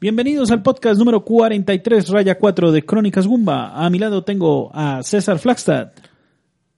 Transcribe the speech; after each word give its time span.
Bienvenidos 0.00 0.52
al 0.52 0.62
podcast 0.62 0.96
número 0.96 1.24
43, 1.24 2.08
raya 2.10 2.38
4 2.38 2.70
de 2.70 2.84
Crónicas 2.84 3.26
Gumba. 3.26 3.72
A 3.74 3.90
mi 3.90 3.98
lado 3.98 4.22
tengo 4.22 4.70
a 4.72 5.02
César 5.02 5.40
Flagstad, 5.40 5.88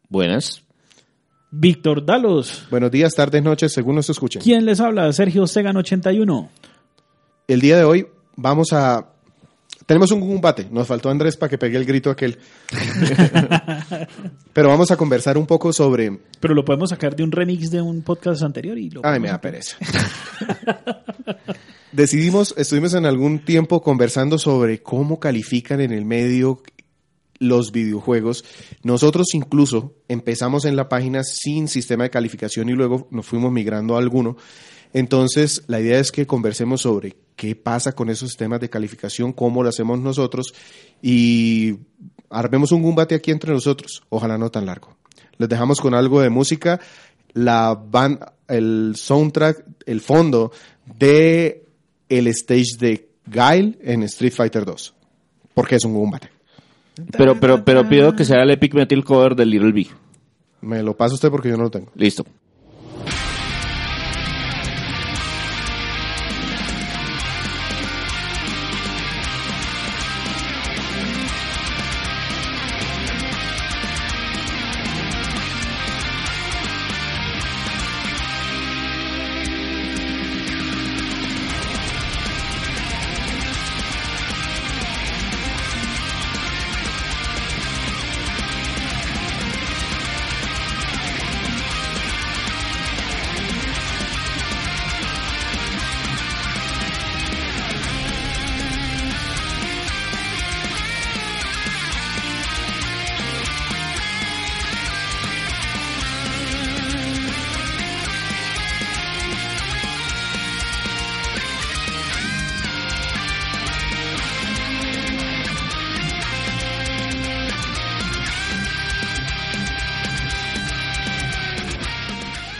Buenas. 0.08 0.62
Víctor 1.50 2.06
Dalos. 2.06 2.66
Buenos 2.70 2.90
días, 2.90 3.12
tardes, 3.14 3.42
noches, 3.42 3.74
según 3.74 3.96
nos 3.96 4.08
escuchen. 4.08 4.40
¿Quién 4.40 4.64
les 4.64 4.80
habla? 4.80 5.12
Sergio 5.12 5.46
Segan 5.46 5.76
81. 5.76 6.48
El 7.46 7.60
día 7.60 7.76
de 7.76 7.84
hoy 7.84 8.06
vamos 8.36 8.72
a... 8.72 9.06
Tenemos 9.84 10.10
un 10.12 10.20
combate, 10.20 10.68
nos 10.70 10.86
faltó 10.86 11.10
Andrés 11.10 11.36
para 11.36 11.50
que 11.50 11.58
pegue 11.58 11.76
el 11.76 11.84
grito 11.84 12.08
aquel. 12.10 12.38
Pero 14.54 14.68
vamos 14.68 14.90
a 14.92 14.96
conversar 14.96 15.36
un 15.36 15.46
poco 15.46 15.74
sobre... 15.74 16.18
Pero 16.40 16.54
lo 16.54 16.64
podemos 16.64 16.88
sacar 16.88 17.14
de 17.14 17.22
un 17.22 17.32
remix 17.32 17.70
de 17.70 17.82
un 17.82 18.00
podcast 18.00 18.42
anterior 18.42 18.78
y 18.78 18.88
lo 18.88 19.02
Ay, 19.04 19.20
me 19.20 19.28
da 19.28 19.38
pereza. 19.38 19.76
Decidimos, 21.92 22.54
estuvimos 22.56 22.94
en 22.94 23.04
algún 23.04 23.44
tiempo 23.44 23.82
conversando 23.82 24.38
sobre 24.38 24.80
cómo 24.80 25.18
califican 25.18 25.80
en 25.80 25.92
el 25.92 26.04
medio 26.04 26.62
los 27.40 27.72
videojuegos. 27.72 28.44
Nosotros 28.84 29.34
incluso 29.34 29.94
empezamos 30.06 30.66
en 30.66 30.76
la 30.76 30.88
página 30.88 31.24
sin 31.24 31.66
sistema 31.66 32.04
de 32.04 32.10
calificación 32.10 32.68
y 32.68 32.74
luego 32.74 33.08
nos 33.10 33.26
fuimos 33.26 33.50
migrando 33.50 33.96
a 33.96 33.98
alguno. 33.98 34.36
Entonces, 34.92 35.64
la 35.66 35.80
idea 35.80 35.98
es 35.98 36.12
que 36.12 36.28
conversemos 36.28 36.82
sobre 36.82 37.16
qué 37.34 37.56
pasa 37.56 37.92
con 37.92 38.08
esos 38.08 38.28
sistemas 38.28 38.60
de 38.60 38.70
calificación, 38.70 39.32
cómo 39.32 39.62
lo 39.62 39.68
hacemos 39.68 39.98
nosotros 39.98 40.54
y 41.02 41.76
armemos 42.28 42.70
un 42.70 42.82
combate 42.82 43.16
aquí 43.16 43.32
entre 43.32 43.52
nosotros. 43.52 44.02
Ojalá 44.10 44.38
no 44.38 44.50
tan 44.50 44.66
largo. 44.66 44.96
Les 45.38 45.48
dejamos 45.48 45.80
con 45.80 45.94
algo 45.94 46.20
de 46.20 46.30
música, 46.30 46.80
la 47.32 47.74
band, 47.74 48.20
el 48.46 48.94
soundtrack, 48.94 49.64
el 49.86 50.00
fondo 50.00 50.52
de 50.98 51.69
el 52.10 52.26
stage 52.26 52.76
de 52.78 53.08
Guile 53.26 53.78
en 53.82 54.02
Street 54.02 54.32
Fighter 54.32 54.64
2. 54.66 54.94
Porque 55.54 55.76
es 55.76 55.84
un 55.84 55.94
combate. 55.94 56.28
Pero, 57.16 57.38
pero, 57.40 57.64
pero 57.64 57.88
pido 57.88 58.14
que 58.14 58.24
sea 58.24 58.42
el 58.42 58.50
Epic 58.50 58.74
Metal 58.74 59.02
cover 59.04 59.34
del 59.34 59.50
Little 59.50 59.72
Big. 59.72 59.88
Me 60.60 60.82
lo 60.82 60.94
pasa 60.96 61.14
usted 61.14 61.30
porque 61.30 61.48
yo 61.48 61.56
no 61.56 61.64
lo 61.64 61.70
tengo. 61.70 61.90
Listo. 61.94 62.26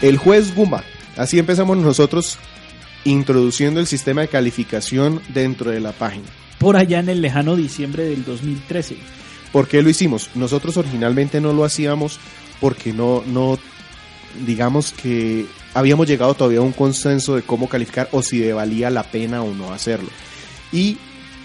El 0.01 0.17
juez 0.17 0.55
Gumba. 0.55 0.83
Así 1.15 1.37
empezamos 1.37 1.77
nosotros 1.77 2.39
introduciendo 3.03 3.79
el 3.79 3.87
sistema 3.87 4.21
de 4.21 4.27
calificación 4.27 5.21
dentro 5.29 5.71
de 5.71 5.79
la 5.79 5.91
página. 5.91 6.25
por 6.59 6.77
allá 6.77 6.99
en 6.99 7.09
el 7.09 7.21
lejano 7.21 7.55
diciembre 7.55 8.03
del 8.03 8.23
2013. 8.23 8.95
¿Por 9.51 9.67
qué 9.67 9.81
lo 9.81 9.89
hicimos? 9.89 10.29
Nosotros 10.35 10.77
originalmente 10.77 11.41
no 11.41 11.53
lo 11.53 11.65
hacíamos 11.65 12.19
porque 12.59 12.93
no, 12.93 13.23
no, 13.25 13.57
digamos 14.45 14.91
que 14.91 15.47
habíamos 15.73 16.07
llegado 16.07 16.35
todavía 16.35 16.59
a 16.59 16.63
un 16.63 16.71
consenso 16.71 17.35
de 17.35 17.41
cómo 17.41 17.67
calificar 17.67 18.09
o 18.11 18.21
si 18.21 18.51
valía 18.51 18.91
la 18.91 19.03
pena 19.03 19.41
o 19.41 19.53
no 19.53 19.73
hacerlo. 19.73 20.09
Y 20.71 20.97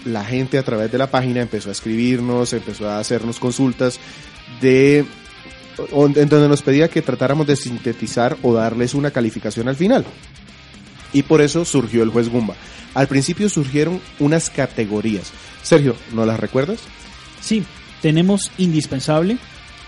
la 0.05 0.23
gente 0.23 0.59
a 0.59 0.63
través 0.63 0.91
de 0.91 0.99
la 0.99 1.09
página 1.09 1.41
empezó 1.41 1.69
a 1.69 1.73
escribirnos, 1.73 2.53
empezó 2.53 2.87
a 2.87 2.99
hacernos 2.99 3.39
consultas 3.39 3.99
de 4.61 5.03
en 5.93 6.29
donde 6.29 6.47
nos 6.47 6.61
pedía 6.61 6.87
que 6.87 7.01
tratáramos 7.01 7.47
de 7.47 7.55
sintetizar 7.55 8.37
o 8.41 8.53
darles 8.53 8.93
una 8.93 9.11
calificación 9.11 9.67
al 9.67 9.75
final. 9.75 10.05
Y 11.13 11.23
por 11.23 11.41
eso 11.41 11.65
surgió 11.65 12.03
el 12.03 12.09
juez 12.09 12.29
Gumba. 12.29 12.55
Al 12.93 13.07
principio 13.07 13.49
surgieron 13.49 14.01
unas 14.19 14.49
categorías. 14.49 15.31
Sergio, 15.63 15.95
¿no 16.13 16.25
las 16.25 16.39
recuerdas? 16.39 16.79
Sí, 17.41 17.63
tenemos 18.01 18.51
indispensable. 18.57 19.37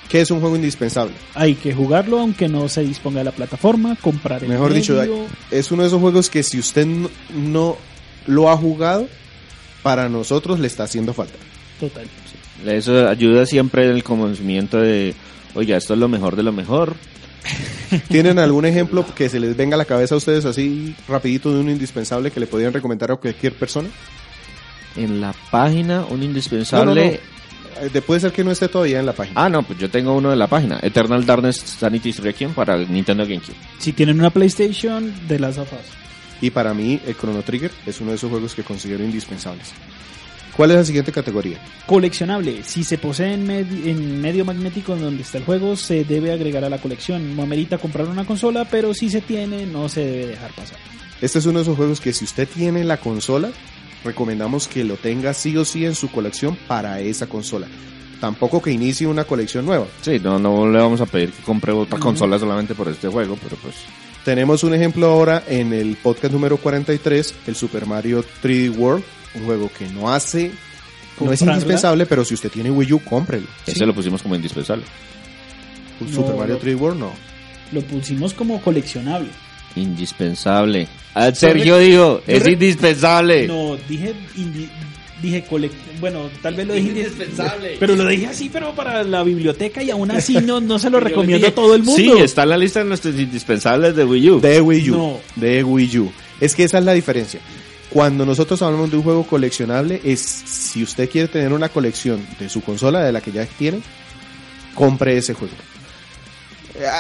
¿Qué 0.09 0.22
es 0.22 0.31
un 0.31 0.39
juego 0.39 0.55
indispensable? 0.55 1.13
Hay 1.35 1.55
que 1.55 1.73
jugarlo 1.73 2.19
aunque 2.19 2.47
no 2.47 2.67
se 2.67 2.81
disponga 2.81 3.19
de 3.19 3.25
la 3.25 3.31
plataforma, 3.31 3.95
comprar 3.95 4.44
el 4.44 4.49
Mejor 4.49 4.73
dicho, 4.73 4.99
es 5.51 5.72
uno 5.72 5.83
de 5.83 5.88
esos 5.88 6.01
juegos 6.01 6.29
que 6.29 6.41
si 6.41 6.57
usted 6.57 6.88
no 7.35 7.78
lo 8.25 8.49
ha 8.49 8.57
jugado, 8.57 9.07
para 9.83 10.09
nosotros 10.09 10.59
le 10.59 10.67
está 10.67 10.83
haciendo 10.83 11.13
falta. 11.13 11.38
Total. 11.79 12.07
Eso 12.66 13.08
ayuda 13.08 13.46
siempre 13.46 13.86
en 13.86 13.92
el 13.92 14.03
conocimiento 14.03 14.78
de, 14.78 15.14
oiga, 15.56 15.78
esto 15.78 15.94
es 15.94 16.00
lo 16.00 16.08
mejor 16.08 16.36
de 16.36 16.44
lo 16.44 16.52
mejor. 16.52 16.96
¿Tienen 18.09 18.38
algún 18.40 18.66
ejemplo 18.66 19.06
que 19.16 19.30
se 19.30 19.40
les 19.40 19.56
venga 19.56 19.75
a 19.75 19.78
la 19.78 19.86
cabeza 19.86 20.16
a 20.16 20.18
ustedes 20.18 20.46
así 20.46 20.96
rapidito 21.08 21.53
de 21.53 21.59
un 21.59 21.70
indispensable 21.70 22.31
que 22.31 22.40
le 22.40 22.47
podrían 22.47 22.74
recomendar 22.74 23.12
a 23.12 23.16
cualquier 23.16 23.53
persona? 23.53 23.88
En 24.96 25.22
la 25.22 25.34
página, 25.52 26.06
un 26.09 26.22
indispensable... 26.24 26.86
No, 26.86 26.96
no, 26.96 27.02
no. 27.02 27.08
Eh, 27.81 27.90
de- 27.94 28.02
Puede 28.02 28.20
ser 28.20 28.34
que 28.34 28.44
no 28.44 28.52
esté 28.52 28.68
todavía 28.68 29.00
en 29.00 29.06
la 29.06 29.14
página. 29.14 29.41
Ah, 29.46 29.50
no, 29.50 29.64
pues 29.64 29.80
yo 29.80 29.90
tengo 29.90 30.14
uno 30.14 30.30
de 30.30 30.36
la 30.36 30.47
página. 30.47 30.80
Eternal 30.81 31.26
Darkness 31.26 31.58
Sanity's 31.58 32.20
Requiem 32.20 32.53
para 32.53 32.76
el 32.76 32.91
Nintendo 32.91 33.24
GameCube. 33.24 33.56
Si 33.78 33.94
tienen 33.94 34.20
una 34.20 34.30
PlayStation, 34.31 35.14
de 35.28 35.40
las 35.40 35.58
afas. 35.58 35.80
Y 36.41 36.50
para 36.50 36.74
mí, 36.74 37.00
el 37.08 37.16
Chrono 37.16 37.41
Trigger 37.41 37.72
es 37.86 38.02
uno 38.02 38.09
de 38.12 38.18
esos 38.18 38.30
juegos 38.30 38.53
que 38.53 38.64
considero 38.64 39.03
indispensables. 39.03 39.72
¿Cuál 40.59 40.72
es 40.72 40.75
la 40.78 40.84
siguiente 40.84 41.14
categoría? 41.14 41.58
Coleccionable. 41.86 42.66
Si 42.66 42.84
se 42.84 42.97
posee 42.97 43.34
en, 43.34 43.47
med- 43.47 43.88
en 43.88 44.20
medio 44.20 44.44
magnético 44.44 44.92
en 44.94 45.00
donde 45.00 45.22
está 45.24 45.38
el 45.38 45.46
juego, 45.46 45.78
se 45.78 46.03
debe 46.03 46.34
agregar 46.34 46.66
a 46.66 46.70
la 46.70 46.80
colección. 46.80 47.34
No 47.34 47.44
amerita 47.44 47.78
comprar 47.78 48.08
una 48.09 48.25
consola, 48.25 48.66
pero 48.66 48.94
si 48.94 49.09
se 49.09 49.22
tiene, 49.22 49.66
no 49.66 49.88
se 49.88 50.02
debe 50.02 50.28
dejar 50.28 50.52
pasar. 50.52 50.78
Este 51.22 51.40
es 51.40 51.46
uno 51.46 51.59
de 51.59 51.64
esos 51.64 51.78
juegos 51.78 52.02
que 52.02 52.12
si 52.12 52.25
usted 52.25 52.46
tiene 52.46 52.84
la 52.84 52.97
consola, 52.97 53.52
recomendamos 54.03 54.67
que 54.67 54.84
lo 54.84 54.97
tenga 54.97 55.34
sí 55.34 55.56
o 55.56 55.64
sí 55.64 55.85
en 55.85 55.96
su 55.96 56.11
colección 56.11 56.58
para 56.67 57.00
esa 57.00 57.28
consola. 57.28 57.67
Tampoco 58.20 58.62
que 58.62 58.72
inicie 58.72 59.08
una 59.08 59.23
colección 59.23 59.66
nueva. 59.66 59.88
Sí, 60.02 60.20
no, 60.22 60.40
no 60.40 60.70
le 60.70 60.78
vamos 60.78 61.00
a 61.00 61.05
pedir 61.05 61.32
que 61.32 61.41
compre 61.41 61.72
otra 61.72 62.00
consola 62.00 62.38
solamente 62.38 62.76
por 62.76 62.90
este 62.90 63.08
juego, 63.08 63.38
pero 63.41 63.55
pues... 63.64 63.76
Tenemos 64.26 64.66
un 64.66 64.73
ejemplo 64.73 65.08
ahora 65.08 65.41
en 65.47 65.72
el 65.72 65.96
podcast 65.96 66.34
número 66.34 66.58
43, 66.58 67.34
el 67.47 67.55
Super 67.55 67.85
Mario 67.85 68.26
3D 68.44 68.76
World, 68.78 69.05
un 69.35 69.46
juego 69.46 69.70
que 69.78 69.87
no 69.87 70.11
hace, 70.14 70.52
no 71.20 71.31
es 71.31 71.41
indispensable, 71.41 72.05
pero 72.05 72.23
si 72.26 72.34
usted 72.34 72.49
tiene 72.49 72.72
Wii 72.72 72.93
U, 72.93 72.99
cómprelo. 72.99 73.47
Ese 73.66 73.85
lo 73.85 73.93
pusimos 73.93 74.22
como 74.22 74.35
indispensable. 74.35 74.84
Un 75.99 76.08
No, 76.09 76.16
Super 76.16 76.35
Mario 76.35 76.55
no. 76.55 76.61
3D 76.61 76.79
World 76.79 76.99
no. 76.99 77.11
Lo 77.72 77.81
pusimos 77.81 78.34
como 78.34 78.61
coleccionable. 78.61 79.29
Indispensable. 79.76 80.87
Sergio 81.34 81.78
dijo, 81.78 82.22
es 82.26 82.43
re- 82.43 82.53
indispensable. 82.53 83.47
No, 83.47 83.78
dije 83.87 84.14
indi- 84.37 84.70
dije 85.22 85.43
bueno, 85.99 86.29
tal 86.41 86.55
vez 86.55 86.66
lo 86.67 86.73
dije 86.73 86.87
indispensable. 86.90 87.76
Pero 87.79 87.96
lo 87.96 88.08
dije 88.08 88.28
así, 88.28 88.49
pero 88.49 88.73
para 88.73 89.03
la 89.03 89.22
biblioteca 89.23 89.84
y 89.84 89.91
aún 89.91 90.09
así 90.11 90.35
no, 90.35 90.59
no 90.61 90.79
se 90.79 90.90
lo 90.90 90.99
recomiendo 91.02 91.47
a 91.47 91.52
todo 91.52 91.76
el 91.76 91.84
mundo. 91.84 91.97
Sí, 91.97 92.11
está 92.23 92.43
en 92.43 92.49
la 92.49 92.58
lista 92.58 92.79
de 92.79 92.85
nuestros 92.85 93.16
indispensables 93.16 93.96
de 93.96 94.05
Wii 94.05 94.29
U. 94.31 94.40
De 94.40 94.61
Wii 94.61 94.90
U. 94.91 94.97
No. 94.97 95.20
De 95.35 95.64
Wii 95.64 95.97
U. 95.99 96.11
Es 96.40 96.55
que 96.55 96.64
esa 96.64 96.78
es 96.79 96.85
la 96.85 96.93
diferencia. 96.93 97.40
Cuando 97.90 98.26
nosotros 98.26 98.62
hablamos 98.62 98.91
de 98.91 98.97
un 98.97 99.03
juego 99.03 99.24
coleccionable, 99.26 100.00
es 100.03 100.20
si 100.22 100.84
usted 100.84 101.09
quiere 101.09 101.28
tener 101.28 101.52
una 101.53 101.70
colección 101.70 102.26
de 102.40 102.47
su 102.50 102.62
consola, 102.62 103.02
de 103.03 103.12
la 103.12 103.20
que 103.22 103.32
ya 103.32 103.46
tiene, 103.46 103.82
compre 104.76 105.18
ese 105.18 105.34
juego. 105.34 105.53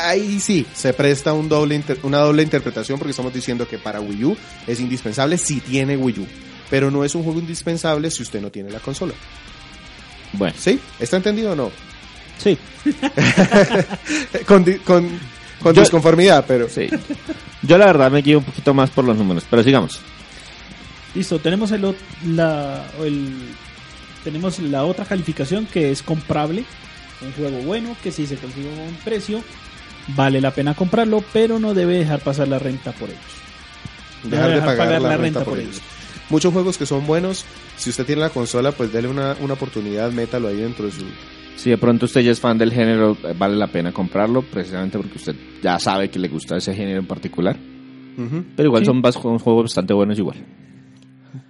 Ahí 0.03 0.39
sí, 0.39 0.65
se 0.73 0.91
presta 0.93 1.31
un 1.31 1.47
doble 1.47 1.75
inter- 1.75 1.99
una 2.03 2.17
doble 2.17 2.43
interpretación 2.43 2.97
porque 2.97 3.11
estamos 3.11 3.33
diciendo 3.33 3.67
que 3.67 3.77
para 3.77 4.01
Wii 4.01 4.25
U 4.25 4.37
es 4.67 4.79
indispensable 4.79 5.37
si 5.37 5.59
tiene 5.61 5.95
Wii 5.95 6.19
U. 6.19 6.27
Pero 6.69 6.91
no 6.91 7.03
es 7.05 7.15
un 7.15 7.23
juego 7.23 7.39
indispensable 7.39 8.09
si 8.11 8.23
usted 8.23 8.41
no 8.41 8.49
tiene 8.51 8.71
la 8.71 8.79
consola. 8.79 9.13
Bueno, 10.33 10.53
¿Sí? 10.57 10.79
¿Está 10.99 11.17
entendido 11.17 11.51
o 11.53 11.55
no? 11.55 11.71
sí, 12.37 12.57
con 14.45 14.63
con, 14.85 15.19
con 15.61 15.73
Yo- 15.75 15.81
disconformidad, 15.81 16.45
pero... 16.47 16.67
sí. 16.69 16.87
Yo 17.61 17.77
la 17.77 17.85
verdad 17.87 18.09
me 18.11 18.21
guío 18.21 18.37
un 18.39 18.43
poquito 18.45 18.73
más 18.73 18.89
por 18.89 19.03
los 19.03 19.17
números, 19.17 19.43
pero 19.49 19.63
sigamos. 19.63 19.99
Listo, 21.15 21.39
tenemos 21.39 21.71
el, 21.71 21.95
la, 22.27 22.85
el- 23.03 23.33
tenemos 24.23 24.59
la 24.59 24.85
otra 24.85 25.05
calificación 25.05 25.65
que 25.65 25.91
es 25.91 26.01
comprable. 26.03 26.63
Un 27.21 27.31
juego 27.33 27.57
bueno 27.63 27.95
que 28.01 28.11
si 28.11 28.25
se 28.27 28.35
consigue 28.37 28.69
a 28.69 28.87
un 28.87 28.95
precio, 29.03 29.41
vale 30.15 30.39
la 30.39 30.51
pena 30.51 30.73
comprarlo, 30.73 31.23
pero 31.33 31.59
no 31.59 31.73
debe 31.73 31.97
dejar 31.97 32.19
pasar 32.21 32.47
la 32.47 32.59
renta 32.59 32.91
por 32.93 33.09
ellos. 33.09 33.21
dejar 34.23 34.51
de 34.53 34.61
pagar, 34.61 35.01
la, 35.01 35.17
renta, 35.17 35.43
por 35.43 35.59
ellos. 35.59 35.81
Muchos 36.29 36.53
juegos 36.53 36.77
que 36.77 36.85
son 36.85 37.05
buenos, 37.07 37.43
si 37.75 37.89
usted 37.89 38.05
tiene 38.05 38.21
la 38.21 38.29
consola, 38.29 38.71
pues 38.71 38.93
dele 38.93 39.07
una, 39.07 39.35
una 39.41 39.53
oportunidad, 39.55 40.11
métalo 40.11 40.47
ahí 40.47 40.57
dentro 40.57 40.85
de 40.85 40.91
su... 40.91 41.03
Si 41.55 41.71
de 41.71 41.77
pronto 41.77 42.05
usted 42.05 42.21
ya 42.21 42.31
es 42.31 42.39
fan 42.39 42.57
del 42.57 42.71
género, 42.71 43.17
eh, 43.23 43.33
vale 43.37 43.55
la 43.57 43.67
pena 43.67 43.91
comprarlo, 43.91 44.43
precisamente 44.43 44.97
porque 44.97 45.17
usted 45.17 45.35
ya 45.61 45.77
sabe 45.79 46.09
que 46.09 46.19
le 46.19 46.29
gusta 46.29 46.55
ese 46.55 46.73
género 46.73 46.99
en 46.99 47.07
particular. 47.07 47.57
Pero 48.55 48.67
igual 48.67 48.83
Sí. 48.83 48.85
son 48.85 49.01
bas- 49.01 49.19
son 49.21 49.39
juegos 49.39 49.63
bastante 49.63 49.93
buenos 49.93 50.17
igual. 50.19 50.37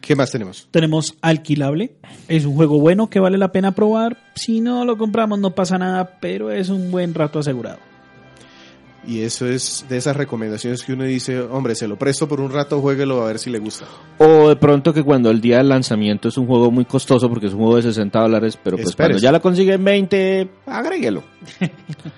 ¿Qué 0.02 0.16
más 0.16 0.32
tenemos? 0.32 0.68
Tenemos 0.72 1.16
Alquilable. 1.22 1.96
Es 2.28 2.46
un 2.46 2.56
juego 2.56 2.80
bueno 2.80 3.10
que 3.10 3.20
vale 3.20 3.38
la 3.38 3.52
pena 3.52 3.74
probar. 3.74 4.18
Si 4.36 4.62
no 4.62 4.86
lo 4.86 4.98
compramos 4.98 5.40
no 5.40 5.52
pasa 5.52 5.78
nada, 5.78 6.18
pero 6.20 6.52
es 6.52 6.70
un 6.70 6.92
buen 6.92 7.14
rato 7.14 7.40
asegurado. 7.40 7.80
Y 9.08 9.22
eso 9.22 9.48
es 9.48 9.86
de 9.88 9.98
esas 9.98 10.16
recomendaciones 10.16 10.84
que 10.84 10.94
uno 10.94 11.06
dice, 11.06 11.40
hombre, 11.40 11.74
se 11.74 11.88
lo 11.88 11.98
presto 11.98 12.28
por 12.28 12.42
un 12.42 12.52
rato, 12.52 12.82
jueguelo 12.82 13.24
a 13.24 13.28
ver 13.28 13.40
si 13.40 13.50
le 13.50 13.58
gusta. 13.60 13.86
O 14.18 14.50
de 14.50 14.56
pronto 14.58 14.94
que 14.94 15.04
cuando 15.04 15.32
el 15.32 15.40
día 15.40 15.58
del 15.58 15.70
lanzamiento 15.70 16.28
es 16.28 16.38
un 16.38 16.46
juego 16.46 16.70
muy 16.70 16.86
costoso 16.86 17.30
porque 17.30 17.48
es 17.48 17.54
un 17.54 17.60
juego 17.60 17.78
de 17.78 17.84
60 17.84 18.20
dólares, 18.20 18.60
pero 18.62 18.76
pues 18.76 18.90
Espérese. 18.90 19.14
cuando 19.14 19.24
ya 19.24 19.32
lo 19.32 19.42
consigue 19.42 19.74
en 19.74 19.84
20, 19.84 20.50
agréguelo. 20.66 21.24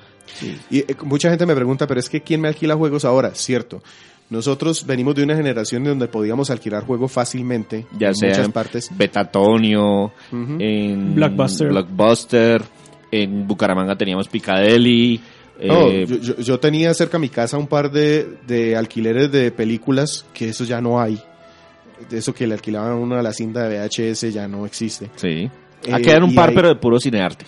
Y 0.69 0.80
eh, 0.80 0.96
mucha 1.04 1.30
gente 1.30 1.46
me 1.46 1.56
pregunta, 1.56 1.86
pero 1.88 2.00
es 2.00 2.10
que 2.10 2.22
¿quién 2.22 2.42
me 2.42 2.48
alquila 2.48 2.75
juegos 2.75 3.06
ahora? 3.06 3.36
Cierto. 3.36 3.84
Nosotros 4.31 4.86
venimos 4.88 5.13
de 5.13 5.24
una 5.24 5.36
generación 5.36 5.83
donde 5.83 6.07
podíamos 6.07 6.50
alquilar 6.50 6.83
juegos 6.86 7.12
fácilmente 7.12 7.86
Ya 7.98 8.07
en 8.07 8.16
sea 8.16 8.30
muchas 8.30 8.45
en 8.45 8.51
partes. 8.51 8.89
Betatonio, 8.98 10.12
en 10.31 11.13
Blockbuster. 11.16 11.68
Blockbuster, 11.68 12.63
en 13.12 13.45
Bucaramanga 13.48 13.95
teníamos 13.95 14.28
Picadeli. 14.28 15.22
No, 15.63 15.88
eh, 15.89 16.06
yo, 16.07 16.16
yo- 16.18 16.38
yo 16.38 16.60
tenía 16.60 16.92
cerca 16.95 17.18
a 17.18 17.19
mi 17.19 17.30
casa 17.30 17.57
un 17.57 17.68
par 17.68 17.92
de, 17.92 18.38
de 18.48 18.75
alquileres 18.75 19.31
de 19.31 19.51
películas 19.51 20.25
que 20.34 20.50
eso 20.50 20.63
ya 20.63 20.81
no 20.81 21.00
hay. 21.00 21.22
De 22.10 22.18
eso 22.18 22.34
que 22.34 22.48
le 22.48 22.56
alquilaban 22.56 22.94
a 22.94 22.95
uno 22.95 23.16
a 23.16 23.22
la 23.22 23.31
cinta 23.34 23.68
de 23.68 23.77
VHS 23.77 24.31
ya 24.34 24.48
no 24.48 24.66
existe. 24.66 25.10
sí. 25.18 25.50
Eh, 25.84 25.94
Aquí 25.94 26.04
quedan 26.04 26.24
un 26.24 26.34
par, 26.36 26.50
hay- 26.50 26.56
pero 26.56 26.68
de 26.69 26.75
puro 26.75 27.00
cinearte. 27.00 27.45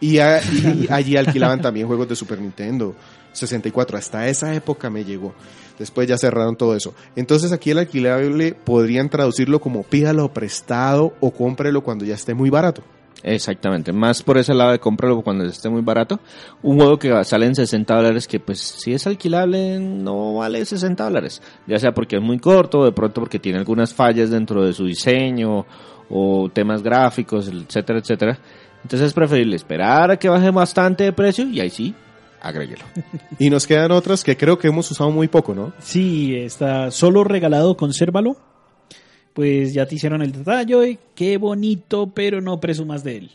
Y, 0.00 0.18
a- 0.18 0.40
y 0.42 0.86
allí 0.90 1.16
alquilaban 1.16 1.60
también 1.60 1.86
juegos 1.86 2.08
de 2.08 2.16
Super 2.16 2.40
Nintendo 2.40 2.94
64. 3.34 3.98
Hasta 3.98 4.28
esa 4.28 4.54
época 4.54 4.88
me 4.90 5.04
llegó. 5.04 5.34
Después 5.78 6.08
ya 6.08 6.16
cerraron 6.16 6.56
todo 6.56 6.74
eso. 6.74 6.94
Entonces 7.16 7.52
aquí 7.52 7.70
el 7.70 7.78
alquilable 7.78 8.54
podrían 8.54 9.10
traducirlo 9.10 9.60
como 9.60 9.82
pídalo 9.82 10.32
prestado 10.32 11.14
o 11.20 11.32
cómprelo 11.32 11.82
cuando 11.82 12.04
ya 12.04 12.14
esté 12.14 12.32
muy 12.34 12.48
barato. 12.48 12.82
Exactamente, 13.26 13.90
más 13.90 14.22
por 14.22 14.36
ese 14.36 14.52
lado 14.52 14.72
de 14.72 14.78
cómpralo 14.78 15.22
cuando 15.22 15.44
esté 15.44 15.70
muy 15.70 15.80
barato. 15.80 16.20
Un 16.62 16.76
juego 16.76 16.98
que 16.98 17.24
sale 17.24 17.46
en 17.46 17.54
60 17.54 17.94
dólares 17.94 18.28
que 18.28 18.38
pues 18.38 18.60
si 18.60 18.92
es 18.92 19.06
alquilable 19.06 19.78
no 19.80 20.34
vale 20.34 20.62
60 20.62 21.02
dólares. 21.02 21.40
Ya 21.66 21.78
sea 21.78 21.92
porque 21.92 22.16
es 22.16 22.22
muy 22.22 22.38
corto, 22.38 22.84
de 22.84 22.92
pronto 22.92 23.22
porque 23.22 23.38
tiene 23.38 23.58
algunas 23.58 23.94
fallas 23.94 24.28
dentro 24.28 24.62
de 24.62 24.74
su 24.74 24.84
diseño 24.84 25.64
o 26.10 26.50
temas 26.52 26.82
gráficos, 26.82 27.48
etcétera, 27.48 28.00
etcétera. 28.00 28.38
Entonces 28.82 29.08
es 29.08 29.14
preferible 29.14 29.56
esperar 29.56 30.10
a 30.10 30.18
que 30.18 30.28
baje 30.28 30.50
bastante 30.50 31.04
de 31.04 31.12
precio 31.14 31.48
y 31.48 31.60
ahí 31.60 31.70
sí, 31.70 31.94
agréguelo. 32.44 32.84
Y 33.38 33.50
nos 33.50 33.66
quedan 33.66 33.90
otras 33.90 34.22
que 34.22 34.36
creo 34.36 34.58
que 34.58 34.68
hemos 34.68 34.88
usado 34.90 35.10
muy 35.10 35.26
poco, 35.28 35.54
¿no? 35.54 35.72
Sí, 35.80 36.36
está 36.36 36.90
solo 36.92 37.24
regalado, 37.24 37.76
consérvalo. 37.76 38.36
Pues 39.32 39.74
ya 39.74 39.86
te 39.86 39.96
hicieron 39.96 40.22
el 40.22 40.30
detalle, 40.30 40.90
y 40.90 40.98
qué 41.16 41.36
bonito, 41.38 42.12
pero 42.14 42.40
no 42.40 42.60
presumas 42.60 43.02
de 43.02 43.16
él. 43.16 43.30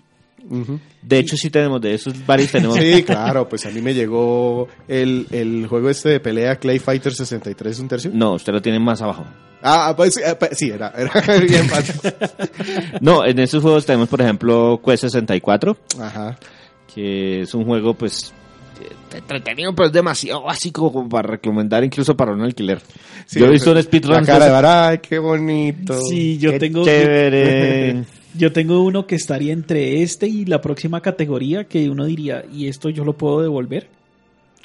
De 1.01 1.19
hecho 1.19 1.35
sí 1.35 1.49
tenemos 1.49 1.81
de 1.81 1.93
esos 1.93 2.25
varios 2.25 2.51
tenemos. 2.51 2.77
Sí, 2.77 3.03
claro, 3.03 3.49
pues 3.49 3.65
a 3.65 3.69
mí 3.71 3.81
me 3.81 3.93
llegó 3.93 4.69
el, 4.87 5.27
el 5.31 5.67
juego 5.67 5.89
este 5.89 6.09
de 6.09 6.19
pelea 6.21 6.55
Clay 6.55 6.79
Fighter 6.79 7.13
63 7.13 7.79
un 7.79 7.87
tercio. 7.89 8.11
No, 8.13 8.33
usted 8.35 8.53
lo 8.53 8.61
tiene 8.61 8.79
más 8.79 9.01
abajo. 9.01 9.25
Ah, 9.61 9.93
pues 9.97 10.15
eh, 10.15 10.35
pues, 10.39 10.57
sí, 10.57 10.69
era, 10.69 10.93
era 10.97 11.11
bien 11.45 11.67
fácil. 11.67 11.99
No, 13.01 13.25
en 13.25 13.37
esos 13.39 13.61
juegos 13.61 13.85
tenemos 13.85 14.07
por 14.07 14.21
ejemplo 14.21 14.81
Quest 14.83 15.03
64. 15.03 15.75
Ajá. 15.99 16.37
que 16.93 17.41
es 17.41 17.53
un 17.53 17.65
juego 17.65 17.93
pues 17.93 18.33
entretenido 19.13 19.73
pero 19.75 19.87
es 19.87 19.93
demasiado 19.93 20.43
básico 20.43 20.91
como 20.91 21.09
para 21.09 21.29
recomendar 21.29 21.83
incluso 21.83 22.15
para 22.15 22.33
un 22.33 22.41
alquiler. 22.41 22.81
Sí, 23.25 23.39
Yo 23.39 23.47
he 23.47 23.51
visto 23.51 23.71
un 23.71 23.77
La 23.77 23.83
speedrun 23.83 24.25
cara 24.25 24.61
de 24.61 24.67
ay, 24.67 24.97
qué 24.99 25.19
bonito. 25.19 25.99
Sí, 26.01 26.37
yo 26.37 26.51
Qué 26.51 26.59
tengo 26.59 26.83
chévere. 26.83 28.03
yo 28.35 28.51
tengo 28.51 28.83
uno 28.83 29.05
que 29.07 29.15
estaría 29.15 29.53
entre 29.53 30.01
este 30.01 30.27
y 30.27 30.45
la 30.45 30.61
próxima 30.61 31.01
categoría 31.01 31.65
que 31.65 31.89
uno 31.89 32.05
diría, 32.05 32.43
¿y 32.51 32.67
esto 32.67 32.89
yo 32.89 33.03
lo 33.03 33.13
puedo 33.13 33.41
devolver? 33.41 33.87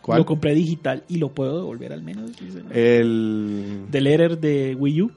¿Cuál? 0.03 0.19
Lo 0.19 0.27
compré 0.27 0.55
digital 0.55 1.03
y 1.09 1.17
lo 1.17 1.31
puedo 1.31 1.57
devolver 1.57 1.93
al 1.93 2.03
menos. 2.03 2.31
El... 2.73 3.85
The 3.91 4.01
Letter 4.01 4.39
de 4.39 4.75
Wii 4.75 5.03
U. 5.03 5.11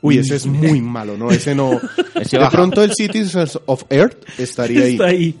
Uy, 0.00 0.18
ese 0.18 0.36
es 0.36 0.46
muy 0.46 0.80
malo, 0.80 1.16
¿no? 1.16 1.30
Ese 1.30 1.54
no... 1.54 1.80
Ese 2.14 2.36
de 2.36 2.42
baja. 2.42 2.50
pronto 2.52 2.82
el 2.82 2.92
Citizens 2.94 3.58
of 3.66 3.84
Earth 3.90 4.16
estaría 4.38 4.80
ahí. 4.84 4.92
Está 4.92 5.06
ahí. 5.06 5.34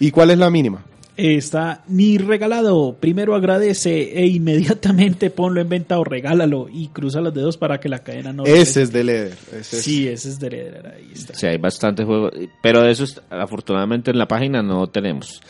¿Y 0.00 0.10
cuál 0.10 0.30
es 0.30 0.38
la 0.38 0.50
mínima? 0.50 0.84
Está 1.24 1.84
ni 1.86 2.18
regalado. 2.18 2.96
Primero 2.98 3.36
agradece 3.36 4.18
e 4.18 4.26
inmediatamente 4.26 5.30
ponlo 5.30 5.60
en 5.60 5.68
venta 5.68 6.00
o 6.00 6.04
regálalo 6.04 6.66
y 6.68 6.88
cruza 6.88 7.20
los 7.20 7.32
dedos 7.32 7.56
para 7.56 7.78
que 7.78 7.88
la 7.88 8.00
cadena 8.00 8.32
no. 8.32 8.42
Ese 8.44 8.82
es 8.82 8.92
de 8.92 9.04
Leder. 9.04 9.38
Ese 9.52 9.76
es- 9.76 9.82
Sí, 9.84 10.08
ese 10.08 10.30
es 10.30 10.38
The 10.40 10.50
Letter. 10.50 10.86
Ahí 10.96 11.10
está. 11.14 11.34
Sí, 11.34 11.46
hay 11.46 11.58
bastantes 11.58 12.06
juegos, 12.06 12.32
pero 12.60 12.82
de 12.82 12.90
esos 12.90 13.22
afortunadamente 13.30 14.10
en 14.10 14.18
la 14.18 14.26
página 14.26 14.62
no 14.64 14.88
tenemos. 14.88 15.40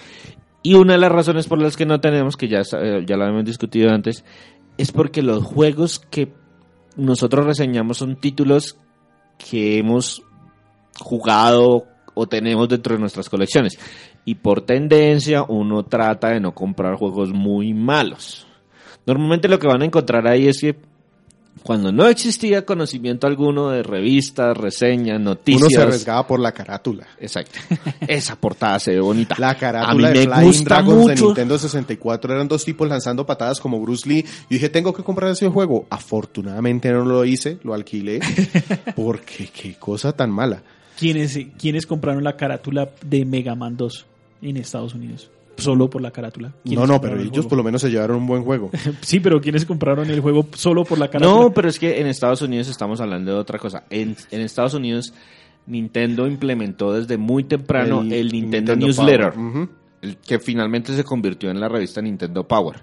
Y 0.63 0.75
una 0.75 0.93
de 0.93 0.99
las 0.99 1.11
razones 1.11 1.47
por 1.47 1.59
las 1.59 1.75
que 1.79 1.87
no 1.87 2.01
tenemos, 2.03 2.37
que 2.37 2.49
ya, 2.49 2.61
eh, 2.61 3.05
ya 3.07 3.17
lo 3.17 3.25
habíamos 3.25 3.47
discutido 3.47 3.91
antes, 3.91 4.25
es 4.77 4.93
porque 4.93 5.23
los 5.23 5.43
juegos 5.43 5.99
que 5.99 6.35
nosotros 6.97 7.47
reseñamos 7.47 7.97
son 7.97 8.17
títulos 8.21 8.77
que 9.39 9.79
hemos 9.79 10.23
jugado 11.01 11.87
o 12.15 12.27
tenemos 12.27 12.69
dentro 12.69 12.95
de 12.95 13.01
nuestras 13.01 13.29
colecciones. 13.31 13.79
Y 14.25 14.37
por 14.37 14.63
tendencia 14.63 15.43
uno 15.43 15.85
trata 15.85 16.29
de 16.29 16.41
no 16.41 16.55
comprar 16.55 16.95
juegos 16.95 17.33
muy 17.33 17.75
malos. 17.75 18.47
Normalmente 19.05 19.49
lo 19.49 19.59
que 19.59 19.67
van 19.67 19.83
a 19.83 19.85
encontrar 19.85 20.29
ahí 20.29 20.47
es 20.47 20.61
que 20.61 20.77
cuando 21.63 21.93
no 21.93 22.09
existía 22.09 22.65
conocimiento 22.65 23.27
alguno 23.27 23.71
de 23.71 23.83
revistas, 23.83 24.57
reseñas, 24.57 25.21
noticias. 25.21 25.63
Uno 25.63 25.71
se 25.71 25.83
arriesgaba 25.83 26.27
por 26.27 26.41
la 26.41 26.53
carátula. 26.53 27.07
Exacto. 27.21 27.59
Esa 28.09 28.37
portada 28.37 28.79
se 28.79 28.93
ve 28.93 29.01
bonita. 29.01 29.37
La 29.39 29.51
A 29.51 29.59
carátula 29.59 30.11
mí 30.11 30.19
de 30.19 30.29
me 30.29 30.45
gusta 30.45 30.65
Dragons 30.65 31.07
de 31.07 31.13
mucho. 31.13 31.27
Nintendo 31.27 31.59
64 31.59 32.35
eran 32.35 32.49
dos 32.49 32.65
tipos 32.65 32.89
lanzando 32.89 33.25
patadas 33.25 33.61
como 33.61 33.81
Bruce 33.81 34.09
Lee. 34.09 34.23
Yo 34.23 34.49
dije, 34.51 34.69
tengo 34.71 34.93
que 34.93 35.05
comprar 35.05 35.31
ese 35.31 35.49
juego. 35.49 35.87
Afortunadamente 35.91 36.91
no 36.91 37.05
lo 37.05 37.25
hice, 37.25 37.59
lo 37.63 37.75
alquilé. 37.75 38.21
Porque 38.97 39.49
qué 39.49 39.75
cosa 39.75 40.13
tan 40.13 40.31
mala. 40.31 40.63
¿Quiénes, 40.99 41.39
¿Quiénes 41.59 41.87
compraron 41.87 42.25
la 42.25 42.37
carátula 42.37 42.91
de 43.05 43.25
Mega 43.25 43.55
Man 43.55 43.77
2 43.77 44.07
en 44.43 44.57
Estados 44.57 44.95
Unidos? 44.95 45.31
Solo 45.57 45.89
por 45.89 46.03
la 46.03 46.11
carátula. 46.11 46.53
¿Quiénes 46.65 46.81
No, 46.81 46.95
no, 46.95 47.01
pero 47.01 47.15
el 47.15 47.23
ellos 47.23 47.33
juego? 47.33 47.49
por 47.49 47.59
lo 47.59 47.65
menos 47.65 47.83
se 47.83 47.91
llevaron 47.91 48.17
un 48.17 48.27
buen 48.27 48.43
juego. 48.43 48.71
Sí, 49.03 49.21
pero 49.21 49.41
¿quiénes 49.41 49.65
compraron 49.65 50.11
el 50.11 50.21
juego 50.21 50.47
solo 50.55 50.85
por 50.85 50.99
la 50.99 51.09
carátula? 51.09 51.43
No, 51.45 51.53
pero 51.53 51.69
es 51.69 51.79
que 51.79 52.01
en 52.01 52.07
Estados 52.07 52.43
Unidos 52.43 52.69
estamos 52.69 53.01
hablando 53.01 53.33
de 53.33 53.39
otra 53.39 53.59
cosa. 53.59 53.85
En, 53.91 54.17
en 54.31 54.41
Estados 54.41 54.75
Unidos, 54.75 55.13
Nintendo 55.67 56.27
implementó 56.27 56.93
desde 56.93 57.17
muy 57.17 57.45
temprano 57.45 58.03
el, 58.03 58.33
Nintendo, 58.33 58.75
Newsletter, 58.75 59.35
el 60.01 60.17
que 60.17 60.39
finalmente 60.39 60.95
se 60.97 61.05
convirtió 61.05 61.51
en 61.51 61.61
la 61.61 61.69
revista 61.69 62.01
Nintendo 62.01 62.47
Power. 62.47 62.83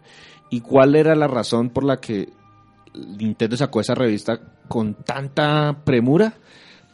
¿Y 0.50 0.62
cuál 0.62 0.96
era 0.96 1.16
la 1.16 1.28
razón 1.28 1.70
por 1.70 1.84
la 1.84 2.00
que 2.00 2.30
Nintendo 2.94 3.58
sacó 3.58 3.82
esa 3.82 3.96
revista 3.96 4.39
con 4.68 4.96
tanta 4.96 5.82
premura? 5.84 6.34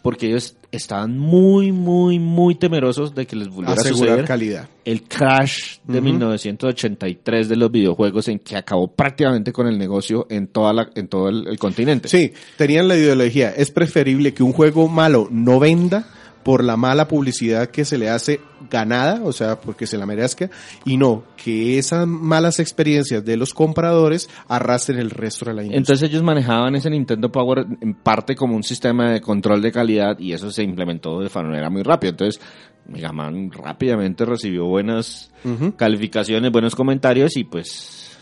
Porque 0.06 0.28
ellos 0.28 0.56
estaban 0.72 1.18
muy, 1.18 1.72
muy, 1.72 2.20
muy 2.20 2.54
temerosos 2.54 3.16
de 3.16 3.26
que 3.26 3.36
les 3.36 3.50
volviera 3.50 3.82
a 3.82 3.84
suceder 3.84 4.24
calidad. 4.24 4.70
el 4.86 5.02
crash 5.02 5.80
de 5.84 6.00
1983 6.00 7.50
de 7.50 7.56
los 7.56 7.72
videojuegos 7.72 8.28
en 8.28 8.38
que 8.38 8.56
acabó 8.56 8.88
prácticamente 8.88 9.52
con 9.52 9.66
el 9.66 9.80
negocio 9.80 10.28
en 10.30 10.46
toda 10.46 10.74
la, 10.74 10.92
en 10.94 11.08
todo 11.08 11.30
el, 11.30 11.48
el 11.48 11.58
continente. 11.58 12.08
Sí, 12.08 12.32
tenían 12.56 12.88
la 12.88 12.96
ideología. 12.96 13.50
Es 13.50 13.72
preferible 13.72 14.36
que 14.36 14.44
un 14.44 14.54
juego 14.54 14.88
malo 14.88 15.28
no 15.32 15.60
venda 15.60 16.08
por 16.46 16.64
la 16.64 16.78
mala 16.78 17.08
publicidad 17.08 17.72
que 17.72 17.86
se 17.86 17.98
le 17.98 18.08
hace 18.08 18.40
ganada, 18.70 19.20
o 19.24 19.34
sea, 19.34 19.60
porque 19.60 19.88
se 19.88 19.98
la 19.98 20.06
merezca, 20.06 20.52
y 20.86 20.96
no 20.96 21.24
que 21.36 21.80
esas 21.80 22.06
malas 22.06 22.60
experiencias 22.60 23.26
de 23.26 23.36
los 23.36 23.52
compradores 23.52 24.30
arrastren 24.48 25.00
el 25.00 25.10
resto 25.10 25.46
de 25.46 25.56
la 25.56 25.62
industria. 25.64 25.80
Entonces 25.80 26.08
ellos 26.08 26.22
manejaban 26.22 26.76
ese 26.76 26.92
Nintendo 26.92 27.32
Power 27.32 27.66
en 27.82 27.96
parte 27.96 28.36
como 28.36 28.56
un 28.56 28.62
sistema 28.62 29.14
de 29.14 29.22
control 29.22 29.60
de 29.60 29.72
calidad 29.72 30.20
y 30.20 30.34
eso 30.34 30.52
se 30.52 30.62
implementó 30.62 31.20
de 31.20 31.32
manera 31.34 31.72
muy 31.72 31.82
rápida. 31.82 32.12
Entonces 32.12 32.40
Mega 32.88 33.12
Man 33.12 33.52
rápidamente 33.52 34.24
recibió 34.24 34.66
buenas 34.66 35.32
calificaciones, 35.78 36.52
buenos 36.52 36.76
comentarios 36.76 37.38
y 37.38 37.44
pues 37.44 38.16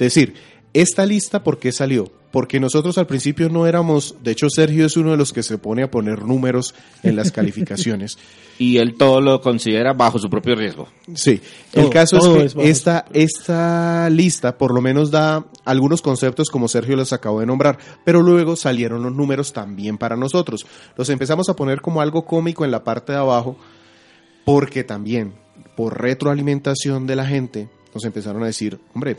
decir, 0.00 0.34
esta 0.74 1.06
lista, 1.06 1.44
¿por 1.44 1.60
qué 1.60 1.70
salió? 1.70 2.10
Porque 2.32 2.58
nosotros 2.58 2.98
al 2.98 3.06
principio 3.06 3.48
no 3.50 3.66
éramos, 3.66 4.16
de 4.22 4.32
hecho 4.32 4.48
Sergio 4.48 4.86
es 4.86 4.96
uno 4.96 5.12
de 5.12 5.16
los 5.16 5.32
que 5.32 5.42
se 5.42 5.58
pone 5.58 5.82
a 5.82 5.90
poner 5.90 6.22
números 6.22 6.74
en 7.02 7.14
las 7.14 7.30
calificaciones. 7.30 8.18
y 8.58 8.78
él 8.78 8.94
todo 8.96 9.20
lo 9.20 9.40
considera 9.40 9.92
bajo 9.92 10.18
su 10.18 10.30
propio 10.30 10.54
riesgo. 10.54 10.88
Sí, 11.14 11.40
Todo, 11.72 11.84
el 11.84 11.90
caso 11.90 12.40
es 12.40 12.54
que 12.54 12.70
esta, 12.70 13.04
esta 13.12 14.08
lista 14.10 14.56
por 14.56 14.72
lo 14.72 14.80
menos 14.80 15.10
da 15.10 15.44
algunos 15.64 16.00
conceptos 16.00 16.48
como 16.48 16.68
Sergio 16.68 16.96
les 16.96 17.12
acabó 17.12 17.40
de 17.40 17.46
nombrar, 17.46 17.78
pero 18.04 18.22
luego 18.22 18.56
salieron 18.56 19.02
los 19.02 19.12
números 19.12 19.52
también 19.52 19.98
para 19.98 20.16
nosotros. 20.16 20.66
Los 20.96 21.08
empezamos 21.10 21.48
a 21.48 21.56
poner 21.56 21.80
como 21.80 22.00
algo 22.00 22.24
cómico 22.24 22.64
en 22.64 22.70
la 22.70 22.84
parte 22.84 23.12
de 23.12 23.18
abajo 23.18 23.56
porque 24.44 24.84
también 24.84 25.34
por 25.76 26.00
retroalimentación 26.00 27.06
de 27.06 27.16
la 27.16 27.26
gente 27.26 27.68
nos 27.94 28.04
empezaron 28.04 28.42
a 28.42 28.46
decir, 28.46 28.78
hombre, 28.94 29.16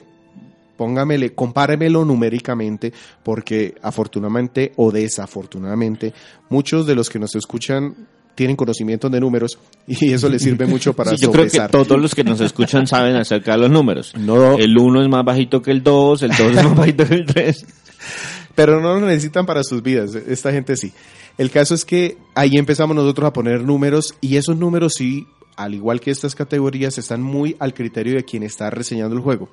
póngamele, 0.84 1.34
compáremelo 1.34 2.04
numéricamente, 2.04 2.92
porque 3.24 3.74
afortunadamente 3.82 4.74
o 4.76 4.92
desafortunadamente, 4.92 6.14
muchos 6.50 6.86
de 6.86 6.94
los 6.94 7.10
que 7.10 7.20
nos 7.20 7.34
escuchan 7.36 7.96
tienen 8.36 8.58
conocimiento 8.58 9.10
de 9.10 9.22
números 9.22 9.58
y 9.88 10.12
eso 10.12 10.28
les 10.28 10.42
sirve 10.42 10.66
mucho 10.66 10.94
para 10.96 11.12
Sí, 11.12 11.18
yo 11.22 11.32
creo 11.32 11.48
que 11.48 11.58
todos 11.72 12.02
los 12.02 12.14
que 12.14 12.26
nos 12.26 12.42
escuchan 12.42 12.86
saben 12.86 13.16
acerca 13.16 13.54
de 13.54 13.60
los 13.60 13.72
números. 13.72 14.14
No. 14.18 14.58
El 14.58 14.78
1 14.78 15.04
es 15.04 15.10
más 15.10 15.24
bajito 15.24 15.62
que 15.62 15.72
el 15.72 15.84
2, 15.84 16.24
el 16.24 16.32
2 16.32 16.40
es 16.40 16.56
más 16.66 16.76
bajito 16.76 17.08
que 17.08 17.14
el 17.14 17.26
3. 17.26 17.66
Pero 18.56 18.82
no 18.82 19.00
lo 19.00 19.08
necesitan 19.08 19.46
para 19.46 19.64
sus 19.64 19.82
vidas, 19.82 20.14
esta 20.16 20.52
gente 20.52 20.76
sí. 20.76 20.92
El 21.38 21.50
caso 21.50 21.74
es 21.76 21.86
que 21.86 22.18
ahí 22.36 22.58
empezamos 22.58 22.94
nosotros 22.94 23.26
a 23.26 23.32
poner 23.32 23.64
números 23.64 24.16
y 24.20 24.36
esos 24.36 24.58
números 24.58 24.96
sí, 24.98 25.28
al 25.56 25.76
igual 25.76 26.02
que 26.02 26.12
estas 26.12 26.36
categorías, 26.36 26.98
están 26.98 27.22
muy 27.22 27.56
al 27.60 27.74
criterio 27.74 28.16
de 28.16 28.26
quien 28.26 28.44
está 28.44 28.70
reseñando 28.70 29.16
el 29.16 29.22
juego. 29.22 29.48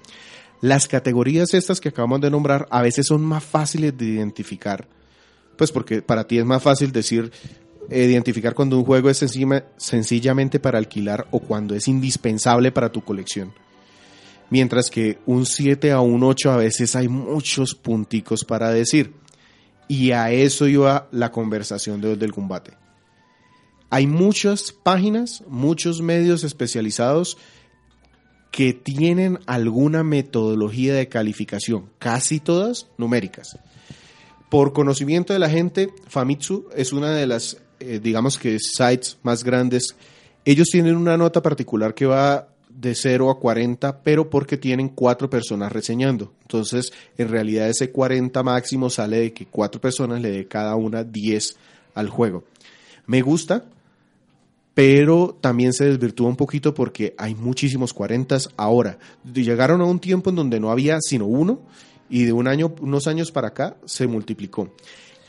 Las 0.61 0.89
categorías 0.89 1.55
estas 1.55 1.81
que 1.81 1.89
acabamos 1.89 2.21
de 2.21 2.31
nombrar 2.31 2.67
a 2.71 2.83
veces 2.83 3.07
son 3.07 3.23
más 3.23 3.43
fáciles 3.43 3.97
de 3.97 4.05
identificar, 4.05 4.87
pues 5.57 5.73
porque 5.73 6.03
para 6.03 6.27
ti 6.27 6.39
es 6.39 6.45
más 6.45 6.63
fácil 6.63 6.93
decir, 6.93 7.33
eh, 7.89 8.05
identificar 8.05 8.55
cuando 8.55 8.79
un 8.79 8.85
juego 8.85 9.09
es 9.09 9.23
encima, 9.23 9.65
sencillamente 9.79 10.61
para 10.61 10.79
alquilar 10.79 11.27
o 11.31 11.41
cuando 11.41 11.75
es 11.75 11.89
indispensable 11.89 12.73
para 12.73 12.93
tu 12.93 13.03
colección. 13.03 13.53
Mientras 14.51 14.91
que 14.91 15.19
un 15.27 15.47
7 15.47 15.93
a 15.93 16.01
un 16.01 16.23
8 16.23 16.51
a 16.51 16.57
veces 16.57 16.95
hay 16.95 17.09
muchos 17.09 17.75
punticos 17.75 18.45
para 18.45 18.71
decir. 18.71 19.15
Y 19.89 20.13
a 20.13 20.31
eso 20.31 20.69
iba 20.69 21.09
la 21.11 21.33
conversación 21.33 22.01
de 22.01 22.09
hoy 22.09 22.17
del 22.17 22.33
combate. 22.33 22.73
Hay 23.91 24.07
muchas 24.07 24.73
páginas, 24.73 25.43
muchos 25.49 26.01
medios 26.01 26.45
especializados 26.45 27.39
que 28.51 28.73
tienen 28.73 29.39
alguna 29.47 30.03
metodología 30.03 30.95
de 30.95 31.09
calificación, 31.09 31.87
casi 31.99 32.41
todas 32.41 32.89
numéricas. 32.99 33.59
Por 34.49 34.73
conocimiento 34.73 35.33
de 35.33 35.39
la 35.39 35.49
gente, 35.49 35.91
Famitsu 36.09 36.67
es 36.75 36.93
una 36.93 37.13
de 37.13 37.27
las, 37.27 37.59
eh, 37.79 38.01
digamos 38.03 38.37
que, 38.37 38.59
sites 38.59 39.19
más 39.23 39.45
grandes. 39.45 39.95
Ellos 40.45 40.69
tienen 40.69 40.97
una 40.97 41.17
nota 41.17 41.41
particular 41.41 41.95
que 41.95 42.07
va 42.07 42.49
de 42.69 42.95
0 42.95 43.31
a 43.31 43.39
40, 43.39 44.03
pero 44.03 44.29
porque 44.31 44.57
tienen 44.57 44.89
cuatro 44.89 45.31
personas 45.31 45.71
reseñando. 45.71 46.33
Entonces, 46.43 46.93
en 47.19 47.29
realidad 47.29 47.69
ese 47.69 47.91
40 47.91 48.43
máximo 48.43 48.91
sale 48.91 49.21
de 49.21 49.33
que 49.33 49.47
cuatro 49.47 49.81
personas 49.81 50.21
le 50.21 50.31
dé 50.31 50.49
cada 50.49 50.75
una 50.75 51.05
10 51.05 51.57
al 51.95 52.09
juego. 52.09 52.45
Me 53.07 53.23
gusta, 53.23 53.65
pero 54.75 55.37
también 55.41 55.73
se 55.73 55.85
desvirtúa 55.85 56.29
un 56.29 56.37
poquito 56.37 56.75
porque 56.75 57.15
hay 57.19 57.35
muchísimos 57.35 57.93
40 57.93 58.39
ahora. 58.57 58.99
Llegaron 59.33 59.81
a 59.81 59.85
un 59.85 59.99
tiempo 59.99 60.31
en 60.31 60.37
donde 60.37 60.61
no 60.61 60.71
había 60.71 60.99
sino 61.01 61.27
uno 61.27 61.61
y 62.09 62.25
de 62.25 62.33
un 62.33 62.49
año, 62.49 62.75
unos 62.81 63.07
años 63.07 63.33
para 63.33 63.49
acá 63.49 63.77
se 63.85 64.07
multiplicó. 64.07 64.73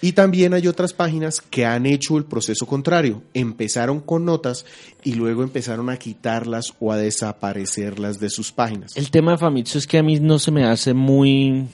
Y 0.04 0.14
también 0.14 0.56
hay 0.56 0.68
otras 0.68 0.94
páginas 0.94 1.40
que 1.40 1.64
han 1.64 1.86
hecho 1.86 2.18
el 2.18 2.26
proceso 2.26 2.66
contrario. 2.66 3.22
Empezaron 3.36 4.00
con 4.00 4.26
notas 4.26 4.66
y 5.04 5.14
luego 5.14 5.44
empezaron 5.44 5.92
a 5.92 5.98
quitarlas 5.98 6.74
o 6.80 6.92
a 6.92 6.98
desaparecerlas 6.98 8.20
de 8.20 8.32
sus 8.32 8.52
páginas. 8.52 8.98
El 8.98 9.12
tema 9.12 9.34
de 9.34 9.38
Famitsu 9.38 9.78
es 9.78 9.86
que 9.86 10.00
a 10.00 10.04
mí 10.04 10.20
no 10.20 10.40
se 10.40 10.50
me 10.50 10.66
hace 10.66 10.96
muy, 10.96 11.68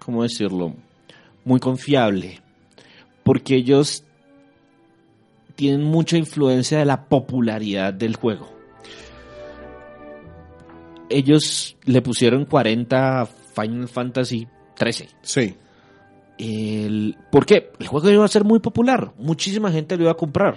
¿cómo 0.00 0.24
decirlo? 0.24 0.74
Muy 1.44 1.60
confiable. 1.60 2.40
Porque 3.22 3.54
ellos 3.54 4.02
tienen 5.62 5.84
mucha 5.84 6.16
influencia 6.16 6.78
de 6.78 6.84
la 6.84 7.04
popularidad 7.04 7.94
del 7.94 8.16
juego. 8.16 8.48
Ellos 11.08 11.76
le 11.84 12.02
pusieron 12.02 12.46
40 12.46 13.20
a 13.20 13.26
Final 13.26 13.86
Fantasy 13.86 14.48
13. 14.76 15.08
Sí. 15.22 15.54
El, 16.36 17.16
¿Por 17.30 17.46
qué? 17.46 17.70
El 17.78 17.86
juego 17.86 18.10
iba 18.10 18.24
a 18.24 18.28
ser 18.28 18.42
muy 18.42 18.58
popular. 18.58 19.12
Muchísima 19.18 19.70
gente 19.70 19.96
lo 19.96 20.02
iba 20.02 20.10
a 20.10 20.16
comprar. 20.16 20.56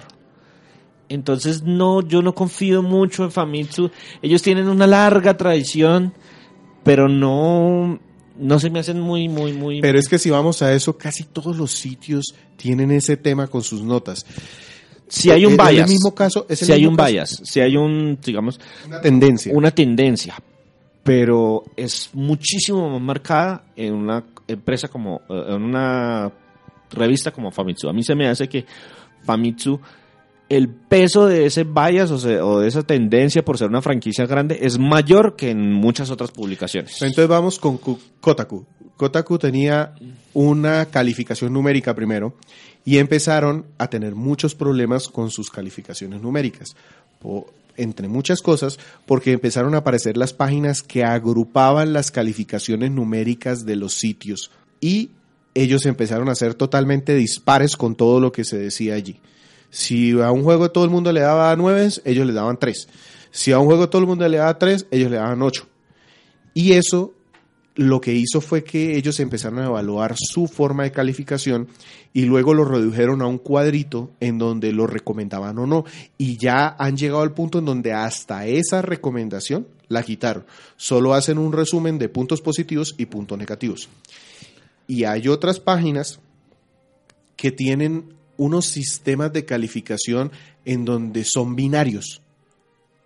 Entonces, 1.07 1.61
no, 1.61 2.01
yo 2.01 2.23
no 2.23 2.33
confío 2.33 2.81
mucho 2.81 3.25
en 3.25 3.31
Famitsu. 3.31 3.91
Ellos 4.23 4.41
tienen 4.41 4.67
una 4.67 4.87
larga 4.87 5.37
tradición, 5.37 6.15
pero 6.83 7.07
no, 7.07 7.99
no 8.39 8.59
se 8.59 8.71
me 8.71 8.79
hacen 8.79 8.99
muy, 8.99 9.29
muy, 9.29 9.53
muy. 9.53 9.81
Pero 9.81 9.99
es 9.99 10.09
que 10.09 10.17
si 10.17 10.31
vamos 10.31 10.63
a 10.63 10.73
eso, 10.73 10.97
casi 10.97 11.25
todos 11.25 11.57
los 11.57 11.73
sitios 11.73 12.33
tienen 12.57 12.89
ese 12.89 13.17
tema 13.17 13.45
con 13.45 13.61
sus 13.61 13.83
notas. 13.83 14.25
Si 15.07 15.29
hay 15.31 15.45
un 15.45 15.53
es 15.53 15.59
el 15.59 15.75
bias. 15.75 15.89
mismo 15.89 16.13
caso- 16.15 16.45
es 16.49 16.61
el 16.61 16.65
si 16.67 16.73
hay 16.73 16.79
mismo 16.79 16.91
un 16.91 16.97
caso. 16.97 17.11
bias. 17.11 17.41
Si 17.43 17.59
hay 17.59 17.77
un, 17.77 18.17
digamos, 18.23 18.59
Una 18.87 19.01
tendencia. 19.01 19.53
una 19.55 19.71
tendencia. 19.71 20.35
Pero 21.03 21.63
es 21.75 22.09
muchísimo 22.13 22.89
más 22.89 23.01
marcada 23.01 23.65
en 23.75 23.93
una 23.93 24.23
empresa 24.47 24.87
como, 24.87 25.21
eh, 25.29 25.43
en 25.49 25.61
una 25.63 26.31
revista 26.91 27.31
como 27.31 27.51
Famitsu. 27.51 27.87
A 27.89 27.93
mí 27.93 28.01
se 28.03 28.15
me 28.15 28.27
hace 28.27 28.47
que 28.49 28.65
Famitsu, 29.23 29.79
el 30.49 30.69
peso 30.69 31.25
de 31.27 31.45
ese 31.47 31.63
bias 31.63 32.11
o, 32.11 32.59
de 32.59 32.67
esa 32.67 32.83
tendencia 32.83 33.43
por 33.43 33.57
ser 33.57 33.67
una 33.69 33.81
franquicia 33.81 34.25
grande 34.27 34.59
es 34.61 34.77
mayor 34.77 35.35
que 35.35 35.49
en 35.49 35.71
muchas 35.73 36.11
otras 36.11 36.31
publicaciones. 36.31 37.01
Entonces 37.01 37.27
vamos 37.27 37.59
con 37.59 37.77
Ku- 37.77 37.99
Kotaku. 38.21 38.65
Kotaku 38.95 39.37
tenía 39.39 39.93
una 40.33 40.85
calificación 40.85 41.51
numérica 41.51 41.93
primero 41.95 42.35
y 42.85 42.99
empezaron 42.99 43.65
a 43.77 43.89
tener 43.89 44.13
muchos 44.15 44.53
problemas 44.55 45.07
con 45.07 45.31
sus 45.31 45.49
calificaciones 45.49 46.21
numéricas. 46.21 46.75
Entre 47.77 48.07
muchas 48.07 48.41
cosas, 48.41 48.79
porque 49.05 49.33
empezaron 49.33 49.73
a 49.75 49.79
aparecer 49.79 50.15
las 50.15 50.31
páginas 50.31 50.81
que 50.81 51.03
agrupaban 51.03 51.91
las 51.91 52.09
calificaciones 52.09 52.91
numéricas 52.91 53.65
de 53.65 53.75
los 53.75 53.95
sitios 53.95 54.49
y 54.79 55.09
ellos 55.55 55.85
empezaron 55.85 56.29
a 56.29 56.35
ser 56.35 56.53
totalmente 56.53 57.15
dispares 57.15 57.75
con 57.75 57.95
todo 57.95 58.21
lo 58.21 58.31
que 58.31 58.45
se 58.45 58.57
decía 58.57 58.93
allí. 58.93 59.19
Si 59.75 60.11
a 60.21 60.31
un 60.31 60.41
juego 60.41 60.71
todo 60.71 60.85
el 60.85 60.89
mundo 60.89 61.11
le 61.11 61.19
daba 61.19 61.53
nueve, 61.57 61.89
ellos 62.05 62.25
le 62.25 62.31
daban 62.31 62.57
tres. 62.57 62.87
Si 63.29 63.51
a 63.51 63.59
un 63.59 63.65
juego 63.65 63.89
todo 63.89 64.01
el 64.01 64.07
mundo 64.07 64.25
le 64.25 64.37
daba 64.37 64.57
tres, 64.57 64.87
ellos 64.89 65.11
le 65.11 65.17
daban 65.17 65.41
ocho. 65.41 65.67
Y 66.53 66.71
eso 66.71 67.13
lo 67.75 67.99
que 67.99 68.13
hizo 68.13 68.39
fue 68.39 68.63
que 68.63 68.95
ellos 68.95 69.19
empezaron 69.19 69.59
a 69.59 69.65
evaluar 69.65 70.15
su 70.17 70.47
forma 70.47 70.83
de 70.83 70.93
calificación 70.93 71.67
y 72.13 72.21
luego 72.23 72.53
lo 72.53 72.63
redujeron 72.63 73.21
a 73.21 73.27
un 73.27 73.37
cuadrito 73.37 74.11
en 74.21 74.37
donde 74.37 74.71
lo 74.71 74.87
recomendaban 74.87 75.59
o 75.59 75.67
no. 75.67 75.83
Y 76.17 76.37
ya 76.37 76.77
han 76.79 76.95
llegado 76.95 77.21
al 77.21 77.33
punto 77.33 77.59
en 77.59 77.65
donde 77.65 77.91
hasta 77.91 78.47
esa 78.47 78.81
recomendación 78.81 79.67
la 79.89 80.03
quitaron. 80.03 80.45
Solo 80.77 81.13
hacen 81.15 81.37
un 81.37 81.51
resumen 81.51 81.99
de 81.99 82.07
puntos 82.07 82.39
positivos 82.39 82.95
y 82.97 83.07
puntos 83.07 83.37
negativos. 83.37 83.89
Y 84.87 85.03
hay 85.03 85.27
otras 85.27 85.59
páginas 85.59 86.21
que 87.35 87.51
tienen 87.51 88.15
unos 88.37 88.65
sistemas 88.65 89.31
de 89.33 89.45
calificación 89.45 90.31
en 90.65 90.85
donde 90.85 91.23
son 91.23 91.55
binarios. 91.55 92.21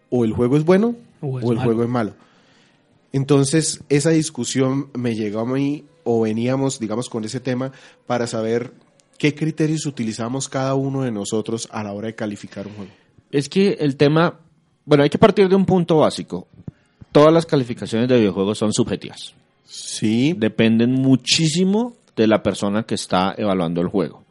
O 0.09 0.25
el 0.25 0.33
juego 0.33 0.57
es 0.57 0.65
bueno 0.65 0.95
O 1.21 1.39
el 1.39 1.45
malo. 1.45 1.61
juego 1.61 1.83
es 1.83 1.89
malo. 1.89 2.13
Entonces, 3.11 3.83
esa 3.89 4.11
discusión 4.11 4.89
me 4.93 5.15
llegó 5.15 5.39
a 5.39 5.45
mí, 5.45 5.85
o 6.03 6.21
veníamos, 6.21 6.79
digamos, 6.79 7.09
con 7.09 7.23
ese 7.25 7.39
tema 7.39 7.71
para 8.05 8.27
saber 8.27 8.73
¿qué 9.17 9.35
criterios 9.35 9.85
utilizamos 9.85 10.47
cada 10.49 10.75
uno 10.75 11.03
de 11.03 11.11
nosotros 11.11 11.67
a 11.71 11.83
la 11.83 11.91
hora 11.93 12.07
de 12.07 12.15
calificar 12.15 12.67
un 12.67 12.73
juego? 12.73 12.91
Es 13.31 13.49
que 13.49 13.73
el 13.73 13.95
tema, 13.95 14.39
bueno, 14.85 15.03
hay 15.03 15.09
que 15.09 15.17
partir 15.17 15.47
de 15.49 15.55
un 15.55 15.65
punto 15.65 15.97
básico. 15.97 16.47
Todas 17.11 17.33
las 17.33 17.45
calificaciones 17.45 18.07
de 18.07 18.17
videojuegos 18.17 18.57
son 18.57 18.73
subjetivas. 18.73 19.33
Sí, 19.65 20.33
Dependen 20.37 20.93
muchísimo 20.93 21.95
de 22.15 22.27
la 22.27 22.41
persona 22.41 22.83
que 22.83 22.95
está 22.95 23.35
evaluando 23.37 23.81
el 23.81 23.87
juego. 23.87 24.23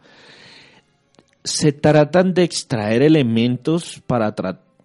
Se 1.45 1.73
tratan 1.73 2.35
de 2.35 2.43
extraer 2.43 3.03
elementos 3.03 4.03
para, 4.07 4.35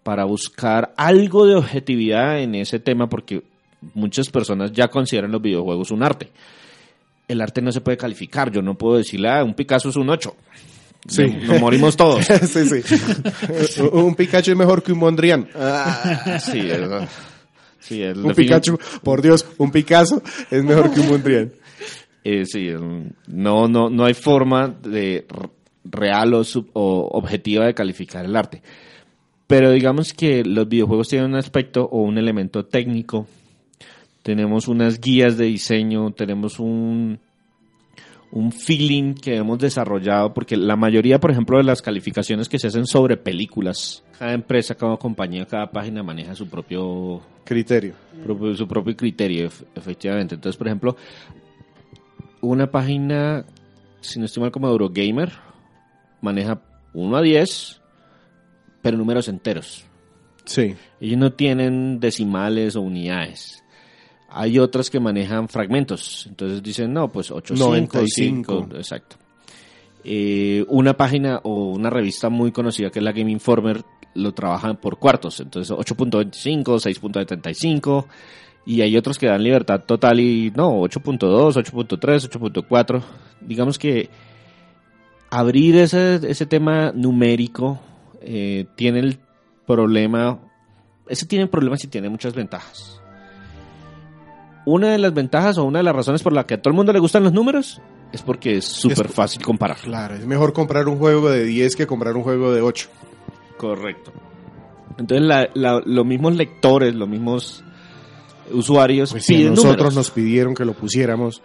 para 0.03 0.25
buscar 0.25 0.93
algo 0.97 1.45
de 1.45 1.55
objetividad 1.55 2.39
en 2.39 2.55
ese 2.55 2.79
tema 2.79 3.09
porque 3.09 3.43
muchas 3.93 4.29
personas 4.29 4.71
ya 4.71 4.87
consideran 4.87 5.31
los 5.31 5.41
videojuegos 5.41 5.91
un 5.91 6.03
arte. 6.03 6.29
El 7.27 7.41
arte 7.41 7.61
no 7.61 7.71
se 7.71 7.81
puede 7.81 7.97
calificar. 7.97 8.51
Yo 8.51 8.61
no 8.61 8.77
puedo 8.77 8.97
decirle, 8.97 9.29
ah, 9.29 9.43
un 9.43 9.53
Picasso 9.53 9.89
es 9.89 9.95
un 9.95 10.09
8. 10.09 10.35
Sí. 11.07 11.25
Nos, 11.25 11.59
morimos 11.59 11.97
todos. 11.97 12.25
sí, 12.25 12.65
sí. 12.65 13.81
un 13.91 14.15
Pikachu 14.15 14.51
es 14.51 14.57
mejor 14.57 14.83
que 14.83 14.93
un 14.93 14.99
Mondrian. 14.99 15.47
Sí, 16.39 16.59
es, 16.59 17.09
sí, 17.79 18.01
es 18.01 18.17
Un 18.17 18.33
Pikachu, 18.33 18.77
por 19.03 19.21
Dios, 19.21 19.45
un 19.57 19.71
Picasso 19.71 20.21
es 20.49 20.63
mejor 20.63 20.93
que 20.93 21.01
un 21.01 21.09
Mondrian. 21.09 21.51
Eh, 22.23 22.45
sí, 22.45 22.69
no, 23.27 23.67
no, 23.67 23.89
no 23.89 24.05
hay 24.05 24.13
forma 24.13 24.69
de 24.69 25.25
real 25.83 26.33
o, 26.33 26.43
sub- 26.43 26.69
o 26.73 27.09
objetiva 27.13 27.65
de 27.65 27.73
calificar 27.73 28.25
el 28.25 28.35
arte. 28.35 28.61
Pero 29.47 29.71
digamos 29.71 30.13
que 30.13 30.43
los 30.43 30.67
videojuegos 30.67 31.09
tienen 31.09 31.31
un 31.31 31.35
aspecto 31.37 31.83
o 31.85 32.01
un 32.01 32.17
elemento 32.17 32.65
técnico. 32.65 33.27
Tenemos 34.23 34.67
unas 34.67 34.99
guías 35.01 35.37
de 35.37 35.45
diseño, 35.45 36.11
tenemos 36.11 36.59
un, 36.59 37.19
un 38.31 38.51
feeling 38.53 39.13
que 39.15 39.35
hemos 39.35 39.59
desarrollado, 39.59 40.33
porque 40.33 40.55
la 40.55 40.77
mayoría, 40.77 41.19
por 41.19 41.29
ejemplo, 41.31 41.57
de 41.57 41.65
las 41.65 41.81
calificaciones 41.81 42.47
que 42.47 42.57
se 42.57 42.67
hacen 42.67 42.85
sobre 42.87 43.17
películas, 43.17 44.01
cada 44.17 44.33
empresa, 44.33 44.75
cada 44.75 44.95
compañía, 44.95 45.45
cada 45.45 45.69
página 45.69 46.01
maneja 46.03 46.33
su 46.35 46.47
propio 46.47 47.21
Criterio. 47.43 47.95
propio- 48.23 48.55
su 48.55 48.65
propio 48.65 48.95
criterio, 48.95 49.49
ef- 49.49 49.65
efectivamente. 49.75 50.35
Entonces, 50.35 50.57
por 50.57 50.67
ejemplo, 50.67 50.95
una 52.41 52.71
página, 52.71 53.45
si 53.99 54.19
no 54.19 54.25
estoy 54.25 54.41
mal, 54.41 54.51
como 54.51 54.69
Eurogamer, 54.69 55.31
maneja 56.23 56.61
1 56.93 57.17
a 57.17 57.21
10, 57.21 57.81
pero 58.81 58.97
números 58.97 59.27
enteros. 59.27 59.85
Sí. 60.45 60.75
Ellos 60.99 61.17
no 61.17 61.33
tienen 61.33 61.99
decimales 61.99 62.75
o 62.75 62.81
unidades. 62.81 63.63
Hay 64.29 64.57
otras 64.57 64.89
que 64.89 64.99
manejan 64.99 65.47
fragmentos. 65.47 66.25
Entonces 66.27 66.63
dicen, 66.63 66.91
no, 66.93 67.11
pues 67.11 67.29
8, 67.29 67.55
5, 67.55 67.69
95. 67.69 68.67
exacto. 68.75 69.17
Eh, 70.03 70.65
una 70.67 70.97
página 70.97 71.39
o 71.43 71.71
una 71.71 71.89
revista 71.89 72.29
muy 72.29 72.51
conocida 72.51 72.89
que 72.89 72.99
es 72.99 73.05
la 73.05 73.13
Game 73.13 73.31
Informer 73.31 73.85
lo 74.15 74.33
trabajan 74.33 74.77
por 74.77 74.97
cuartos. 74.97 75.39
Entonces 75.39 75.75
8.25, 75.75 76.63
6.75. 76.63 78.05
Y 78.65 78.81
hay 78.81 78.95
otros 78.95 79.19
que 79.19 79.27
dan 79.27 79.43
libertad 79.43 79.81
total 79.85 80.19
y 80.19 80.51
no, 80.55 80.79
8.2, 80.81 81.55
8.3, 81.55 82.29
8.4. 82.29 83.01
Digamos 83.41 83.77
que 83.77 84.09
abrir 85.37 85.75
ese, 85.77 86.15
ese 86.29 86.45
tema 86.45 86.91
numérico 86.93 87.79
eh, 88.21 88.65
tiene 88.75 88.99
el 88.99 89.19
problema, 89.65 90.39
ese 91.07 91.25
tiene 91.25 91.47
problemas 91.47 91.83
y 91.83 91.87
tiene 91.87 92.09
muchas 92.09 92.33
ventajas. 92.33 92.99
Una 94.65 94.91
de 94.91 94.97
las 94.97 95.13
ventajas 95.13 95.57
o 95.57 95.65
una 95.65 95.79
de 95.79 95.83
las 95.83 95.95
razones 95.95 96.23
por 96.23 96.31
la 96.33 96.45
que 96.45 96.53
a 96.53 96.61
todo 96.61 96.69
el 96.71 96.75
mundo 96.75 96.93
le 96.93 96.99
gustan 96.99 97.23
los 97.23 97.33
números 97.33 97.81
es 98.13 98.21
porque 98.21 98.57
es 98.57 98.65
súper 98.65 99.09
fácil 99.09 99.41
comparar. 99.43 99.77
Claro, 99.77 100.15
es 100.15 100.25
mejor 100.25 100.53
comprar 100.53 100.87
un 100.87 100.97
juego 100.97 101.29
de 101.29 101.43
10 101.43 101.75
que 101.75 101.87
comprar 101.87 102.15
un 102.15 102.23
juego 102.23 102.53
de 102.53 102.61
8. 102.61 102.89
Correcto. 103.57 104.13
Entonces 104.97 105.25
la- 105.27 105.49
la- 105.55 105.81
los 105.85 106.05
mismos 106.05 106.35
lectores, 106.35 106.93
los 106.95 107.09
mismos 107.09 107.63
usuarios 108.51 109.11
Pues 109.11 109.29
a 109.29 109.33
nosotros 109.33 109.65
números. 109.65 109.95
nos 109.95 110.11
pidieron 110.11 110.53
que 110.53 110.63
lo 110.63 110.73
pusiéramos. 110.73 111.41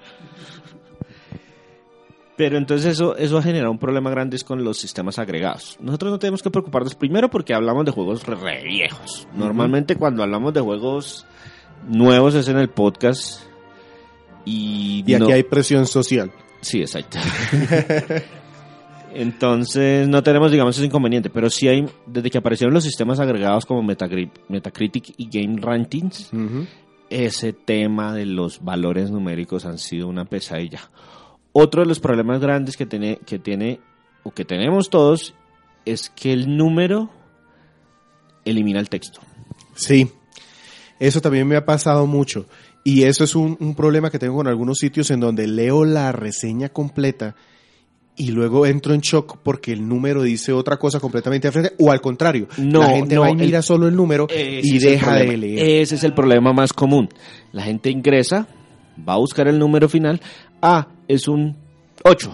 Pero 2.38 2.56
entonces 2.56 2.86
eso, 2.92 3.14
eso 3.16 3.36
ha 3.36 3.42
generado 3.42 3.70
un 3.70 3.78
problema 3.78 4.08
grande 4.10 4.38
con 4.46 4.64
los 4.64 4.78
sistemas 4.78 5.18
agregados. 5.18 5.76
Nosotros 5.80 6.12
no 6.12 6.18
tenemos 6.18 6.40
que 6.42 6.50
preocuparnos 6.50 6.94
primero 6.94 7.28
porque 7.28 7.52
hablamos 7.52 7.84
de 7.84 7.90
juegos 7.90 8.24
re, 8.26 8.36
re 8.36 8.62
viejos. 8.64 9.28
Normalmente 9.34 9.96
cuando 9.96 10.22
hablamos 10.22 10.54
de 10.54 10.60
juegos 10.60 11.26
nuevos 11.88 12.34
es 12.36 12.48
en 12.48 12.56
el 12.58 12.70
podcast 12.70 13.42
y, 14.46 15.02
Y 15.06 15.14
aquí 15.14 15.24
no- 15.24 15.34
hay 15.34 15.42
presión 15.42 15.84
social. 15.86 16.30
Sí, 16.62 16.80
exacto. 16.80 17.18
Entonces 19.14 20.06
no 20.08 20.22
tenemos, 20.22 20.50
digamos, 20.52 20.76
ese 20.76 20.86
inconveniente, 20.86 21.30
pero 21.30 21.48
sí 21.50 21.66
hay, 21.66 21.86
desde 22.06 22.30
que 22.30 22.38
aparecieron 22.38 22.74
los 22.74 22.84
sistemas 22.84 23.18
agregados 23.20 23.64
como 23.66 23.82
Metagri- 23.82 24.30
Metacritic 24.48 25.14
y 25.16 25.28
Game 25.30 25.60
Rankings, 25.60 26.30
ese 27.10 27.52
tema 27.54 28.12
de 28.14 28.26
los 28.26 28.62
valores 28.62 29.10
numéricos 29.10 29.64
han 29.64 29.78
sido 29.78 30.08
una 30.08 30.24
pesadilla. 30.26 30.90
Otro 31.52 31.82
de 31.82 31.88
los 31.88 31.98
problemas 32.00 32.40
grandes 32.40 32.76
que 32.76 32.86
tiene, 32.86 33.18
que 33.26 33.38
tiene 33.38 33.80
o 34.22 34.30
que 34.32 34.44
tenemos 34.44 34.90
todos 34.90 35.34
es 35.84 36.10
que 36.10 36.32
el 36.32 36.56
número 36.56 37.10
elimina 38.44 38.80
el 38.80 38.88
texto. 38.88 39.20
Sí, 39.74 40.08
eso 40.98 41.20
también 41.20 41.46
me 41.46 41.56
ha 41.56 41.64
pasado 41.64 42.06
mucho. 42.06 42.46
Y 42.84 43.02
eso 43.04 43.24
es 43.24 43.34
un, 43.34 43.56
un 43.60 43.74
problema 43.74 44.10
que 44.10 44.18
tengo 44.18 44.36
con 44.36 44.46
algunos 44.48 44.78
sitios 44.78 45.10
en 45.10 45.20
donde 45.20 45.46
leo 45.46 45.84
la 45.84 46.12
reseña 46.12 46.68
completa 46.70 47.34
y 48.16 48.30
luego 48.30 48.66
entro 48.66 48.94
en 48.94 49.00
shock 49.00 49.38
porque 49.42 49.72
el 49.72 49.86
número 49.86 50.22
dice 50.22 50.52
otra 50.52 50.76
cosa 50.78 50.98
completamente 50.98 51.48
diferente. 51.48 51.74
O 51.78 51.90
al 51.92 52.00
contrario, 52.00 52.48
No, 52.56 52.80
la 52.80 52.90
gente 52.90 53.14
no, 53.14 53.20
va 53.22 53.28
y 53.28 53.32
el- 53.32 53.38
mira 53.38 53.62
solo 53.62 53.88
el 53.88 53.94
número 53.96 54.26
y 54.30 54.78
deja 54.78 55.14
de 55.16 55.36
leer. 55.36 55.82
Ese 55.82 55.96
es 55.96 56.04
el 56.04 56.14
problema 56.14 56.52
más 56.52 56.72
común. 56.72 57.08
La 57.52 57.62
gente 57.62 57.90
ingresa, 57.90 58.48
va 59.06 59.14
a 59.14 59.18
buscar 59.18 59.46
el 59.48 59.58
número 59.58 59.88
final. 59.88 60.20
Ah, 60.62 60.88
es 61.06 61.28
un 61.28 61.56
8. 62.04 62.32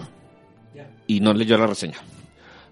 Y 1.07 1.19
no 1.19 1.33
leyó 1.33 1.57
la 1.57 1.67
reseña. 1.67 1.97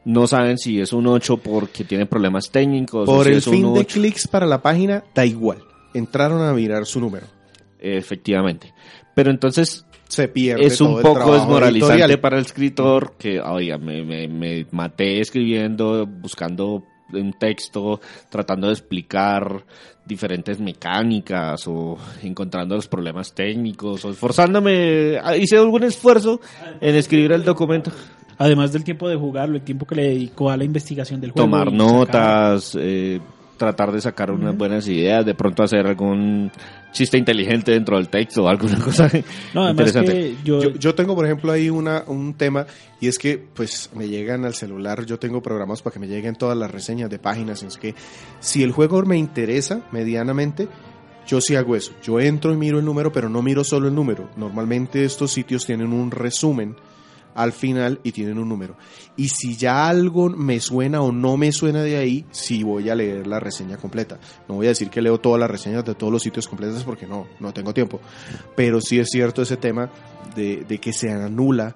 No 0.05 0.27
saben 0.27 0.57
si 0.57 0.81
es 0.81 0.91
un 0.91 1.07
8 1.07 1.37
porque 1.37 1.83
tiene 1.83 2.05
problemas 2.05 2.49
técnicos. 2.51 3.07
o 3.07 3.11
Por 3.13 3.25
si 3.25 3.31
el 3.31 3.37
es 3.37 3.47
un 3.47 3.53
fin 3.53 3.73
de 3.73 3.79
8. 3.81 3.93
clics 3.93 4.27
para 4.27 4.45
la 4.45 4.61
página, 4.61 5.03
da 5.13 5.25
igual. 5.25 5.59
Entraron 5.93 6.41
a 6.41 6.51
mirar 6.53 6.85
su 6.85 6.99
número. 6.99 7.27
Efectivamente. 7.79 8.73
Pero 9.13 9.29
entonces 9.29 9.85
Se 10.07 10.27
pierde 10.27 10.65
es 10.65 10.81
un 10.81 11.01
poco 11.01 11.33
desmoralizante 11.33 11.93
editorial. 11.95 12.19
para 12.19 12.37
el 12.37 12.45
escritor 12.45 13.13
que, 13.17 13.39
oiga, 13.39 13.77
me, 13.77 14.03
me- 14.03 14.27
me 14.27 14.65
maté 14.71 15.19
escribiendo, 15.21 16.05
buscando 16.07 16.83
un 17.21 17.33
texto, 17.33 17.99
tratando 18.29 18.67
de 18.67 18.73
explicar 18.73 19.63
diferentes 20.05 20.59
mecánicas 20.59 21.67
o 21.67 21.97
encontrando 22.21 22.75
los 22.75 22.87
problemas 22.87 23.33
técnicos 23.33 24.03
o 24.03 24.11
esforzándome, 24.11 25.17
ah, 25.23 25.37
hice 25.37 25.57
algún 25.57 25.83
esfuerzo 25.83 26.41
en 26.81 26.95
escribir 26.95 27.31
el 27.31 27.43
documento, 27.43 27.91
Además 28.37 28.73
del 28.73 28.83
tiempo 28.83 29.07
de 29.07 29.15
jugarlo, 29.15 29.55
el 29.55 29.61
tiempo 29.61 29.85
que 29.85 29.95
le 29.95 30.03
dedicó 30.09 30.49
a 30.49 30.57
la 30.57 30.63
investigación 30.63 31.21
del 31.21 31.31
juego. 31.31 31.45
tomar 31.45 31.71
notas, 31.71 32.75
eh, 32.79 33.19
tratar 33.57 33.91
de 33.91 34.01
sacar 34.01 34.31
unas 34.31 34.57
buenas 34.57 34.87
ideas, 34.87 35.25
de 35.25 35.35
pronto 35.35 35.63
hacer 35.63 35.85
algún 35.85 36.51
chiste 36.91 37.17
inteligente 37.17 37.71
dentro 37.71 37.97
del 37.97 38.09
texto 38.09 38.43
o 38.43 38.47
alguna 38.47 38.79
cosa 38.83 39.09
No, 39.53 39.69
interesante. 39.69 40.11
que 40.11 40.35
yo, 40.43 40.61
Yo, 40.61 40.73
yo 40.73 40.95
tengo, 40.95 41.15
por 41.15 41.25
ejemplo, 41.25 41.51
ahí 41.51 41.69
una, 41.69 42.03
un 42.07 42.33
tema 42.33 42.65
y 42.99 43.07
es 43.07 43.17
que 43.17 43.37
pues 43.37 43.89
me 43.95 44.07
llegan 44.07 44.45
al 44.45 44.53
celular, 44.53 45.05
yo 45.05 45.19
tengo 45.19 45.41
programas 45.41 45.81
para 45.81 45.93
que 45.93 45.99
me 45.99 46.07
lleguen 46.07 46.35
todas 46.35 46.57
las 46.57 46.71
reseñas 46.71 47.09
de 47.09 47.19
páginas, 47.19 47.63
es 47.63 47.77
que 47.77 47.95
si 48.39 48.63
el 48.63 48.71
juego 48.71 49.01
me 49.03 49.17
interesa 49.17 49.81
medianamente, 49.91 50.67
yo 51.25 51.39
sí 51.39 51.55
hago 51.55 51.75
eso. 51.75 51.93
Yo 52.03 52.19
entro 52.19 52.53
y 52.53 52.57
miro 52.57 52.79
el 52.79 52.85
número, 52.85 53.11
pero 53.11 53.29
no 53.29 53.41
miro 53.41 53.63
solo 53.63 53.87
el 53.87 53.95
número. 53.95 54.29
Normalmente 54.35 55.05
estos 55.05 55.31
sitios 55.31 55.65
tienen 55.65 55.93
un 55.93 56.11
resumen 56.11 56.75
al 57.35 57.51
final 57.51 57.99
y 58.03 58.11
tienen 58.11 58.37
un 58.37 58.49
número. 58.49 58.75
Y 59.17 59.29
si 59.29 59.55
ya 59.55 59.87
algo 59.87 60.29
me 60.29 60.59
suena 60.59 61.01
o 61.01 61.11
no 61.11 61.37
me 61.37 61.51
suena 61.51 61.83
de 61.83 61.97
ahí, 61.97 62.25
sí 62.31 62.63
voy 62.63 62.89
a 62.89 62.95
leer 62.95 63.27
la 63.27 63.39
reseña 63.39 63.77
completa. 63.77 64.19
No 64.47 64.55
voy 64.55 64.67
a 64.67 64.69
decir 64.69 64.89
que 64.89 65.01
leo 65.01 65.19
todas 65.19 65.39
las 65.39 65.49
reseñas 65.49 65.85
de 65.85 65.95
todos 65.95 66.11
los 66.11 66.23
sitios 66.23 66.47
completas 66.47 66.83
porque 66.83 67.07
no, 67.07 67.27
no 67.39 67.53
tengo 67.53 67.73
tiempo. 67.73 67.99
Pero 68.55 68.81
sí 68.81 68.99
es 68.99 69.09
cierto 69.11 69.41
ese 69.41 69.57
tema 69.57 69.89
de, 70.35 70.65
de 70.67 70.77
que 70.79 70.93
se 70.93 71.11
anula 71.11 71.75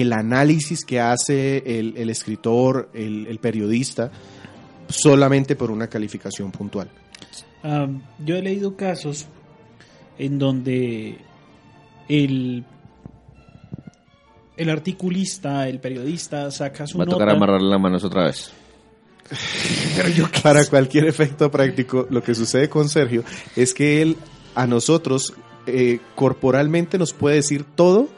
el 0.00 0.12
análisis 0.12 0.84
que 0.84 1.00
hace 1.00 1.78
el, 1.78 1.96
el 1.96 2.10
escritor, 2.10 2.90
el, 2.94 3.38
periodista, 3.38 4.10
solamente 4.88 5.56
por 5.56 5.70
una 5.70 5.86
calificación 5.88 6.50
puntual. 6.50 6.88
yo 8.18 8.36
he 8.36 8.42
leído 8.42 8.76
casos 8.76 9.26
en 10.18 10.38
donde 10.38 11.18
el, 12.08 12.64
el 14.56 14.70
articulista, 14.70 15.68
el 15.68 15.80
periodista 15.80 16.50
saca 16.50 16.86
su 16.86 16.98
Va 16.98 17.04
a 17.04 17.06
tocar 17.06 17.28
nota. 17.28 17.36
amarrarle 17.36 17.68
las 17.68 17.80
manos 17.80 18.04
otra 18.04 18.24
vez. 18.24 18.52
Para 20.42 20.64
cualquier 20.66 21.06
efecto 21.06 21.50
práctico, 21.50 22.06
lo 22.10 22.22
que 22.22 22.34
sucede 22.34 22.68
con 22.68 22.88
Sergio 22.88 23.24
es 23.56 23.72
que 23.72 24.02
él 24.02 24.16
a 24.54 24.66
nosotros 24.66 25.32
eh, 25.66 26.00
corporalmente 26.14 26.98
nos 26.98 27.12
puede 27.12 27.36
decir 27.36 27.64
todo, 27.64 28.08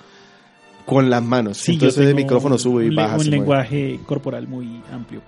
con 0.87 1.11
las 1.11 1.22
manos. 1.22 1.59
Sí, 1.59 1.72
yo 1.72 1.75
entonces 1.75 2.07
el 2.07 2.14
micrófono 2.14 2.57
sube 2.57 2.87
y 2.87 2.94
baja. 2.94 3.11
Un 3.11 3.16
mueve. 3.16 3.31
lenguaje 3.31 4.01
corporal 4.07 4.46
muy 4.49 4.81
amplio. 4.92 5.20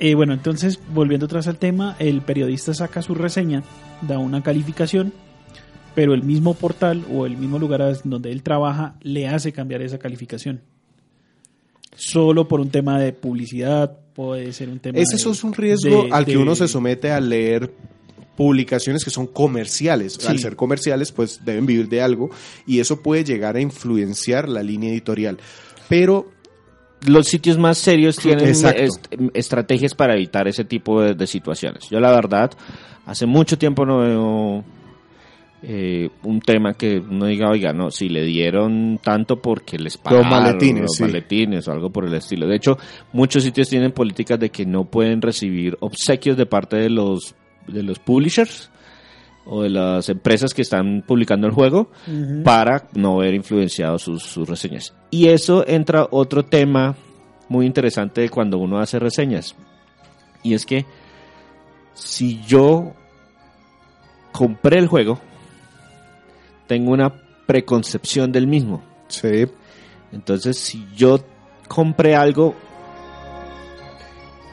Eh, 0.00 0.14
bueno, 0.14 0.32
entonces, 0.34 0.78
volviendo 0.92 1.26
atrás 1.26 1.48
al 1.48 1.58
tema, 1.58 1.96
el 1.98 2.20
periodista 2.22 2.74
saca 2.74 3.00
su 3.00 3.14
reseña, 3.14 3.62
da 4.02 4.18
una 4.18 4.42
calificación, 4.42 5.12
pero 5.94 6.14
el 6.14 6.22
mismo 6.22 6.54
portal 6.54 7.04
o 7.12 7.26
el 7.26 7.36
mismo 7.36 7.58
lugar 7.58 7.82
donde 8.04 8.30
él 8.30 8.42
trabaja 8.42 8.94
le 9.02 9.28
hace 9.28 9.52
cambiar 9.52 9.82
esa 9.82 9.98
calificación. 9.98 10.60
Solo 11.96 12.46
por 12.46 12.60
un 12.60 12.70
tema 12.70 12.98
de 13.00 13.12
publicidad, 13.12 13.98
puede 14.14 14.52
ser 14.52 14.68
un 14.68 14.78
tema 14.78 14.98
Ese 14.98 15.16
de- 15.16 15.30
es 15.32 15.44
un 15.44 15.52
riesgo 15.52 16.04
de- 16.04 16.10
al 16.12 16.24
que 16.24 16.32
de- 16.32 16.38
uno 16.38 16.54
se 16.54 16.68
somete 16.68 17.10
a 17.10 17.20
leer 17.20 17.72
publicaciones 18.36 19.04
que 19.04 19.10
son 19.10 19.26
comerciales. 19.26 20.16
Sí. 20.20 20.28
Al 20.28 20.38
ser 20.38 20.54
comerciales, 20.54 21.10
pues 21.10 21.44
deben 21.44 21.66
vivir 21.66 21.88
de 21.88 22.00
algo 22.02 22.30
y 22.66 22.78
eso 22.78 23.02
puede 23.02 23.24
llegar 23.24 23.56
a 23.56 23.60
influenciar 23.60 24.48
la 24.48 24.62
línea 24.62 24.90
editorial. 24.92 25.38
Pero 25.88 26.30
los 27.06 27.26
sitios 27.26 27.58
más 27.58 27.78
serios 27.78 28.16
tienen 28.16 28.48
est- 28.48 29.12
estrategias 29.34 29.94
para 29.94 30.14
evitar 30.14 30.46
ese 30.46 30.64
tipo 30.64 31.00
de, 31.02 31.14
de 31.14 31.26
situaciones. 31.26 31.88
Yo 31.90 31.98
la 31.98 32.12
verdad, 32.12 32.52
hace 33.06 33.26
mucho 33.26 33.58
tiempo 33.58 33.84
no 33.84 33.98
veo 33.98 34.64
eh, 35.62 36.10
un 36.22 36.40
tema 36.40 36.74
que 36.74 36.98
uno 36.98 37.26
diga, 37.26 37.50
oiga, 37.50 37.72
no, 37.72 37.90
si 37.90 38.08
le 38.08 38.24
dieron 38.24 39.00
tanto 39.02 39.42
porque 39.42 39.78
les 39.78 39.96
pagaron 39.96 40.28
maletines, 40.28 40.82
los 40.82 40.96
sí. 40.96 41.02
maletines 41.02 41.66
o 41.66 41.72
algo 41.72 41.90
por 41.90 42.04
el 42.04 42.14
estilo. 42.14 42.46
De 42.46 42.56
hecho, 42.56 42.78
muchos 43.12 43.42
sitios 43.42 43.68
tienen 43.68 43.92
políticas 43.92 44.38
de 44.38 44.50
que 44.50 44.64
no 44.64 44.84
pueden 44.84 45.20
recibir 45.20 45.76
obsequios 45.80 46.36
de 46.36 46.46
parte 46.46 46.76
de 46.76 46.90
los 46.90 47.34
de 47.66 47.82
los 47.82 47.98
publishers 47.98 48.70
o 49.44 49.62
de 49.62 49.70
las 49.70 50.08
empresas 50.08 50.54
que 50.54 50.62
están 50.62 51.02
publicando 51.06 51.46
el 51.46 51.52
juego 51.54 51.90
para 52.44 52.88
no 52.94 53.16
ver 53.18 53.34
influenciado 53.34 53.98
sus, 53.98 54.22
sus 54.22 54.48
reseñas. 54.48 54.94
Y 55.10 55.28
eso 55.28 55.66
entra 55.66 56.06
otro 56.10 56.44
tema 56.44 56.96
muy 57.48 57.66
interesante 57.66 58.20
de 58.20 58.28
cuando 58.28 58.58
uno 58.58 58.78
hace 58.78 58.98
reseñas. 58.98 59.56
Y 60.42 60.54
es 60.54 60.66
que 60.66 60.84
si 61.94 62.40
yo 62.46 62.92
compré 64.32 64.78
el 64.78 64.86
juego, 64.86 65.18
tengo 66.68 66.92
una 66.92 67.12
preconcepción 67.46 68.30
del 68.30 68.46
mismo. 68.46 68.82
sí, 69.08 69.46
Entonces, 70.12 70.56
si 70.58 70.86
yo 70.96 71.18
compré 71.66 72.14
algo, 72.14 72.54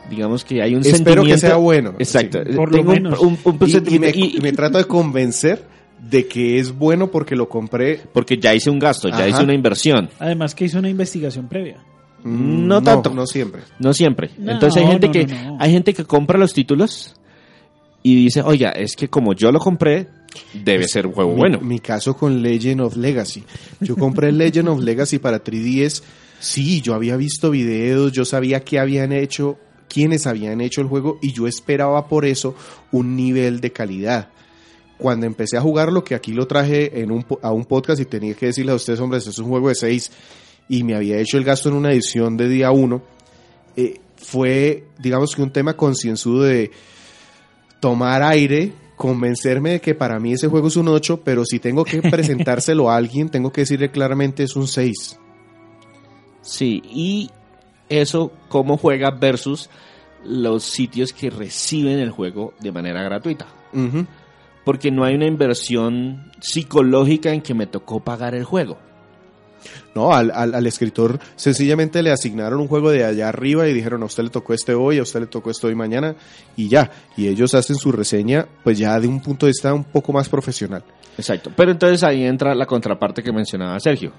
digamos 0.09 0.43
que 0.45 0.61
hay 0.61 0.75
un 0.75 0.81
espero 0.81 0.97
sentimiento... 1.23 1.33
que 1.33 1.37
sea 1.39 1.55
bueno. 1.57 1.93
Exacto. 1.99 2.39
Sí. 2.45 2.55
Por 2.55 2.71
lo 2.71 2.77
Tengo 2.77 2.89
un- 2.91 2.95
menos. 2.95 3.19
un- 3.19 3.37
un 3.43 3.53
Y- 3.53 3.57
y, 3.57 3.59
me, 3.59 3.69
sentimiento- 3.69 4.19
y- 4.19 4.37
y 4.37 4.41
me 4.41 4.51
trato 4.51 4.77
de 4.77 4.85
convencer 4.85 5.63
de 5.99 6.27
que 6.27 6.59
es 6.59 6.77
bueno 6.77 7.09
porque 7.09 7.35
lo 7.35 7.47
compré. 7.49 8.01
porque 8.13 8.37
ya 8.37 8.53
hice 8.53 8.69
un 8.69 8.79
gasto, 8.79 9.09
ya 9.09 9.27
hice 9.27 9.43
una 9.43 9.53
inversión. 9.53 10.09
Además 10.19 10.53
que 10.53 10.65
hizo 10.65 10.77
una 10.79 10.89
investigación 10.89 11.47
previa. 11.47 11.77
Mm, 12.23 12.67
No 12.67 12.81
tanto. 12.81 13.11
No 13.13 13.25
siempre. 13.25 13.61
No 13.79 13.93
siempre. 13.93 14.29
No, 14.37 14.51
Entonces 14.51 14.81
hay 14.83 14.87
gente 14.89 15.07
no, 15.07 15.13
que 15.13 15.27
hay 15.59 15.71
gente 15.71 15.93
que 15.93 16.03
compra 16.05 16.37
los 16.37 16.53
títulos 16.53 17.15
y 18.03 18.15
dice, 18.15 18.41
oiga, 18.41 18.71
es 18.71 18.95
que 18.95 19.07
como 19.07 19.33
yo 19.33 19.51
lo 19.51 19.59
compré, 19.59 20.07
debe 20.53 20.87
ser 20.87 21.07
un 21.07 21.13
juego 21.13 21.31
Mi- 21.31 21.37
bueno. 21.37 21.59
Mi 21.61 21.79
caso 21.79 22.15
con 22.15 22.41
Legend 22.41 22.81
of 22.81 22.95
Legacy. 22.97 23.43
Yo 23.81 23.95
compré 23.95 24.31
Legend 24.31 24.69
of 24.69 24.79
Legacy 24.81 25.19
para 25.19 25.43
3DS. 25.43 26.01
Sí, 26.39 26.81
yo 26.81 26.93
había 26.93 27.15
visto 27.17 27.49
videos, 27.51 28.11
yo 28.11 28.25
sabía 28.25 28.59
qué 28.63 28.77
habían 28.79 29.11
hecho, 29.13 29.57
quiénes 29.87 30.27
habían 30.27 30.61
hecho 30.61 30.81
el 30.81 30.87
juego 30.87 31.17
y 31.21 31.31
yo 31.31 31.47
esperaba 31.47 32.07
por 32.07 32.25
eso 32.25 32.55
un 32.91 33.15
nivel 33.15 33.61
de 33.61 33.71
calidad. 33.71 34.29
Cuando 34.97 35.25
empecé 35.25 35.57
a 35.57 35.61
jugarlo, 35.61 36.03
que 36.03 36.15
aquí 36.15 36.31
lo 36.33 36.47
traje 36.47 37.01
en 37.01 37.11
un, 37.11 37.25
a 37.41 37.51
un 37.51 37.65
podcast 37.65 37.99
y 38.01 38.05
tenía 38.05 38.33
que 38.33 38.47
decirle 38.47 38.71
a 38.71 38.75
ustedes, 38.75 38.99
hombres, 38.99 39.19
esto 39.19 39.31
es 39.31 39.39
un 39.39 39.49
juego 39.49 39.69
de 39.69 39.75
6 39.75 40.11
y 40.69 40.83
me 40.83 40.95
había 40.95 41.17
hecho 41.19 41.37
el 41.37 41.43
gasto 41.43 41.69
en 41.69 41.75
una 41.75 41.91
edición 41.91 42.37
de 42.37 42.47
día 42.49 42.71
1, 42.71 43.01
fue, 44.17 44.85
digamos 44.99 45.35
que 45.35 45.41
un 45.41 45.51
tema 45.51 45.75
concienzudo 45.75 46.43
de 46.43 46.71
tomar 47.79 48.23
aire, 48.23 48.71
convencerme 48.95 49.71
de 49.71 49.81
que 49.81 49.95
para 49.95 50.19
mí 50.19 50.33
ese 50.33 50.47
juego 50.47 50.67
es 50.67 50.75
un 50.75 50.87
8, 50.87 51.21
pero 51.23 51.45
si 51.45 51.59
tengo 51.59 51.83
que 51.83 52.01
presentárselo 52.09 52.89
a 52.89 52.95
alguien, 52.95 53.29
tengo 53.29 53.51
que 53.51 53.61
decirle 53.61 53.91
claramente 53.91 54.43
es 54.43 54.55
un 54.55 54.67
6. 54.67 55.19
Sí, 56.41 56.81
y 56.85 57.29
eso 57.89 58.31
cómo 58.49 58.77
juega 58.77 59.11
versus 59.11 59.69
los 60.23 60.63
sitios 60.63 61.13
que 61.13 61.29
reciben 61.29 61.99
el 61.99 62.11
juego 62.11 62.53
de 62.59 62.71
manera 62.71 63.03
gratuita. 63.03 63.47
Porque 64.63 64.89
no 64.89 65.03
hay 65.03 65.15
una 65.15 65.27
inversión 65.27 66.31
psicológica 66.39 67.31
en 67.31 67.41
que 67.41 67.53
me 67.53 67.67
tocó 67.67 67.99
pagar 67.99 68.33
el 68.35 68.45
juego. 68.45 68.77
No, 69.93 70.13
al, 70.13 70.31
al- 70.33 70.55
al 70.55 70.67
escritor 70.67 71.19
sencillamente 71.35 72.01
le 72.03 72.11
asignaron 72.11 72.59
un 72.59 72.67
juego 72.67 72.91
de 72.91 73.03
allá 73.05 73.29
arriba 73.29 73.67
y 73.67 73.73
dijeron 73.73 74.03
a 74.03 74.05
usted 74.05 74.23
le 74.23 74.29
tocó 74.29 74.53
este 74.53 74.73
hoy, 74.73 74.99
a 74.99 75.03
usted 75.03 75.21
le 75.21 75.27
tocó 75.27 75.51
este 75.51 75.67
hoy 75.67 75.75
mañana 75.75 76.15
y 76.55 76.67
ya. 76.69 76.91
Y 77.17 77.27
ellos 77.27 77.53
hacen 77.53 77.75
su 77.75 77.91
reseña 77.91 78.47
pues 78.63 78.77
ya 78.77 78.99
de 78.99 79.07
un 79.07 79.21
punto 79.21 79.45
de 79.45 79.51
vista 79.51 79.73
un 79.73 79.83
poco 79.83 80.11
más 80.13 80.29
profesional. 80.29 80.83
Exacto. 81.17 81.51
Pero 81.55 81.71
entonces 81.71 82.03
ahí 82.03 82.23
entra 82.23 82.53
la 82.55 82.65
contraparte 82.65 83.23
que 83.23 83.31
mencionaba 83.31 83.79
Sergio, 83.79 84.11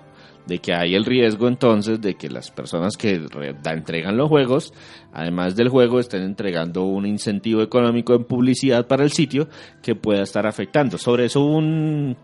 de 0.46 0.60
que 0.60 0.72
hay 0.72 0.94
el 0.94 1.04
riesgo 1.04 1.46
entonces 1.48 2.00
de 2.00 2.14
que 2.14 2.30
las 2.30 2.50
personas 2.50 2.96
que 2.96 3.20
entregan 3.64 4.16
los 4.16 4.28
juegos, 4.30 4.72
además 5.12 5.56
del 5.56 5.68
juego, 5.68 6.00
estén 6.00 6.22
entregando 6.22 6.84
un 6.84 7.04
incentivo 7.04 7.60
económico 7.62 8.14
en 8.14 8.24
publicidad 8.24 8.86
para 8.86 9.04
el 9.04 9.10
sitio 9.12 9.48
que 9.82 9.94
pueda 9.94 10.22
estar 10.22 10.46
afectando. 10.46 10.96
Sobre 10.96 11.26
eso 11.26 11.44
un, 11.44 12.16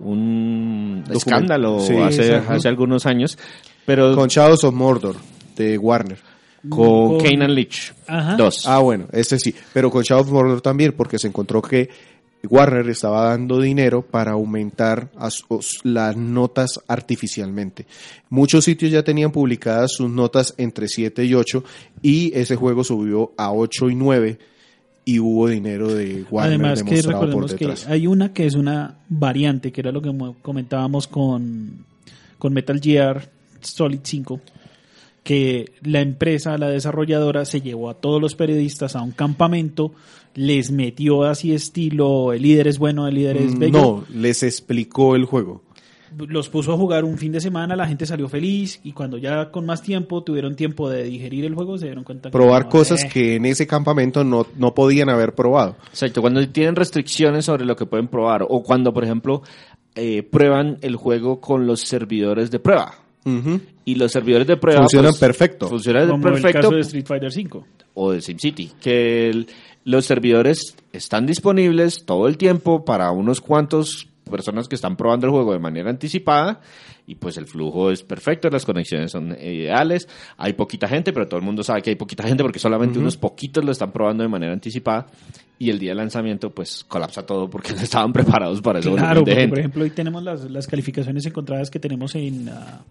un 0.00 1.04
Document- 1.04 1.16
escándalo 1.16 1.80
Sí, 1.80 1.96
hace, 1.96 2.34
hace 2.34 2.68
algunos 2.68 3.06
años, 3.06 3.38
pero 3.86 4.06
Con 4.08 4.16
con, 4.16 4.28
Shadows 4.28 4.64
of 4.64 4.74
Mordor 4.74 5.16
de 5.56 5.78
Warner. 5.78 6.18
Con- 6.68 7.18
Kane 7.20 7.48
Leach 7.48 7.92
Ajá. 8.06 8.36
2. 8.36 8.66
Ah, 8.66 8.80
bueno, 8.80 9.06
este 9.12 9.38
sí. 9.38 9.54
Pero 9.72 9.90
con 9.90 10.02
Shadow 10.02 10.24
of 10.24 10.30
Mordor 10.30 10.60
también, 10.60 10.92
porque 10.96 11.18
se 11.18 11.28
encontró 11.28 11.62
que 11.62 11.88
Warner 12.48 12.88
estaba 12.88 13.24
dando 13.30 13.60
dinero 13.60 14.02
para 14.02 14.32
aumentar 14.32 15.10
las 15.84 16.16
notas 16.16 16.80
artificialmente. 16.88 17.86
Muchos 18.30 18.64
sitios 18.64 18.90
ya 18.90 19.02
tenían 19.02 19.30
publicadas 19.32 19.92
sus 19.92 20.10
notas 20.10 20.54
entre 20.56 20.88
7 20.88 21.24
y 21.24 21.34
8 21.34 21.62
y 22.02 22.32
ese 22.38 22.56
juego 22.56 22.82
subió 22.84 23.32
a 23.36 23.52
8 23.52 23.90
y 23.90 23.94
9 23.94 24.38
y 25.04 25.18
hubo 25.18 25.48
dinero 25.48 25.92
de 25.94 26.24
Warner 26.30 26.54
Además 26.54 26.82
que 26.82 26.96
recordemos 27.12 27.54
que 27.54 27.64
hay 27.88 28.06
una 28.06 28.32
que 28.32 28.46
es 28.46 28.54
una 28.54 28.98
variante, 29.08 29.72
que 29.72 29.80
era 29.80 29.92
lo 29.92 30.02
que 30.02 30.10
mo- 30.12 30.36
comentábamos 30.42 31.06
con, 31.08 31.84
con 32.38 32.52
Metal 32.52 32.80
Gear 32.80 33.28
Solid 33.60 34.00
5, 34.02 34.40
que 35.22 35.72
la 35.82 36.00
empresa, 36.00 36.56
la 36.58 36.68
desarrolladora, 36.68 37.44
se 37.44 37.60
llevó 37.60 37.90
a 37.90 37.94
todos 37.94 38.20
los 38.20 38.34
periodistas 38.34 38.96
a 38.96 39.02
un 39.02 39.10
campamento, 39.12 39.92
les 40.34 40.70
metió 40.70 41.24
así 41.24 41.52
estilo, 41.52 42.32
el 42.32 42.42
líder 42.42 42.68
es 42.68 42.78
bueno, 42.78 43.06
el 43.08 43.14
líder 43.16 43.36
es 43.36 43.54
Mm, 43.54 43.58
bello, 43.58 43.78
No, 43.80 44.04
les 44.14 44.42
explicó 44.42 45.16
el 45.16 45.24
juego. 45.24 45.62
Los 46.16 46.48
puso 46.48 46.72
a 46.72 46.76
jugar 46.76 47.04
un 47.04 47.16
fin 47.18 47.32
de 47.32 47.40
semana, 47.40 47.76
la 47.76 47.86
gente 47.86 48.04
salió 48.06 48.28
feliz 48.28 48.80
y 48.82 48.92
cuando 48.92 49.16
ya 49.18 49.50
con 49.50 49.64
más 49.66 49.82
tiempo 49.82 50.22
tuvieron 50.22 50.56
tiempo 50.56 50.88
de 50.90 51.04
digerir 51.04 51.44
el 51.44 51.54
juego 51.54 51.78
se 51.78 51.86
dieron 51.86 52.04
cuenta 52.04 52.28
que 52.28 52.32
Probar 52.32 52.64
no, 52.64 52.68
cosas 52.70 53.04
eh, 53.04 53.08
que 53.12 53.36
en 53.36 53.46
ese 53.46 53.66
campamento 53.66 54.24
no, 54.24 54.46
no 54.56 54.74
podían 54.74 55.08
haber 55.08 55.34
probado. 55.34 55.76
Exacto, 55.88 56.20
cuando 56.20 56.46
tienen 56.48 56.74
restricciones 56.76 57.44
sobre 57.44 57.64
lo 57.64 57.76
que 57.76 57.86
pueden 57.86 58.08
probar 58.08 58.44
o 58.48 58.62
cuando, 58.62 58.92
por 58.92 59.04
ejemplo, 59.04 59.42
eh, 59.94 60.22
prueban 60.22 60.78
el 60.82 60.96
juego 60.96 61.40
con 61.40 61.66
los 61.66 61.80
servidores 61.82 62.50
de 62.50 62.58
prueba. 62.58 62.94
Y 63.84 63.94
los 63.96 64.10
servidores 64.12 64.46
de 64.46 64.56
prueba 64.56 64.80
Funcionan 64.80 65.10
pues, 65.12 65.20
perfecto. 65.20 65.68
Funcionan 65.68 66.08
como 66.08 66.26
el 66.28 66.32
perfecto 66.34 66.60
caso 66.62 66.74
de 66.74 66.80
Street 66.80 67.06
Fighter 67.06 67.30
5. 67.32 67.66
o 67.94 68.12
de 68.12 68.20
SimCity, 68.22 68.72
que 68.80 69.28
el- 69.28 69.46
los 69.84 70.04
servidores 70.06 70.74
están 70.92 71.26
disponibles 71.26 72.04
todo 72.06 72.28
el 72.28 72.36
tiempo 72.38 72.84
para 72.84 73.10
unos 73.12 73.40
cuantos 73.40 74.08
personas 74.30 74.68
que 74.68 74.74
están 74.74 74.96
probando 74.96 75.26
el 75.26 75.32
juego 75.32 75.52
de 75.52 75.58
manera 75.58 75.90
anticipada 75.90 76.60
y 77.06 77.16
pues 77.16 77.36
el 77.36 77.46
flujo 77.46 77.90
es 77.90 78.02
perfecto, 78.02 78.48
las 78.50 78.64
conexiones 78.64 79.10
son 79.10 79.32
ideales, 79.32 80.08
hay 80.36 80.52
poquita 80.52 80.88
gente, 80.88 81.12
pero 81.12 81.26
todo 81.26 81.38
el 81.38 81.44
mundo 81.44 81.62
sabe 81.62 81.82
que 81.82 81.90
hay 81.90 81.96
poquita 81.96 82.22
gente 82.22 82.42
porque 82.42 82.58
solamente 82.58 82.98
unos 82.98 83.16
poquitos 83.16 83.64
lo 83.64 83.72
están 83.72 83.92
probando 83.92 84.22
de 84.22 84.28
manera 84.28 84.52
anticipada 84.52 85.06
y 85.58 85.68
el 85.70 85.78
día 85.78 85.90
del 85.90 85.98
lanzamiento 85.98 86.50
pues 86.50 86.84
colapsa 86.84 87.26
todo 87.26 87.50
porque 87.50 87.72
no 87.74 87.80
estaban 87.80 88.12
preparados 88.12 88.60
para 88.62 88.78
eso. 88.78 88.94
Claro, 88.94 89.20
de 89.20 89.24
porque 89.24 89.34
gente. 89.34 89.48
por 89.48 89.58
ejemplo 89.58 89.82
hoy 89.84 89.90
tenemos 89.90 90.22
las, 90.22 90.50
las 90.50 90.66
calificaciones 90.66 91.26
encontradas 91.26 91.70
que 91.70 91.78
tenemos 91.78 92.14
en, 92.14 92.48
ah, 92.48 92.82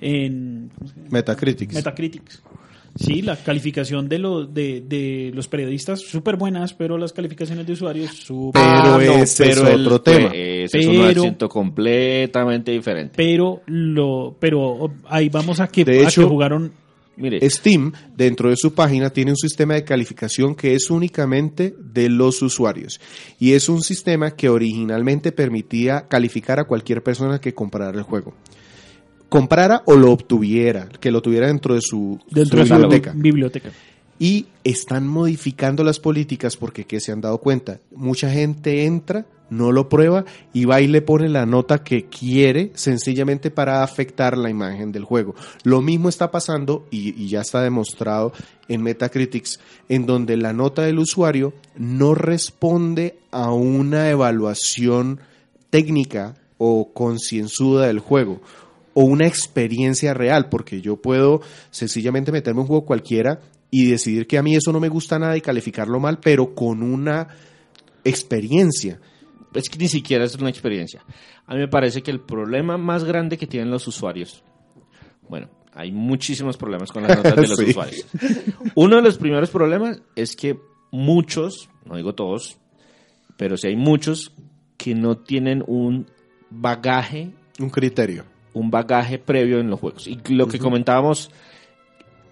en. 0.00 0.70
Metacritics. 1.10 1.74
Metacritics. 1.74 2.42
Sí, 2.94 3.22
la 3.22 3.36
calificación 3.36 4.08
de, 4.08 4.18
los 4.18 4.52
de, 4.52 4.82
de 4.86 5.30
los 5.34 5.48
periodistas 5.48 6.00
súper 6.02 6.36
buenas, 6.36 6.74
pero 6.74 6.98
las 6.98 7.12
calificaciones 7.12 7.66
de 7.66 7.72
usuarios 7.72 8.10
súper... 8.12 8.60
Pero 8.62 9.00
ese 9.14 9.50
es 9.50 9.56
el- 9.58 9.86
otro 9.86 10.00
tema. 10.02 10.30
Ese 10.34 10.78
es 10.80 10.86
un 10.86 10.96
Pero- 10.96 11.22
asunto 11.22 11.48
completamente 11.48 12.70
diferente. 12.72 13.14
Pero, 13.16 13.62
lo, 13.66 14.36
pero 14.38 14.92
ahí 15.08 15.28
vamos 15.30 15.58
a 15.60 15.68
que, 15.68 15.84
De 15.84 16.00
a 16.00 16.08
hecho, 16.08 16.22
que 16.22 16.28
jugaron... 16.28 16.72
Mire, 17.16 17.48
Steam, 17.50 17.92
dentro 18.16 18.48
de 18.48 18.56
su 18.56 18.72
página, 18.74 19.10
tiene 19.10 19.32
un 19.32 19.36
sistema 19.36 19.74
de 19.74 19.84
calificación 19.84 20.54
que 20.54 20.74
es 20.74 20.88
únicamente 20.90 21.74
de 21.78 22.08
los 22.08 22.40
usuarios. 22.40 23.00
Y 23.38 23.52
es 23.52 23.68
un 23.68 23.82
sistema 23.82 24.30
que 24.30 24.48
originalmente 24.48 25.30
permitía 25.30 26.08
calificar 26.08 26.58
a 26.58 26.64
cualquier 26.64 27.02
persona 27.02 27.38
que 27.38 27.52
comprara 27.54 27.90
el 27.96 28.02
juego. 28.02 28.32
Comprara 29.32 29.82
o 29.86 29.94
lo 29.94 30.12
obtuviera, 30.12 30.90
que 31.00 31.10
lo 31.10 31.22
tuviera 31.22 31.46
dentro 31.46 31.74
de 31.74 31.80
su, 31.80 32.20
Dentro 32.30 32.58
su 32.58 32.64
de 32.64 32.68
su 32.68 32.74
biblioteca. 32.74 33.12
biblioteca. 33.16 33.70
Y 34.18 34.44
están 34.62 35.06
modificando 35.08 35.82
las 35.84 35.98
políticas 35.98 36.58
porque, 36.58 36.84
¿qué 36.84 37.00
se 37.00 37.12
han 37.12 37.22
dado 37.22 37.38
cuenta? 37.38 37.80
Mucha 37.96 38.30
gente 38.30 38.84
entra, 38.84 39.24
no 39.48 39.72
lo 39.72 39.88
prueba 39.88 40.26
y 40.52 40.66
va 40.66 40.82
y 40.82 40.86
le 40.86 41.00
pone 41.00 41.30
la 41.30 41.46
nota 41.46 41.82
que 41.82 42.04
quiere 42.04 42.72
sencillamente 42.74 43.50
para 43.50 43.82
afectar 43.82 44.36
la 44.36 44.50
imagen 44.50 44.92
del 44.92 45.04
juego. 45.04 45.34
Lo 45.64 45.80
mismo 45.80 46.10
está 46.10 46.30
pasando 46.30 46.86
y, 46.90 47.18
y 47.18 47.28
ya 47.28 47.40
está 47.40 47.62
demostrado 47.62 48.34
en 48.68 48.82
Metacritics, 48.82 49.60
en 49.88 50.04
donde 50.04 50.36
la 50.36 50.52
nota 50.52 50.82
del 50.82 50.98
usuario 50.98 51.54
no 51.78 52.14
responde 52.14 53.16
a 53.30 53.50
una 53.50 54.10
evaluación 54.10 55.20
técnica 55.70 56.34
o 56.58 56.92
concienzuda 56.92 57.86
del 57.86 57.98
juego 57.98 58.42
o 58.94 59.04
una 59.04 59.26
experiencia 59.26 60.14
real, 60.14 60.48
porque 60.48 60.80
yo 60.80 60.96
puedo 60.96 61.40
sencillamente 61.70 62.32
meterme 62.32 62.60
un 62.60 62.66
juego 62.66 62.84
cualquiera 62.84 63.40
y 63.70 63.86
decidir 63.90 64.26
que 64.26 64.36
a 64.38 64.42
mí 64.42 64.54
eso 64.54 64.72
no 64.72 64.80
me 64.80 64.88
gusta 64.88 65.18
nada 65.18 65.36
y 65.36 65.40
calificarlo 65.40 65.98
mal, 65.98 66.18
pero 66.20 66.54
con 66.54 66.82
una 66.82 67.28
experiencia. 68.04 69.00
Es 69.54 69.68
que 69.68 69.78
ni 69.78 69.88
siquiera 69.88 70.24
es 70.24 70.34
una 70.36 70.50
experiencia. 70.50 71.04
A 71.46 71.54
mí 71.54 71.60
me 71.60 71.68
parece 71.68 72.02
que 72.02 72.10
el 72.10 72.20
problema 72.20 72.76
más 72.78 73.04
grande 73.04 73.36
que 73.36 73.46
tienen 73.46 73.70
los 73.70 73.86
usuarios, 73.86 74.42
bueno, 75.28 75.48
hay 75.74 75.90
muchísimos 75.92 76.56
problemas 76.56 76.90
con 76.92 77.02
las 77.02 77.16
notas 77.16 77.34
de 77.36 77.48
los 77.48 77.58
Sí. 77.58 77.64
usuarios. 77.70 78.06
Uno 78.74 78.96
de 78.96 79.02
los 79.02 79.18
primeros 79.18 79.50
problemas 79.50 80.00
es 80.16 80.36
que 80.36 80.58
muchos, 80.90 81.68
no 81.86 81.96
digo 81.96 82.14
todos, 82.14 82.58
pero 83.36 83.56
sí 83.56 83.68
hay 83.68 83.76
muchos 83.76 84.32
que 84.76 84.94
no 84.94 85.16
tienen 85.18 85.62
un 85.66 86.06
bagaje 86.50 87.30
Un 87.58 87.70
criterio. 87.70 88.24
Un 88.54 88.70
bagaje 88.70 89.18
previo 89.18 89.60
en 89.60 89.70
los 89.70 89.80
juegos. 89.80 90.06
Y 90.06 90.18
lo 90.28 90.46
que 90.46 90.58
comentábamos, 90.58 91.30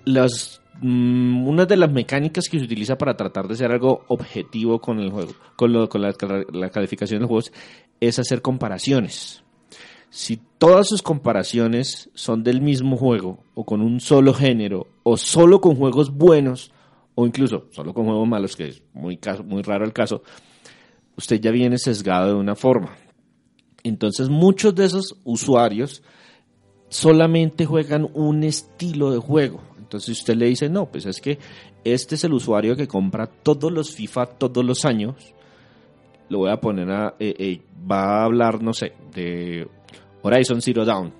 las, 0.05 0.61
mm, 0.81 1.47
una 1.47 1.67
de 1.67 1.77
las 1.77 1.91
mecánicas 1.93 2.49
que 2.49 2.59
se 2.59 2.65
utiliza 2.65 2.97
para 2.99 3.17
tratar 3.17 3.49
de 3.49 3.57
ser 3.57 3.71
algo 3.73 4.05
objetivo 4.09 4.81
con 4.81 4.99
el 5.01 5.11
juego, 5.11 5.33
con, 5.57 5.73
lo- 5.73 5.89
con 5.89 6.03
la, 6.03 6.15
la 6.53 6.71
calificación 6.71 7.19
de 7.19 7.23
los 7.23 7.29
juegos, 7.29 7.53
es 8.01 8.19
hacer 8.19 8.43
comparaciones. 8.43 9.43
Si 10.13 10.41
todas 10.59 10.89
sus 10.89 11.03
comparaciones 11.03 12.11
son 12.15 12.43
del 12.43 12.61
mismo 12.61 12.97
juego, 12.97 13.45
o 13.55 13.65
con 13.65 13.81
un 13.81 14.01
solo 14.01 14.35
género, 14.35 14.89
o 15.05 15.17
solo 15.17 15.61
con 15.61 15.77
juegos 15.77 16.11
buenos, 16.13 16.73
o 17.15 17.27
incluso 17.27 17.67
solo 17.71 17.95
con 17.95 18.07
juegos 18.07 18.27
malos, 18.27 18.57
que 18.57 18.69
es 18.69 18.83
muy, 18.93 19.17
caso- 19.19 19.45
muy 19.45 19.63
raro 19.63 19.85
el 19.85 19.93
caso, 19.93 20.23
usted 21.17 21.41
ya 21.41 21.51
viene 21.51 21.79
sesgado 21.79 22.29
de 22.29 22.35
una 22.35 22.57
forma. 22.57 22.97
Entonces 23.83 24.29
muchos 24.29 24.75
de 24.75 24.85
esos 24.85 25.17
usuarios 25.25 26.03
solamente 26.89 27.67
juegan 27.67 28.09
un 28.15 28.45
estilo 28.45 29.11
de 29.11 29.19
juego. 29.19 29.63
Entonces 29.79 30.19
usted 30.19 30.35
le 30.37 30.47
dice, 30.47 30.69
no, 30.69 30.87
pues 30.87 31.07
es 31.07 31.21
que 31.21 31.39
este 31.85 32.15
es 32.15 32.25
el 32.25 32.33
usuario 32.33 32.77
que 32.77 32.87
compra 32.87 33.27
todos 33.27 33.73
los 33.73 33.91
FIFA 33.93 34.27
todos 34.27 34.65
los 34.65 34.85
años. 34.85 35.17
Lo 36.29 36.39
voy 36.39 36.51
a 36.51 36.61
poner 36.61 36.91
a... 36.91 37.15
eh, 37.19 37.35
eh, 37.39 37.61
va 37.91 38.21
a 38.21 38.25
hablar, 38.25 38.63
no 38.63 38.73
sé, 38.73 38.93
de 39.15 39.67
Horizon 40.23 40.63
Zero 40.63 40.85
Dawn. 40.85 41.13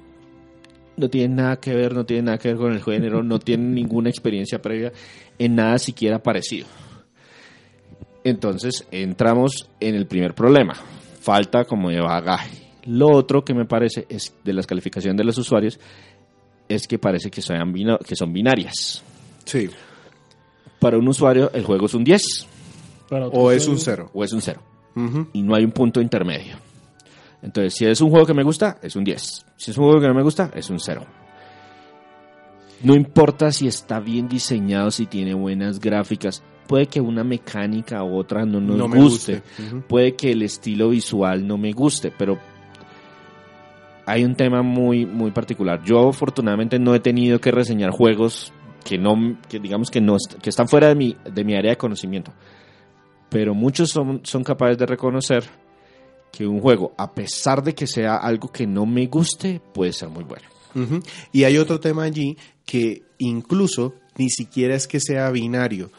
No 0.97 1.09
tiene 1.09 1.35
nada 1.35 1.57
que 1.59 1.75
ver, 1.75 1.95
no 1.95 2.05
tiene 2.05 2.25
nada 2.25 2.39
que 2.39 2.49
ver 2.49 2.59
con 2.59 2.73
el 2.73 2.83
género, 2.83 3.23
no 3.23 3.39
tiene 3.39 3.65
ninguna 3.65 4.11
experiencia 4.11 4.61
previa 4.61 4.93
en 5.39 5.55
nada 5.55 5.79
siquiera 5.79 6.23
parecido. 6.23 6.67
Entonces 8.23 8.87
entramos 8.91 9.69
en 9.81 9.95
el 9.95 10.07
primer 10.07 10.35
problema, 10.35 10.75
falta 11.21 11.65
como 11.65 11.91
de 11.91 12.01
bagaje. 12.01 12.69
Lo 12.87 13.09
otro 13.11 13.45
que 13.45 13.55
me 13.55 13.67
parece 13.67 14.07
es 14.09 14.35
de 14.43 14.53
las 14.53 14.67
calificaciones 14.67 15.19
de 15.19 15.25
los 15.25 15.37
usuarios 15.39 15.79
es 16.69 16.87
que 16.89 16.99
parece 16.99 17.31
que 17.31 17.43
son, 17.43 17.73
bina- 17.73 17.99
que 17.99 18.17
son 18.17 18.33
binarias. 18.33 19.03
Sí. 19.45 19.69
Para 20.79 20.97
un 20.99 21.07
usuario 21.09 21.51
el 21.53 21.65
juego 21.65 21.87
es 21.87 21.95
un 21.95 22.05
10 22.05 22.23
Para 23.09 23.27
otro 23.27 23.39
O 23.41 23.51
es 23.51 23.69
un 23.69 23.79
cero. 23.79 24.11
o 24.15 24.25
es 24.25 24.33
un 24.33 24.41
0 24.41 24.63
Ujú. 24.97 25.29
y 25.35 25.43
no 25.43 25.55
hay 25.55 25.65
un 25.65 25.73
punto 25.73 26.01
intermedio. 26.01 26.57
Entonces, 27.43 27.75
si 27.75 27.85
es 27.87 28.01
un 28.01 28.11
juego 28.11 28.27
que 28.27 28.35
me 28.35 28.43
gusta, 28.43 28.79
es 28.83 28.97
un 28.97 29.05
10. 29.05 29.47
Si 29.57 29.71
es 29.71 29.79
un 29.79 29.85
juego 29.85 30.01
que 30.01 30.09
no 30.09 30.15
me 30.15 30.23
gusta, 30.23 30.51
es 30.55 30.69
un 30.71 30.79
0. 30.81 31.05
No 32.83 32.95
importa 32.95 33.53
si 33.53 33.67
está 33.67 34.01
bien 34.01 34.29
diseñado, 34.29 34.91
si 34.91 35.07
tiene 35.07 35.35
buenas 35.35 35.81
gráficas. 35.81 36.43
Puede 36.71 36.87
que 36.87 37.01
una 37.01 37.25
mecánica 37.25 38.05
u 38.05 38.17
otra 38.17 38.47
no 38.47 38.61
nos 38.61 38.79
No 38.79 38.89
guste. 38.89 39.43
Puede 39.89 40.15
que 40.15 40.31
el 40.31 40.43
estilo 40.43 40.91
visual 40.91 41.45
no 41.45 41.59
me 41.59 41.73
guste, 41.73 42.13
pero 42.17 42.39
hay 44.07 44.23
un 44.23 44.37
tema 44.37 44.63
muy, 44.63 45.05
muy 45.05 45.33
particular. 45.33 45.83
Yo 45.83 46.11
afortunadamente 46.11 46.79
no 46.79 46.95
he 46.95 47.01
tenido 47.01 47.41
que 47.41 47.51
reseñar 47.51 47.91
juegos 47.91 48.53
que 48.85 48.99
no, 48.99 49.37
que 49.49 49.59
digamos 49.59 49.91
que 49.91 50.01
no, 50.01 50.17
que 50.41 50.49
están 50.49 50.69
fuera 50.69 50.87
de 50.87 50.95
mi, 50.95 51.17
de 51.35 51.43
mi 51.43 51.57
área 51.57 51.73
de 51.73 51.77
conocimiento. 51.77 52.33
Pero 53.31 53.53
muchos 53.53 53.91
son, 53.91 54.21
son 54.23 54.45
capaces 54.45 54.79
de 54.79 54.87
reconocer 54.87 55.43
que 56.31 56.47
un 56.47 56.61
juego, 56.61 56.95
a 56.97 57.13
pesar 57.13 57.65
de 57.65 57.75
que 57.75 57.89
sea 57.89 58.15
algo 58.15 58.47
que 58.53 58.69
no 58.69 58.87
me 58.87 59.09
guste, 59.09 59.61
puede 59.75 59.93
ser 59.93 60.09
muy 60.09 60.23
bueno. 60.23 60.47
Y 61.33 61.43
hay 61.43 61.59
otro 61.59 61.81
tema 61.81 62.05
allí 62.05 62.39
que 62.65 63.03
incluso 63.19 63.95
ni 64.17 64.31
siquiera 64.31 64.77
es 64.77 64.87
que 64.87 65.01
sea 65.01 65.33
binario. 65.33 65.91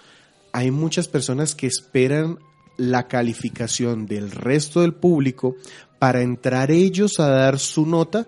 Hay 0.54 0.72
muchas 0.72 1.08
personas 1.08 1.56
que 1.56 1.68
esperan 1.68 2.40
la 2.78 3.08
calificación 3.08 4.06
del 4.06 4.32
resto 4.32 4.82
del 4.82 4.94
público 4.94 5.56
para 6.00 6.22
entrar 6.22 6.72
ellos 6.72 7.20
a 7.20 7.30
dar 7.30 7.60
su 7.60 7.86
nota 7.86 8.28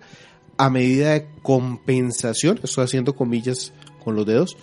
a 0.57 0.69
medida 0.69 1.13
de 1.13 1.27
compensación, 1.41 2.59
estoy 2.62 2.83
haciendo 2.83 3.15
comillas 3.15 3.73
con 4.03 4.15
los 4.15 4.25
dedos, 4.25 4.55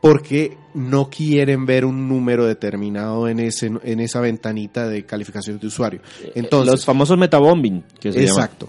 porque 0.00 0.56
no 0.74 1.10
quieren 1.10 1.66
ver 1.66 1.84
un 1.84 2.08
número 2.08 2.46
determinado 2.46 3.28
en, 3.28 3.40
ese, 3.40 3.72
en 3.82 4.00
esa 4.00 4.20
ventanita 4.20 4.88
de 4.88 5.04
calificación 5.04 5.58
de 5.58 5.66
usuario. 5.66 6.00
Entonces, 6.34 6.72
Los 6.72 6.84
famosos 6.84 7.18
metabombing, 7.18 7.82
que 7.98 8.12
se 8.12 8.22
exacto. 8.22 8.68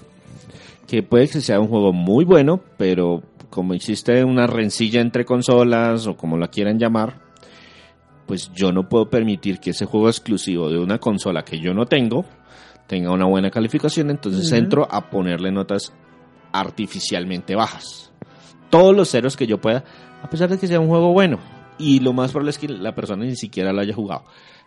que 0.88 1.03
puede 1.03 1.27
que 1.27 1.41
sea 1.41 1.60
un 1.60 1.67
juego 1.67 1.93
muy 1.93 2.25
bueno, 2.25 2.60
pero 2.77 3.21
como 3.51 3.73
existe 3.73 4.23
una 4.23 4.47
rencilla 4.47 5.01
entre 5.01 5.25
consolas 5.25 6.08
o 6.08 6.17
como 6.17 6.38
la 6.38 6.47
quieran 6.47 6.79
llamar, 6.79 7.29
pues 8.30 8.52
yo 8.54 8.72
no 8.72 8.88
puedo 8.88 9.10
permitir 9.10 9.60
que 9.60 9.72
ese 9.72 9.88
juego 9.88 10.08
exclusivo 10.08 10.70
de 10.70 10.78
una 10.78 11.00
consola 11.00 11.42
que 11.44 11.60
yo 11.60 11.74
no 11.74 11.88
tengo 11.88 12.26
tenga 12.86 13.12
una 13.12 13.26
buena 13.26 13.50
calificación, 13.50 14.12
entonces 14.12 14.46
Ujú. 14.46 14.56
entro 14.56 14.88
a 14.88 15.10
ponerle 15.10 15.52
notas 15.52 15.92
artificialmente 16.52 17.56
bajas. 17.56 18.12
Todos 18.70 18.96
los 18.96 19.10
ceros 19.10 19.36
que 19.36 19.48
yo 19.48 19.60
pueda, 19.60 19.84
a 20.22 20.30
pesar 20.30 20.48
de 20.48 20.60
que 20.60 20.68
sea 20.68 20.80
un 20.80 20.89
juego 20.89 21.12
bueno. 21.12 21.39
Y 21.80 22.02
lo 22.02 22.13
más 22.13 22.30
probable 22.32 22.52
es 22.52 22.60
que 22.60 22.68
la 22.68 22.94
persona 22.94 23.26
ni 23.26 23.36
siquiera 23.36 23.74
lo 23.74 23.82
haya 23.82 23.96
jugado. 23.96 24.26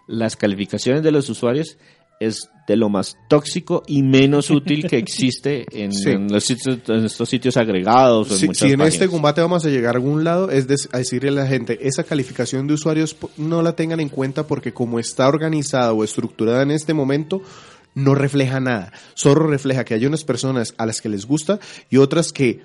Las 0.09 0.35
calificaciones 0.35 1.05
de 1.05 1.13
los 1.13 1.31
usuarios 1.31 1.79
es 2.27 2.49
de 2.69 2.77
lo 2.77 2.89
más 2.89 3.17
tóxico 3.29 3.83
y 3.87 4.03
menos 4.03 4.51
útil 4.51 4.87
que 4.87 4.97
existe 4.99 5.65
en, 5.73 5.93
Sí. 5.93 6.11
en 6.11 6.29
los 6.33 6.45
sitios, 6.45 6.79
en 6.89 7.05
estos 7.05 7.29
sitios 7.29 7.57
agregados. 7.57 8.31
o 8.31 8.35
en 8.35 8.39
Si, 8.41 8.47
muchas 8.47 8.69
si 8.69 8.73
en 8.75 8.81
este 8.83 9.09
combate 9.09 9.41
vamos 9.41 9.65
a 9.65 9.69
llegar 9.69 9.95
a 9.95 9.99
algún 9.99 10.23
lado, 10.25 10.51
es 10.51 10.89
a 10.93 10.99
decirle 10.99 11.31
a 11.31 11.33
la 11.33 11.47
gente, 11.47 11.79
esa 11.87 12.05
calificación 12.05 12.67
de 12.69 12.75
usuarios 12.75 13.17
no 13.37 13.63
la 13.63 13.75
tengan 13.75 13.99
en 14.01 14.09
cuenta 14.09 14.47
porque 14.47 14.73
como 14.73 14.99
está 15.01 15.27
organizada 15.29 15.93
o 15.93 16.05
estructurada 16.05 16.63
en 16.63 16.71
este 16.71 16.95
momento, 16.95 17.43
no 17.95 18.15
refleja 18.15 18.61
nada. 18.61 18.93
Solo 19.15 19.47
refleja 19.49 19.85
que 19.85 19.95
hay 19.95 20.07
unas 20.07 20.25
personas 20.25 20.75
a 20.79 20.87
las 20.87 21.01
que 21.01 21.09
les 21.09 21.27
gusta 21.27 21.59
y 21.91 21.97
otras 21.99 22.33
que 22.33 22.63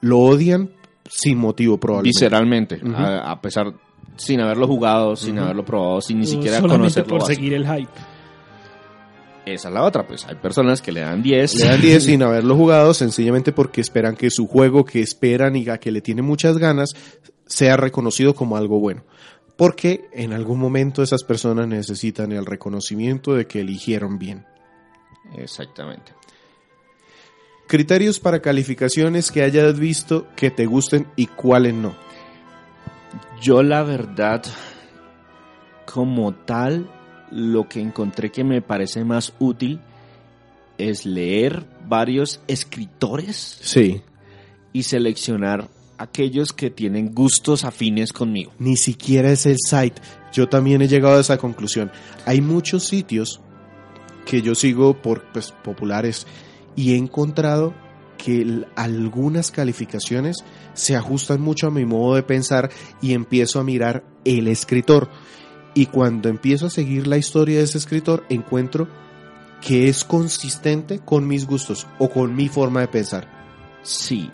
lo 0.00 0.18
odian 0.20 0.70
sin 1.10 1.38
motivo 1.38 1.78
probablemente. 1.78 2.10
visceralmente, 2.16 2.80
a, 2.94 3.32
a 3.32 3.40
pesar 3.40 3.72
sin 4.16 4.40
haberlo 4.40 4.66
jugado, 4.66 5.16
sin 5.16 5.38
haberlo 5.38 5.64
probado, 5.64 6.00
sin 6.02 6.18
ni 6.20 6.26
o 6.26 6.28
siquiera 6.28 6.58
solamente 6.60 6.78
conocerlo. 7.02 7.08
por 7.08 7.20
básico. 7.20 7.34
seguir 7.36 7.54
el 7.54 7.64
hype. 7.66 7.88
Esa 9.54 9.68
es 9.68 9.74
la 9.74 9.84
otra, 9.84 10.06
pues 10.06 10.26
hay 10.26 10.34
personas 10.36 10.82
que 10.82 10.92
le 10.92 11.00
dan 11.00 11.22
10. 11.22 11.54
Le 11.60 11.66
dan 11.66 11.80
10 11.80 12.04
sin 12.04 12.22
haberlo 12.24 12.56
jugado, 12.56 12.94
sencillamente 12.94 13.52
porque 13.52 13.80
esperan 13.80 14.16
que 14.16 14.30
su 14.30 14.46
juego 14.46 14.84
que 14.84 15.00
esperan 15.00 15.56
y 15.56 15.68
a 15.68 15.78
que 15.78 15.90
le 15.90 16.00
tiene 16.00 16.22
muchas 16.22 16.58
ganas 16.58 16.94
sea 17.46 17.76
reconocido 17.76 18.34
como 18.34 18.56
algo 18.56 18.78
bueno. 18.78 19.04
Porque 19.56 20.08
en 20.12 20.32
algún 20.32 20.58
momento 20.58 21.02
esas 21.02 21.24
personas 21.24 21.66
necesitan 21.66 22.32
el 22.32 22.46
reconocimiento 22.46 23.34
de 23.34 23.46
que 23.46 23.60
eligieron 23.60 24.18
bien. 24.18 24.46
Exactamente. 25.36 26.12
Criterios 27.66 28.20
para 28.20 28.40
calificaciones 28.40 29.30
que 29.30 29.42
hayas 29.42 29.78
visto 29.78 30.26
que 30.36 30.50
te 30.50 30.66
gusten 30.66 31.06
y 31.16 31.26
cuáles 31.26 31.74
no. 31.74 31.94
Yo 33.40 33.62
la 33.62 33.82
verdad, 33.82 34.42
como 35.84 36.34
tal, 36.34 36.90
lo 37.30 37.68
que 37.68 37.80
encontré 37.80 38.30
que 38.30 38.44
me 38.44 38.62
parece 38.62 39.04
más 39.04 39.32
útil 39.38 39.80
es 40.78 41.04
leer 41.04 41.66
varios 41.88 42.40
escritores 42.46 43.58
Sí. 43.62 44.02
y 44.72 44.84
seleccionar 44.84 45.68
aquellos 45.98 46.52
que 46.52 46.70
tienen 46.70 47.12
gustos 47.12 47.64
afines 47.64 48.12
conmigo. 48.12 48.52
Ni 48.58 48.76
siquiera 48.76 49.32
es 49.32 49.46
el 49.46 49.56
site. 49.58 50.00
Yo 50.32 50.48
también 50.48 50.80
he 50.82 50.88
llegado 50.88 51.16
a 51.16 51.20
esa 51.20 51.38
conclusión. 51.38 51.90
Hay 52.24 52.40
muchos 52.40 52.84
sitios 52.84 53.40
que 54.24 54.40
yo 54.42 54.54
sigo 54.54 54.94
por 55.02 55.24
pues, 55.32 55.52
populares 55.64 56.26
y 56.76 56.92
he 56.92 56.96
encontrado 56.96 57.74
que 58.16 58.64
algunas 58.76 59.50
calificaciones 59.50 60.36
se 60.74 60.94
ajustan 60.96 61.40
mucho 61.40 61.66
a 61.68 61.70
mi 61.70 61.84
modo 61.84 62.14
de 62.16 62.22
pensar 62.22 62.70
y 63.00 63.14
empiezo 63.14 63.58
a 63.58 63.64
mirar 63.64 64.04
el 64.24 64.48
escritor. 64.48 65.08
Y 65.74 65.86
cuando 65.86 66.28
empiezo 66.28 66.66
a 66.66 66.70
seguir 66.70 67.06
la 67.06 67.18
historia 67.18 67.58
de 67.58 67.64
ese 67.64 67.78
escritor, 67.78 68.24
encuentro 68.28 68.88
que 69.60 69.88
es 69.88 70.04
consistente 70.04 71.00
con 71.00 71.26
mis 71.26 71.46
gustos 71.46 71.86
o 71.98 72.08
con 72.08 72.34
mi 72.34 72.48
forma 72.48 72.80
de 72.80 72.88
pensar. 72.88 73.38
Sí, 73.82 74.30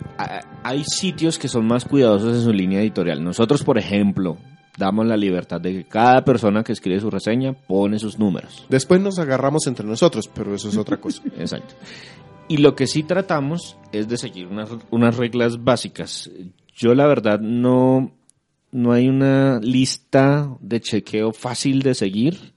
hay 0.63 0.83
sitios 0.83 1.37
que 1.37 1.47
son 1.47 1.65
más 1.65 1.85
cuidadosos 1.85 2.35
en 2.35 2.43
su 2.43 2.51
línea 2.51 2.81
editorial. 2.81 3.23
Nosotros, 3.23 3.63
por 3.63 3.77
ejemplo, 3.77 4.37
damos 4.77 5.05
la 5.05 5.17
libertad 5.17 5.61
de 5.61 5.73
que 5.73 5.83
cada 5.85 6.23
persona 6.23 6.63
que 6.63 6.73
escribe 6.73 6.99
su 6.99 7.09
reseña 7.09 7.53
pone 7.53 7.99
sus 7.99 8.19
números. 8.19 8.65
Después 8.69 9.01
nos 9.01 9.19
agarramos 9.19 9.67
entre 9.67 9.85
nosotros, 9.85 10.29
pero 10.33 10.53
eso 10.55 10.69
es 10.69 10.77
otra 10.77 10.97
cosa. 10.97 11.21
Exacto. 11.37 11.75
Y 12.47 12.57
lo 12.57 12.75
que 12.75 12.87
sí 12.87 13.03
tratamos 13.03 13.77
es 13.91 14.07
de 14.07 14.17
seguir 14.17 14.47
unas, 14.47 14.69
unas 14.91 15.17
reglas 15.17 15.63
básicas. 15.63 16.29
Yo 16.75 16.93
la 16.93 17.07
verdad 17.07 17.39
no, 17.39 18.11
no 18.75 18.91
hay 18.91 19.07
una 19.07 19.61
lista 19.61 20.49
de 20.59 20.81
chequeo 20.81 21.31
fácil 21.31 21.81
de 21.81 21.95
seguir, 21.95 22.53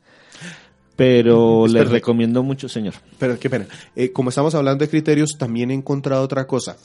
pero 0.96 1.66
les 1.66 1.76
Espérate. 1.76 1.92
recomiendo 1.92 2.42
mucho, 2.42 2.68
señor. 2.68 2.94
Pero 3.20 3.38
qué 3.38 3.48
pena. 3.48 3.68
Eh, 3.94 4.10
como 4.10 4.30
estamos 4.30 4.52
hablando 4.56 4.84
de 4.84 4.90
criterios, 4.90 5.36
también 5.38 5.70
he 5.70 5.74
encontrado 5.74 6.24
otra 6.24 6.48
cosa. 6.48 6.76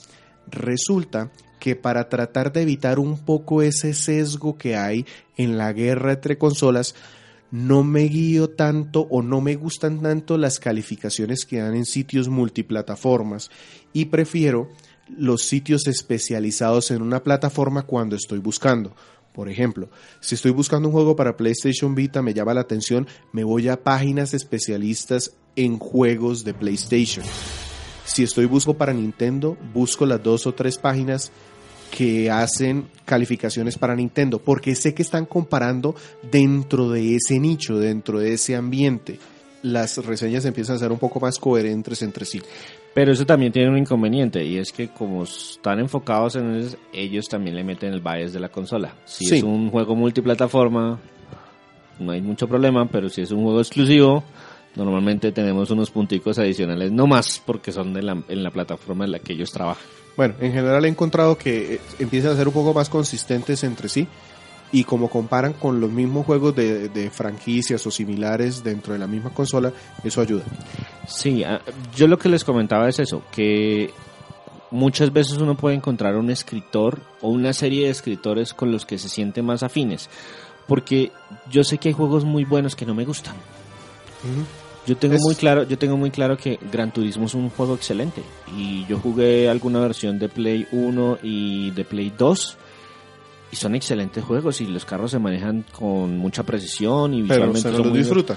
Resulta 0.52 1.32
que 1.60 1.76
para 1.76 2.10
tratar 2.10 2.54
de 2.54 2.62
evitar 2.62 3.00
un 3.00 3.18
poco 3.26 3.64
ese 3.64 3.96
sesgo 3.96 4.56
que 4.56 4.76
hay 4.76 5.04
en 5.36 5.58
la 5.58 5.74
guerra 5.74 6.14
entre 6.14 6.38
consolas, 6.38 6.94
no 7.50 7.84
me 7.84 8.04
guío 8.04 8.52
tanto 8.52 9.08
o 9.10 9.24
no 9.24 9.42
me 9.42 9.56
gustan 9.56 10.04
tanto 10.04 10.38
las 10.38 10.60
calificaciones 10.60 11.46
que 11.46 11.58
dan 11.58 11.74
en 11.74 11.86
sitios 11.86 12.30
multiplataformas 12.30 13.50
y 13.94 14.06
prefiero 14.06 14.70
los 15.18 15.42
sitios 15.42 15.88
especializados 15.88 16.92
en 16.92 17.02
una 17.02 17.24
plataforma 17.24 17.82
cuando 17.82 18.16
estoy 18.16 18.38
buscando. 18.38 18.96
Por 19.34 19.50
ejemplo, 19.50 19.90
si 20.20 20.36
estoy 20.36 20.52
buscando 20.52 20.88
un 20.88 20.94
juego 20.94 21.16
para 21.16 21.36
PlayStation 21.36 21.96
Vita, 21.96 22.22
me 22.22 22.34
llama 22.34 22.54
la 22.54 22.62
atención, 22.62 23.08
me 23.32 23.44
voy 23.44 23.68
a 23.68 23.82
páginas 23.82 24.34
especialistas 24.34 25.32
en 25.56 25.80
juegos 25.80 26.44
de 26.44 26.54
PlayStation. 26.54 27.26
Si 28.06 28.24
estoy 28.24 28.46
busco 28.46 28.76
para 28.76 28.94
Nintendo, 28.94 29.58
busco 29.74 30.06
las 30.06 30.22
dos 30.22 30.46
o 30.46 30.54
tres 30.54 30.78
páginas 30.78 31.32
que 31.90 32.30
hacen 32.30 32.88
calificaciones 33.06 33.78
para 33.78 33.96
Nintendo, 33.96 34.40
porque 34.40 34.76
sé 34.76 34.94
que 34.94 35.04
están 35.04 35.26
comparando 35.26 35.96
dentro 36.32 36.90
de 36.90 37.16
ese 37.16 37.40
nicho, 37.40 37.78
dentro 37.78 38.20
de 38.20 38.34
ese 38.34 38.56
ambiente. 38.56 39.20
Las 39.62 39.98
reseñas 40.04 40.46
empiezan 40.46 40.76
a 40.76 40.80
ser 40.80 40.92
un 40.92 41.00
poco 41.00 41.20
más 41.20 41.40
coherentes 41.40 42.02
entre 42.02 42.26
sí. 42.26 42.42
Pero 42.94 43.12
eso 43.12 43.26
también 43.26 43.52
tiene 43.52 43.70
un 43.70 43.78
inconveniente 43.78 44.46
y 44.46 44.58
es 44.58 44.72
que 44.72 44.90
como 44.90 45.24
están 45.24 45.80
enfocados 45.80 46.36
en 46.36 46.56
eso, 46.58 46.78
ellos 46.94 47.28
también 47.28 47.56
le 47.56 47.64
meten 47.64 47.92
el 47.92 48.02
bias 48.02 48.34
de 48.34 48.40
la 48.40 48.50
consola. 48.50 48.94
Si 49.06 49.26
Sí. 49.26 49.38
es 49.38 49.44
un 49.44 49.72
juego 49.72 49.96
multiplataforma, 49.96 51.00
no 52.00 52.12
hay 52.12 52.22
mucho 52.22 52.48
problema, 52.48 52.86
pero 52.88 53.10
si 53.10 53.22
es 53.22 53.32
un 53.32 53.42
juego 53.44 53.60
exclusivo, 53.60 54.24
normalmente 54.76 55.32
tenemos 55.32 55.72
unos 55.72 55.90
punticos 55.90 56.38
adicionales, 56.38 56.92
no 56.92 57.08
más 57.08 57.42
porque 57.44 57.72
son 57.72 57.94
de 57.94 58.04
la, 58.04 58.22
en 58.28 58.44
la 58.44 58.52
plataforma 58.52 59.06
en 59.06 59.12
la 59.14 59.20
que 59.20 59.34
ellos 59.34 59.52
trabajan. 59.52 59.84
Bueno, 60.16 60.36
en 60.40 60.54
general 60.54 60.86
he 60.86 60.90
encontrado 60.90 61.36
que 61.36 61.76
eh, 61.76 61.80
empiezan 61.98 62.34
a 62.34 62.36
ser 62.36 62.48
un 62.48 62.54
poco 62.54 62.76
más 62.76 62.90
consistentes 62.90 63.64
entre 63.64 63.90
sí 63.90 64.08
y 64.74 64.84
como 64.84 65.08
comparan 65.10 65.54
con 65.54 65.80
los 65.80 65.90
mismos 65.92 66.26
juegos 66.26 66.54
de, 66.56 66.90
de 66.90 67.10
franquicias 67.10 67.86
o 67.88 67.92
similares 67.92 68.62
dentro 68.64 68.92
de 68.92 69.00
la 69.00 69.08
misma 69.08 69.30
consola, 69.30 69.72
eso 70.04 70.20
ayuda. 70.20 70.44
Sí, 71.08 71.44
ah, 71.46 71.62
yo 71.96 72.08
lo 72.08 72.18
que 72.18 72.28
les 72.28 72.44
comentaba 72.44 72.90
es 72.90 73.00
eso, 73.00 73.22
que 73.32 73.92
muchas 74.72 75.14
veces 75.14 75.38
uno 75.38 75.56
puede 75.56 75.76
encontrar 75.76 76.16
un 76.18 76.30
escritor 76.32 77.00
o 77.22 77.30
una 77.30 77.54
serie 77.54 77.86
de 77.86 77.92
escritores 77.92 78.54
con 78.54 78.72
los 78.72 78.86
que 78.86 78.98
se 78.98 79.08
siente 79.08 79.42
más 79.44 79.62
afines, 79.64 80.10
porque 80.68 81.12
yo 81.52 81.64
sé 81.64 81.78
que 81.78 81.90
hay 81.90 81.94
juegos 81.94 82.26
muy 82.26 82.44
buenos 82.44 82.76
que 82.76 82.86
no 82.86 82.96
me 82.96 83.06
gustan. 83.06 83.36
Yo 84.86 84.98
tengo 84.98 85.16
Es- 85.16 85.22
muy 85.24 85.36
claro, 85.36 85.64
yo 85.64 85.78
tengo 85.78 85.98
muy 85.98 86.12
claro 86.12 86.36
que 86.38 86.60
Gran 86.72 86.92
Turismo 86.92 87.26
es 87.26 87.34
un 87.36 87.50
juego 87.50 87.76
excelente 87.76 88.22
y 88.58 88.86
yo 88.88 88.98
jugué 89.00 89.48
alguna 89.50 89.80
versión 89.80 90.20
de 90.20 90.30
Play 90.30 90.68
1 90.72 91.20
y 91.24 91.72
de 91.72 91.86
Play 91.86 92.12
2 92.18 92.58
y 93.54 93.56
son 93.56 93.76
excelentes 93.76 94.24
juegos 94.24 94.62
y 94.62 94.66
los 94.66 94.84
carros 94.84 95.12
se 95.12 95.20
manejan 95.20 95.64
con 95.78 96.18
mucha 96.18 96.42
precisión 96.42 97.14
y 97.14 97.22
Pero 97.22 97.52
visualmente 97.52 97.62
son 97.62 97.78
los 97.78 97.88
muy 97.88 97.98
disfruta. 98.00 98.36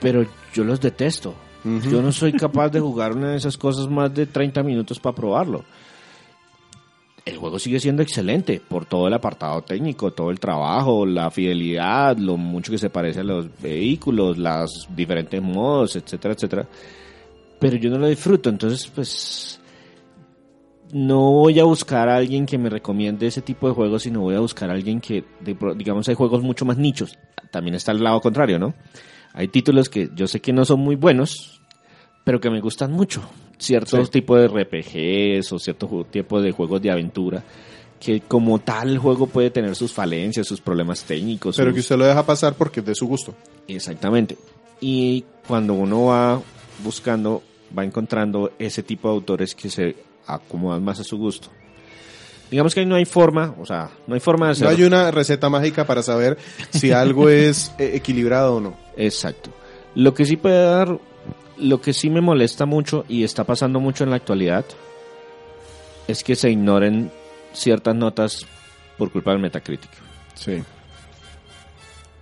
pero 0.00 0.24
yo 0.54 0.62
los 0.62 0.80
detesto. 0.80 1.34
Ujú. 1.64 1.90
Yo 1.90 2.00
no 2.00 2.12
soy 2.12 2.32
capaz 2.32 2.68
de 2.68 2.78
jugar 2.78 3.16
una 3.16 3.32
de 3.32 3.38
esas 3.38 3.56
cosas 3.56 3.88
más 3.90 4.14
de 4.14 4.26
30 4.26 4.62
minutos 4.62 5.00
para 5.00 5.16
probarlo. 5.16 5.64
El 7.24 7.38
juego 7.38 7.58
sigue 7.58 7.80
siendo 7.80 8.02
excelente 8.04 8.60
por 8.60 8.86
todo 8.86 9.08
el 9.08 9.14
apartado 9.14 9.60
técnico, 9.62 10.12
todo 10.12 10.30
el 10.30 10.38
trabajo, 10.38 11.04
la 11.04 11.28
fidelidad, 11.32 12.16
lo 12.16 12.36
mucho 12.36 12.70
que 12.70 12.78
se 12.78 12.88
parece 12.88 13.18
a 13.18 13.24
los 13.24 13.48
vehículos, 13.60 14.38
los 14.38 14.86
diferentes 14.94 15.42
modos, 15.42 15.96
etcétera, 15.96 16.34
etcétera. 16.34 16.68
Pero 17.58 17.76
yo 17.78 17.90
no 17.90 17.98
lo 17.98 18.06
disfruto, 18.06 18.48
entonces 18.48 18.86
pues 18.94 19.58
no 20.92 21.32
voy 21.32 21.58
a 21.60 21.64
buscar 21.64 22.08
a 22.08 22.16
alguien 22.16 22.46
que 22.46 22.58
me 22.58 22.70
recomiende 22.70 23.26
ese 23.26 23.42
tipo 23.42 23.68
de 23.68 23.74
juegos, 23.74 24.02
sino 24.04 24.20
voy 24.20 24.34
a 24.34 24.40
buscar 24.40 24.70
a 24.70 24.74
alguien 24.74 25.00
que, 25.00 25.24
de 25.40 25.56
digamos, 25.76 26.08
hay 26.08 26.14
juegos 26.14 26.42
mucho 26.42 26.64
más 26.64 26.76
nichos. 26.78 27.18
También 27.50 27.74
está 27.74 27.92
el 27.92 28.02
lado 28.02 28.20
contrario, 28.20 28.58
¿no? 28.58 28.74
Hay 29.32 29.48
títulos 29.48 29.88
que 29.88 30.08
yo 30.14 30.26
sé 30.28 30.40
que 30.40 30.52
no 30.52 30.64
son 30.64 30.80
muy 30.80 30.96
buenos, 30.96 31.60
pero 32.24 32.40
que 32.40 32.50
me 32.50 32.60
gustan 32.60 32.92
mucho. 32.92 33.22
Ciertos 33.58 34.06
Sí. 34.06 34.12
tipos 34.12 34.38
de 34.38 34.46
RPGs 34.48 35.52
o 35.52 35.58
ciertos 35.58 36.10
tipos 36.10 36.42
de 36.42 36.52
juegos 36.52 36.80
de 36.82 36.90
aventura, 36.90 37.42
que 38.00 38.20
como 38.20 38.58
tal 38.58 38.90
el 38.90 38.98
juego 38.98 39.26
puede 39.26 39.50
tener 39.50 39.74
sus 39.74 39.92
falencias, 39.92 40.46
sus 40.46 40.60
problemas 40.60 41.04
técnicos. 41.04 41.56
Pero 41.56 41.70
sus- 41.70 41.74
que 41.74 41.80
usted 41.80 41.96
lo 41.96 42.04
deja 42.06 42.24
pasar 42.24 42.54
porque 42.54 42.80
es 42.80 42.86
de 42.86 42.94
su 42.94 43.06
gusto. 43.06 43.34
Exactamente. 43.66 44.36
Y 44.80 45.24
cuando 45.48 45.72
uno 45.74 46.06
va 46.06 46.40
buscando, 46.84 47.42
va 47.76 47.84
encontrando 47.84 48.52
ese 48.58 48.82
tipo 48.82 49.08
de 49.08 49.14
autores 49.14 49.54
que 49.54 49.70
se 49.70 49.96
acomodan 50.26 50.82
más 50.84 51.00
a 51.00 51.04
su 51.04 51.16
gusto. 51.18 51.48
Digamos 52.50 52.74
que 52.74 52.80
ahí 52.80 52.86
no 52.86 52.94
hay 52.94 53.04
forma, 53.04 53.54
o 53.60 53.66
sea, 53.66 53.90
no 54.06 54.14
hay 54.14 54.20
forma 54.20 54.46
de 54.46 54.50
No 54.50 54.52
hacerlo. 54.52 54.70
hay 54.76 54.82
una 54.84 55.10
receta 55.10 55.48
mágica 55.50 55.84
para 55.86 56.02
saber 56.02 56.38
si 56.70 56.92
algo 56.92 57.28
es 57.28 57.72
eh, 57.78 57.92
equilibrado 57.94 58.56
o 58.56 58.60
no. 58.60 58.76
Exacto. 58.96 59.50
Lo 59.96 60.14
que 60.14 60.24
sí 60.24 60.36
puede 60.36 60.64
dar, 60.64 60.98
lo 61.56 61.80
que 61.80 61.92
sí 61.92 62.08
me 62.10 62.20
molesta 62.20 62.64
mucho 62.66 63.04
y 63.08 63.24
está 63.24 63.44
pasando 63.44 63.80
mucho 63.80 64.04
en 64.04 64.10
la 64.10 64.16
actualidad, 64.16 64.64
es 66.06 66.22
que 66.22 66.36
se 66.36 66.50
ignoren 66.50 67.10
ciertas 67.52 67.96
notas 67.96 68.46
por 68.96 69.10
culpa 69.10 69.32
del 69.32 69.40
Metacritic. 69.40 69.90
Sí. 70.34 70.62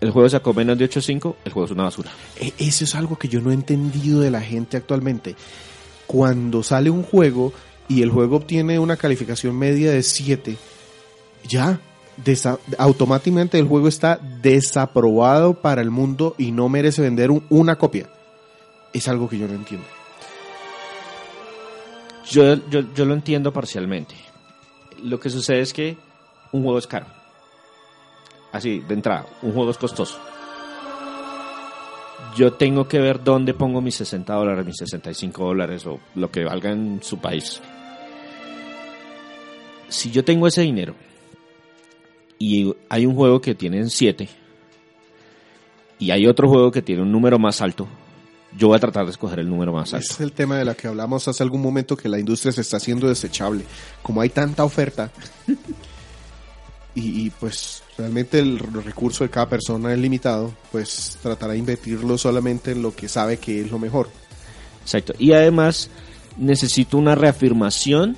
El 0.01 0.11
juego 0.11 0.29
sacó 0.29 0.53
menos 0.55 0.79
de 0.79 0.89
8.5, 0.89 1.35
el 1.45 1.53
juego 1.53 1.67
es 1.67 1.71
una 1.73 1.85
basura. 1.85 2.11
E- 2.41 2.53
Eso 2.59 2.85
es 2.85 2.95
algo 2.95 3.19
que 3.19 3.29
yo 3.29 3.41
no 3.41 3.51
he 3.51 3.55
entendido 3.55 4.21
de 4.21 4.31
la 4.31 4.41
gente 4.41 4.77
actualmente. 4.77 5.35
Cuando 6.07 6.63
sale 6.63 6.91
un 6.91 7.03
juego 7.03 7.53
y 7.89 8.03
el 8.03 8.11
juego 8.11 8.37
obtiene 8.37 8.79
una 8.79 8.97
calificación 8.97 9.57
media 9.59 9.91
de 9.93 10.03
7, 10.03 10.57
ya, 11.49 11.81
desa- 12.25 12.59
automáticamente 12.79 13.59
el 13.59 13.67
juego 13.69 13.89
está 13.89 14.19
desaprobado 14.43 15.55
para 15.55 15.83
el 15.83 15.91
mundo 15.91 16.35
y 16.39 16.53
no 16.53 16.69
merece 16.69 17.03
vender 17.03 17.31
un- 17.31 17.45
una 17.51 17.77
copia. 17.77 18.09
Es 18.93 19.09
algo 19.09 19.29
que 19.29 19.39
yo 19.39 19.47
no 19.49 19.55
entiendo. 19.55 19.87
Yo, 22.31 22.55
yo, 22.71 22.81
yo 22.95 23.05
lo 23.05 23.13
entiendo 23.15 23.53
parcialmente. 23.53 24.15
Lo 25.03 25.21
que 25.21 25.29
sucede 25.31 25.61
es 25.61 25.73
que 25.73 25.97
un 26.53 26.63
juego 26.63 26.79
es 26.79 26.87
caro. 26.87 27.07
Así, 28.53 28.81
de 28.81 28.95
entrada, 28.95 29.27
un 29.43 29.53
juego 29.53 29.71
es 29.73 29.77
costoso. 29.79 30.19
Yo 32.37 32.53
tengo 32.55 32.89
que 32.89 32.99
ver 33.01 33.23
dónde 33.23 33.53
pongo 33.55 33.81
mis 33.81 33.97
60 33.97 34.33
dólares, 34.35 34.65
mis 34.65 34.77
65 34.77 35.45
dólares 35.45 35.87
o 35.87 36.01
lo 36.15 36.31
que 36.31 36.45
valga 36.45 36.71
en 36.71 37.01
su 37.03 37.19
país. 37.19 37.61
Si 39.95 40.11
yo 40.11 40.25
tengo 40.25 40.49
ese 40.49 40.63
dinero 40.63 40.97
y 42.37 42.75
hay 42.89 43.07
un 43.07 43.15
juego 43.15 43.41
que 43.41 43.55
tiene 43.55 43.89
7 43.89 44.29
y 46.01 46.11
hay 46.11 46.27
otro 46.27 46.49
juego 46.49 46.73
que 46.73 46.83
tiene 46.83 47.03
un 47.03 47.13
número 47.13 47.39
más 47.39 47.61
alto, 47.63 47.87
yo 48.59 48.67
voy 48.67 48.77
a 48.77 48.81
tratar 48.81 49.05
de 49.05 49.13
escoger 49.13 49.39
el 49.39 49.49
número 49.49 49.73
más 49.73 49.95
alto. 49.95 50.05
Ese 50.05 50.15
es 50.15 50.21
el 50.21 50.33
tema 50.33 50.59
de 50.59 50.65
la 50.65 50.75
que 50.75 50.89
hablamos 50.89 51.29
hace 51.29 51.45
algún 51.45 51.63
momento 51.63 51.97
que 51.97 52.09
la 52.09 52.19
industria 52.19 52.51
se 52.51 52.63
está 52.63 52.79
haciendo 52.79 53.07
desechable. 53.07 53.65
Como 54.03 54.21
hay 54.21 54.31
tanta 54.31 54.65
oferta 54.65 55.13
y, 56.97 57.27
y, 57.27 57.31
pues 57.31 57.85
realmente 57.97 58.41
el 58.41 58.59
recurso 58.59 59.23
de 59.23 59.31
cada 59.31 59.49
persona 59.49 59.93
es 59.93 59.99
limitado, 60.01 60.53
pues 60.73 61.19
tratará 61.23 61.53
de 61.53 61.61
invertirlo 61.61 62.19
solamente 62.19 62.73
en 62.73 62.83
lo 62.83 62.93
que 62.97 63.09
sabe 63.09 63.37
que 63.37 63.61
es 63.61 63.71
lo 63.71 63.79
mejor. 63.79 64.11
Exacto. 64.83 65.15
Y 65.21 65.33
además 65.35 65.89
necesito 66.37 66.99
una 66.99 67.15
reafirmación 67.15 68.17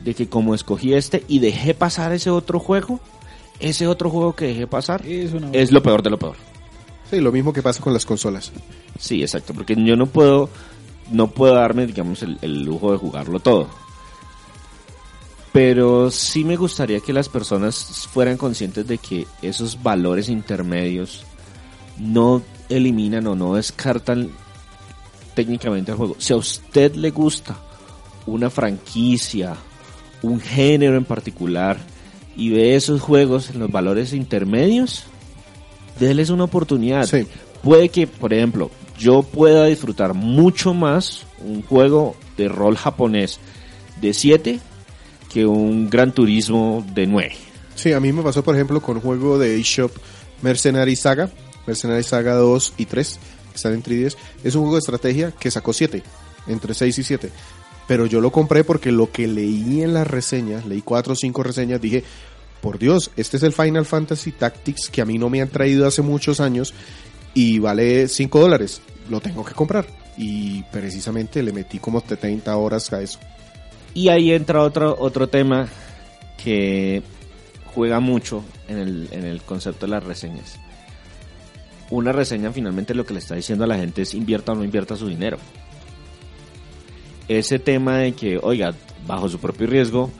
de 0.00 0.14
que 0.14 0.28
como 0.28 0.54
escogí 0.54 0.94
este 0.94 1.24
y 1.28 1.38
dejé 1.38 1.74
pasar 1.74 2.12
ese 2.12 2.30
otro 2.30 2.60
juego, 2.60 3.00
ese 3.60 3.86
otro 3.86 4.10
juego 4.10 4.34
que 4.34 4.46
dejé 4.46 4.66
pasar 4.66 5.04
Es 5.06 5.32
una 5.32 5.50
es 5.52 5.72
lo 5.72 5.82
peor 5.82 6.02
de 6.02 6.10
lo 6.10 6.18
peor. 6.18 6.36
Sí, 7.10 7.20
lo 7.20 7.32
mismo 7.32 7.52
que 7.52 7.62
pasa 7.62 7.82
con 7.82 7.92
las 7.92 8.04
consolas. 8.04 8.52
Sí, 8.98 9.22
exacto, 9.22 9.54
porque 9.54 9.74
yo 9.76 9.96
no 9.96 10.06
puedo 10.06 10.50
no 11.10 11.28
puedo 11.30 11.54
darme, 11.54 11.86
digamos, 11.86 12.22
el, 12.22 12.38
el 12.42 12.64
lujo 12.64 12.92
de 12.92 12.98
jugarlo 12.98 13.40
todo. 13.40 13.68
Pero 15.52 16.10
sí 16.10 16.44
me 16.44 16.56
gustaría 16.56 17.00
que 17.00 17.12
las 17.14 17.28
personas 17.28 18.06
fueran 18.12 18.36
conscientes 18.36 18.86
de 18.86 18.98
que 18.98 19.26
esos 19.40 19.82
valores 19.82 20.28
intermedios 20.28 21.24
no 21.98 22.42
eliminan 22.68 23.26
o 23.26 23.34
no 23.34 23.54
descartan 23.54 24.30
técnicamente 25.34 25.92
el 25.92 25.96
juego. 25.96 26.16
Si 26.18 26.32
a 26.32 26.36
usted 26.36 26.94
le 26.94 27.10
gusta 27.10 27.56
una 28.26 28.50
franquicia, 28.50 29.56
un 30.22 30.40
género 30.40 30.96
en 30.96 31.04
particular, 31.04 31.78
y 32.36 32.50
ve 32.50 32.76
esos 32.76 33.00
juegos 33.00 33.50
en 33.50 33.58
los 33.58 33.70
valores 33.70 34.12
intermedios, 34.12 35.04
déles 35.98 36.30
una 36.30 36.44
oportunidad. 36.44 37.06
Sí. 37.06 37.26
Puede 37.62 37.88
que, 37.88 38.06
por 38.06 38.32
ejemplo, 38.32 38.70
yo 38.98 39.22
pueda 39.22 39.66
disfrutar 39.66 40.14
mucho 40.14 40.74
más 40.74 41.26
un 41.44 41.62
juego 41.62 42.16
de 42.36 42.48
rol 42.48 42.76
japonés 42.76 43.40
de 44.00 44.14
7 44.14 44.60
que 45.32 45.46
un 45.46 45.90
Gran 45.90 46.12
Turismo 46.12 46.86
de 46.94 47.06
9. 47.06 47.32
Sí, 47.74 47.92
a 47.92 48.00
mí 48.00 48.12
me 48.12 48.22
pasó, 48.22 48.42
por 48.42 48.54
ejemplo, 48.54 48.80
con 48.80 48.96
un 48.96 49.02
juego 49.02 49.38
de 49.38 49.58
eShop 49.58 49.92
Mercenary 50.42 50.96
Saga, 50.96 51.30
Mercenary 51.66 52.02
Saga 52.02 52.34
2 52.34 52.74
y 52.78 52.86
3, 52.86 53.18
que 53.50 53.56
están 53.56 53.74
en 53.74 53.82
3DS. 53.82 54.16
Es 54.42 54.54
un 54.54 54.62
juego 54.62 54.76
de 54.76 54.80
estrategia 54.80 55.32
que 55.32 55.50
sacó 55.50 55.72
7, 55.72 56.02
entre 56.46 56.74
6 56.74 56.98
y 56.98 57.02
7. 57.02 57.30
Pero 57.88 58.06
yo 58.06 58.20
lo 58.20 58.30
compré 58.30 58.62
porque 58.62 58.92
lo 58.92 59.10
que 59.10 59.26
leí 59.26 59.82
en 59.82 59.94
las 59.94 60.06
reseñas, 60.06 60.66
leí 60.66 60.82
4 60.82 61.14
o 61.14 61.16
5 61.16 61.42
reseñas, 61.42 61.80
dije, 61.80 62.04
por 62.60 62.78
Dios, 62.78 63.10
este 63.16 63.38
es 63.38 63.42
el 63.42 63.52
Final 63.52 63.86
Fantasy 63.86 64.30
Tactics 64.30 64.90
que 64.90 65.00
a 65.00 65.06
mí 65.06 65.16
no 65.16 65.30
me 65.30 65.40
han 65.40 65.48
traído 65.48 65.86
hace 65.86 66.02
muchos 66.02 66.38
años 66.38 66.74
y 67.32 67.58
vale 67.58 68.06
5 68.06 68.38
dólares. 68.38 68.82
Lo 69.08 69.20
tengo 69.20 69.42
que 69.42 69.54
comprar. 69.54 69.86
Y 70.18 70.62
precisamente 70.64 71.42
le 71.42 71.52
metí 71.52 71.78
como 71.78 72.02
30 72.02 72.54
horas 72.56 72.92
a 72.92 73.00
eso. 73.00 73.18
Y 73.94 74.08
ahí 74.08 74.32
entra 74.32 74.62
otro, 74.62 74.94
otro 74.98 75.28
tema 75.28 75.66
que 76.42 77.02
juega 77.74 78.00
mucho 78.00 78.44
en 78.68 78.78
el, 78.78 79.08
en 79.12 79.24
el 79.24 79.40
concepto 79.42 79.86
de 79.86 79.92
las 79.92 80.04
reseñas. 80.04 80.58
Una 81.90 82.12
reseña 82.12 82.52
finalmente 82.52 82.94
lo 82.94 83.06
que 83.06 83.14
le 83.14 83.20
está 83.20 83.34
diciendo 83.34 83.64
a 83.64 83.68
la 83.68 83.78
gente 83.78 84.02
es 84.02 84.12
invierta 84.12 84.52
o 84.52 84.56
no 84.56 84.64
invierta 84.64 84.94
su 84.94 85.08
dinero. 85.08 85.38
Ese 87.28 87.58
tema 87.58 87.98
de 87.98 88.12
que, 88.12 88.38
oiga, 88.42 88.74
bajo 89.06 89.28
su 89.28 89.38
propio 89.38 89.66
riesgo, 89.66 90.10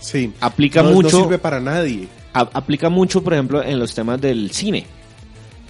Sí. 0.00 0.32
aplica 0.40 0.82
No- 0.82 0.90
mucho. 0.92 1.16
No 1.18 1.22
sirve 1.24 1.38
para 1.38 1.60
nadie. 1.60 2.08
a- 2.34 2.50
aplica 2.52 2.88
mucho, 2.88 3.22
por 3.24 3.32
ejemplo, 3.32 3.62
en 3.62 3.78
los 3.78 3.94
temas 3.94 4.20
del 4.20 4.50
cine. 4.52 4.86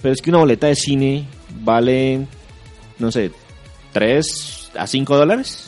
Pero 0.01 0.13
es 0.13 0.21
que 0.21 0.29
una 0.29 0.39
boleta 0.39 0.67
de 0.67 0.75
cine 0.75 1.25
vale, 1.63 2.25
no 2.99 3.11
sé, 3.11 3.31
3 3.91 4.69
a 4.77 4.85
5 4.87 5.17
dólares. 5.17 5.67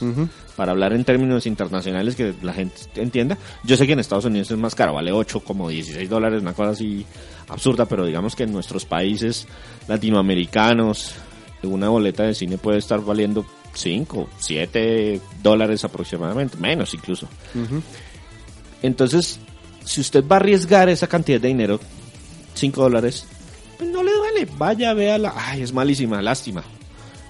Para 0.55 0.73
hablar 0.73 0.93
en 0.93 1.03
términos 1.05 1.47
internacionales 1.47 2.15
que 2.15 2.33
la 2.43 2.53
gente 2.53 2.75
entienda. 2.95 3.37
Yo 3.63 3.77
sé 3.77 3.87
que 3.87 3.93
en 3.93 3.99
Estados 3.99 4.25
Unidos 4.25 4.51
es 4.51 4.57
más 4.57 4.75
caro, 4.75 4.93
vale 4.93 5.11
8, 5.11 5.39
como 5.39 5.69
16 5.69 6.07
dólares, 6.09 6.41
una 6.41 6.53
cosa 6.53 6.71
así 6.71 7.03
absurda, 7.47 7.85
pero 7.85 8.05
digamos 8.05 8.35
que 8.35 8.43
en 8.43 8.51
nuestros 8.51 8.85
países 8.85 9.47
latinoamericanos, 9.87 11.13
una 11.63 11.89
boleta 11.89 12.23
de 12.23 12.35
cine 12.35 12.57
puede 12.57 12.77
estar 12.79 12.99
valiendo 13.01 13.45
5, 13.73 14.29
7 14.37 15.21
dólares 15.41 15.83
aproximadamente, 15.83 16.57
menos 16.57 16.93
incluso. 16.93 17.27
Entonces, 18.81 19.39
si 19.85 20.01
usted 20.01 20.23
va 20.27 20.37
a 20.37 20.39
arriesgar 20.39 20.89
esa 20.89 21.07
cantidad 21.07 21.39
de 21.39 21.47
dinero, 21.47 21.79
5 22.55 22.81
dólares, 22.81 23.25
pues 23.77 23.89
no 23.89 24.03
le 24.03 24.11
duele. 24.13 24.47
Vaya, 24.57 24.93
véala. 24.93 25.33
Ay, 25.35 25.61
es 25.61 25.73
malísima, 25.73 26.21
lástima. 26.21 26.63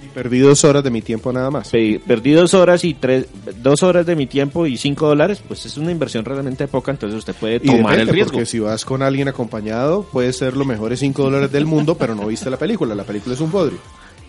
Y 0.03 0.07
perdí 0.07 0.39
dos 0.39 0.63
horas 0.63 0.83
de 0.83 0.89
mi 0.89 1.01
tiempo 1.03 1.31
nada 1.31 1.51
más. 1.51 1.69
Pe- 1.69 2.01
Perdí 2.05 2.31
dos 2.31 2.53
horas 2.55 2.83
y 2.83 2.95
tres, 2.95 3.27
dos 3.57 3.83
horas 3.83 4.03
de 4.05 4.15
mi 4.15 4.25
tiempo 4.25 4.65
y 4.65 4.75
5 4.77 5.07
dólares, 5.07 5.43
pues 5.47 5.65
es 5.67 5.77
una 5.77 5.91
inversión 5.91 6.25
realmente 6.25 6.67
poca, 6.67 6.89
entonces 6.91 7.19
usted 7.19 7.35
puede 7.35 7.57
Y 7.57 7.59
tomar 7.67 7.81
depende, 7.83 8.01
el 8.01 8.07
riesgo. 8.09 8.31
Porque 8.31 8.45
si 8.47 8.57
vas 8.59 8.83
con 8.83 9.03
alguien 9.03 9.27
acompañado, 9.27 10.03
puede 10.11 10.33
ser 10.33 10.57
los 10.57 10.65
mejores 10.65 10.99
5 11.01 11.21
dólares 11.23 11.51
del 11.51 11.65
mundo, 11.67 11.95
pero 11.95 12.15
no 12.15 12.25
viste 12.25 12.49
la 12.49 12.57
película. 12.57 12.95
La 12.95 13.03
película 13.03 13.35
es 13.35 13.41
un 13.41 13.51
bodrio. 13.51 13.77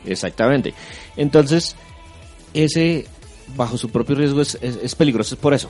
Exactamente. 0.04 0.74
Entonces, 1.16 1.74
ese 2.54 3.06
bajo 3.56 3.76
su 3.78 3.90
propio 3.90 4.14
riesgo 4.16 4.40
es, 4.40 4.56
es- 4.62 4.78
es 4.82 4.94
peligroso, 4.94 5.34
es 5.34 5.40
por 5.40 5.54
eso. 5.54 5.68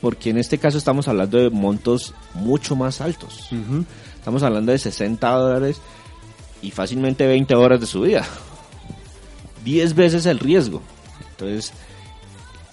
Porque 0.00 0.30
en 0.30 0.38
este 0.38 0.58
caso 0.58 0.78
estamos 0.78 1.06
hablando 1.08 1.38
de 1.38 1.48
montos 1.50 2.12
mucho 2.34 2.74
más 2.76 3.00
altos. 3.00 3.48
Estamos 4.16 4.42
hablando 4.42 4.72
de 4.72 4.78
60 4.78 5.28
dólares 5.30 5.80
y 6.60 6.70
fácilmente 6.72 7.26
20 7.26 7.54
horas 7.54 7.80
de 7.80 7.86
su 7.86 8.00
vida. 8.02 8.24
10 9.64 9.94
veces 9.94 10.26
el 10.26 10.38
riesgo. 10.38 10.82
Entonces, 11.30 11.72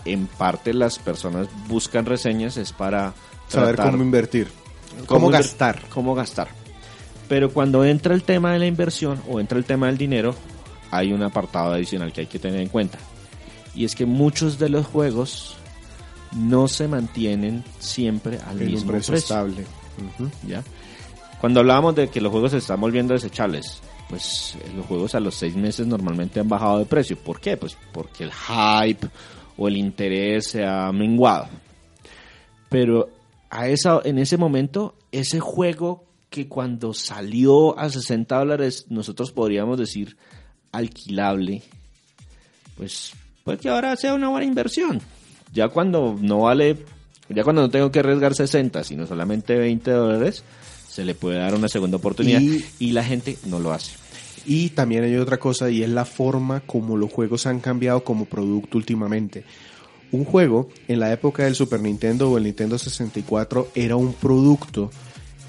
en 0.05 0.27
parte 0.27 0.73
las 0.73 0.97
personas 0.99 1.47
buscan 1.67 2.05
reseñas 2.05 2.57
es 2.57 2.71
para 2.73 3.13
Saber 3.47 3.75
tratar- 3.75 3.91
cómo 3.91 4.03
invertir. 4.03 4.47
Cómo, 5.05 5.29
gastar. 5.29 5.81
Cómo 5.93 6.15
gastar. 6.15 6.47
Pero 7.27 7.51
cuando 7.51 7.85
entra 7.85 8.15
el 8.15 8.23
tema 8.23 8.53
de 8.53 8.59
la 8.59 8.65
inversión 8.65 9.21
o 9.29 9.39
entra 9.39 9.57
el 9.59 9.65
tema 9.65 9.85
del 9.87 9.97
dinero, 9.99 10.33
hay 10.89 11.13
un 11.13 11.21
apartado 11.21 11.73
adicional 11.73 12.11
que 12.11 12.21
hay 12.21 12.27
que 12.27 12.39
tener 12.39 12.59
en 12.59 12.69
cuenta. 12.69 12.97
Y 13.75 13.85
es 13.85 13.95
que 13.95 14.05
muchos 14.05 14.59
de 14.59 14.69
los 14.69 14.85
juegos 14.87 15.55
no 16.35 16.67
se 16.67 16.87
mantienen 16.87 17.63
siempre 17.79 18.39
al 18.45 18.57
En 18.61 18.67
un 18.67 18.73
mismo 18.73 18.91
precio 18.91 19.13
precio. 19.13 19.35
estable. 19.35 19.65
¿ya? 20.47 20.63
Cuando 21.41 21.61
hablábamos 21.61 21.95
de 21.95 22.09
que 22.09 22.21
los 22.21 22.31
juegos 22.31 22.51
se 22.51 22.57
están 22.57 22.81
volviendo 22.81 23.13
desechables, 23.13 23.81
pues 24.09 24.55
eh, 24.59 24.71
los 24.75 24.85
juegos 24.85 25.15
a 25.15 25.19
los 25.19 25.35
seis 25.35 25.55
meses 25.55 25.87
normalmente 25.87 26.39
han 26.39 26.49
bajado 26.49 26.79
de 26.79 26.85
precio. 26.85 27.17
¿Por 27.17 27.39
qué? 27.39 27.57
Pues 27.57 27.77
porque 27.93 28.25
el 28.25 28.31
hype 28.31 29.07
o 29.57 29.67
el 29.67 29.77
interés 29.77 30.49
se 30.51 30.65
ha 30.65 30.91
menguado. 30.91 31.47
Pero 32.69 33.09
a 33.49 33.67
esa, 33.67 34.01
en 34.03 34.19
ese 34.19 34.37
momento, 34.37 34.95
ese 35.11 35.39
juego 35.39 36.05
que 36.29 36.47
cuando 36.47 36.93
salió 36.93 37.77
a 37.77 37.89
60 37.89 38.37
dólares 38.37 38.85
nosotros 38.89 39.31
podríamos 39.31 39.77
decir 39.79 40.17
alquilable, 40.71 41.63
pues 42.77 43.13
puede 43.49 43.59
que 43.61 43.69
ahora 43.69 43.95
sea 43.95 44.13
una 44.13 44.29
buena 44.29 44.45
inversión. 44.45 45.01
Ya 45.53 45.69
cuando 45.69 46.15
no 46.21 46.41
vale, 46.41 46.77
ya 47.29 47.43
cuando 47.43 47.63
no 47.63 47.69
tengo 47.69 47.91
que 47.91 47.99
arriesgar 47.99 48.35
60, 48.35 48.83
sino 48.83 49.07
solamente 49.07 49.55
20 49.57 49.89
dólares, 49.91 50.43
se 50.87 51.03
le 51.03 51.15
puede 51.15 51.39
dar 51.39 51.55
una 51.55 51.67
segunda 51.67 51.97
oportunidad 51.97 52.39
y, 52.41 52.63
Y- 52.79 52.91
la 52.91 53.03
gente 53.03 53.37
no 53.45 53.59
lo 53.59 53.73
hace. 53.73 53.93
Y 54.45 54.69
también 54.69 55.03
hay 55.03 55.15
otra 55.15 55.37
cosa 55.37 55.69
y 55.69 55.81
es 55.83 55.89
la 55.89 56.05
forma 56.05 56.61
como 56.61 56.95
los 56.97 57.11
juegos 57.11 57.45
han 57.47 57.59
cambiado 57.59 58.03
como 58.03 58.25
producto 58.25 58.77
últimamente. 58.77 59.43
Un 60.11 60.25
juego 60.25 60.69
en 60.87 60.99
la 60.99 61.11
época 61.11 61.43
del 61.43 61.55
Super 61.55 61.81
Nintendo 61.81 62.29
o 62.31 62.37
el 62.37 62.43
Nintendo 62.45 62.77
64 62.77 63.69
era 63.75 63.95
un 63.95 64.13
producto 64.13 64.89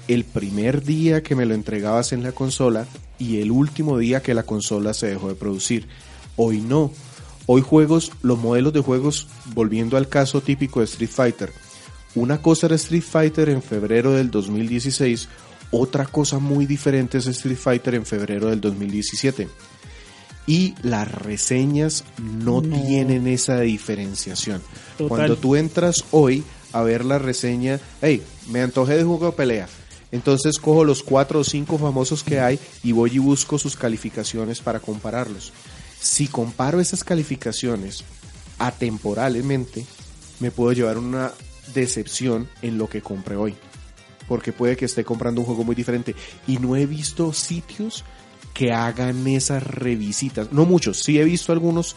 el 0.07 0.23
primer 0.23 0.83
día 0.83 1.23
que 1.23 1.35
me 1.35 1.45
lo 1.45 1.53
entregabas 1.53 2.11
en 2.13 2.21
la 2.23 2.31
consola 2.31 2.85
y 3.17 3.39
el 3.41 3.51
último 3.51 3.97
día 3.97 4.21
que 4.21 4.33
la 4.33 4.43
consola 4.43 4.93
se 4.93 5.07
dejó 5.07 5.29
de 5.29 5.35
producir. 5.35 5.87
Hoy 6.35 6.59
no. 6.61 6.91
Hoy 7.53 7.61
juegos, 7.61 8.13
los 8.21 8.39
modelos 8.39 8.71
de 8.71 8.79
juegos, 8.79 9.27
volviendo 9.53 9.97
al 9.97 10.07
caso 10.07 10.39
típico 10.39 10.79
de 10.79 10.85
Street 10.85 11.09
Fighter, 11.09 11.51
una 12.15 12.41
cosa 12.41 12.67
era 12.67 12.75
Street 12.77 13.03
Fighter 13.03 13.49
en 13.49 13.61
febrero 13.61 14.13
del 14.13 14.31
2016, 14.31 15.27
otra 15.69 16.05
cosa 16.05 16.39
muy 16.39 16.65
diferente 16.65 17.17
es 17.17 17.27
Street 17.27 17.57
Fighter 17.57 17.95
en 17.95 18.05
febrero 18.05 18.47
del 18.47 18.61
2017. 18.61 19.49
Y 20.47 20.75
las 20.81 21.11
reseñas 21.11 22.05
no, 22.21 22.61
No. 22.61 22.83
tienen 22.85 23.27
esa 23.27 23.59
diferenciación. 23.59 24.61
Total. 24.97 25.09
Cuando 25.09 25.35
tú 25.35 25.57
entras 25.57 26.05
hoy 26.11 26.45
a 26.71 26.83
ver 26.83 27.03
la 27.03 27.19
reseña, 27.19 27.81
hey, 28.01 28.23
me 28.49 28.61
antojé 28.61 28.95
de 28.95 29.03
juego 29.03 29.25
de 29.25 29.31
pelea. 29.33 29.67
Entonces 30.13 30.57
cojo 30.57 30.85
los 30.85 31.03
cuatro 31.03 31.41
o 31.41 31.43
cinco 31.43 31.77
famosos 31.77 32.23
que 32.23 32.39
hay 32.39 32.59
y 32.81 32.93
voy 32.93 33.11
y 33.15 33.19
busco 33.19 33.57
sus 33.59 33.75
calificaciones 33.75 34.61
para 34.61 34.79
compararlos. 34.79 35.51
Si 36.01 36.27
comparo 36.27 36.79
esas 36.79 37.03
calificaciones 37.03 38.03
atemporalmente, 38.57 39.85
me 40.39 40.49
puedo 40.49 40.73
llevar 40.73 40.97
una 40.97 41.31
decepción 41.73 42.49
en 42.63 42.79
lo 42.79 42.89
que 42.89 43.01
compré 43.01 43.35
hoy. 43.35 43.55
Porque 44.27 44.51
puede 44.51 44.75
que 44.75 44.85
esté 44.85 45.03
comprando 45.03 45.41
un 45.41 45.47
juego 45.47 45.63
muy 45.63 45.75
diferente. 45.75 46.15
Y 46.47 46.57
no 46.57 46.75
he 46.75 46.87
visto 46.87 47.33
sitios 47.33 48.03
que 48.53 48.71
hagan 48.71 49.27
esas 49.27 49.63
revisitas. 49.63 50.51
No 50.51 50.65
muchos, 50.65 51.03
sí 51.03 51.19
he 51.19 51.23
visto 51.23 51.51
algunos 51.51 51.95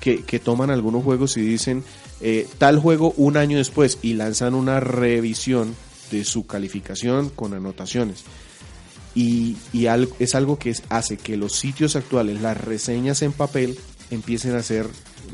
que, 0.00 0.24
que 0.24 0.40
toman 0.40 0.70
algunos 0.70 1.04
juegos 1.04 1.36
y 1.36 1.42
dicen 1.42 1.84
eh, 2.20 2.48
tal 2.58 2.78
juego 2.80 3.14
un 3.16 3.36
año 3.36 3.58
después 3.58 3.98
y 4.02 4.14
lanzan 4.14 4.54
una 4.54 4.80
revisión 4.80 5.74
de 6.10 6.24
su 6.24 6.46
calificación 6.46 7.30
con 7.30 7.54
anotaciones. 7.54 8.24
Y, 9.14 9.56
y 9.72 9.86
al- 9.86 10.08
es 10.18 10.34
algo 10.34 10.58
que 10.58 10.74
hace 10.88 11.16
que 11.16 11.36
los 11.36 11.52
sitios 11.54 11.94
actuales, 11.96 12.40
las 12.40 12.56
reseñas 12.60 13.22
en 13.22 13.32
papel, 13.32 13.78
empiecen 14.10 14.54
a 14.56 14.62
ser, 14.62 14.88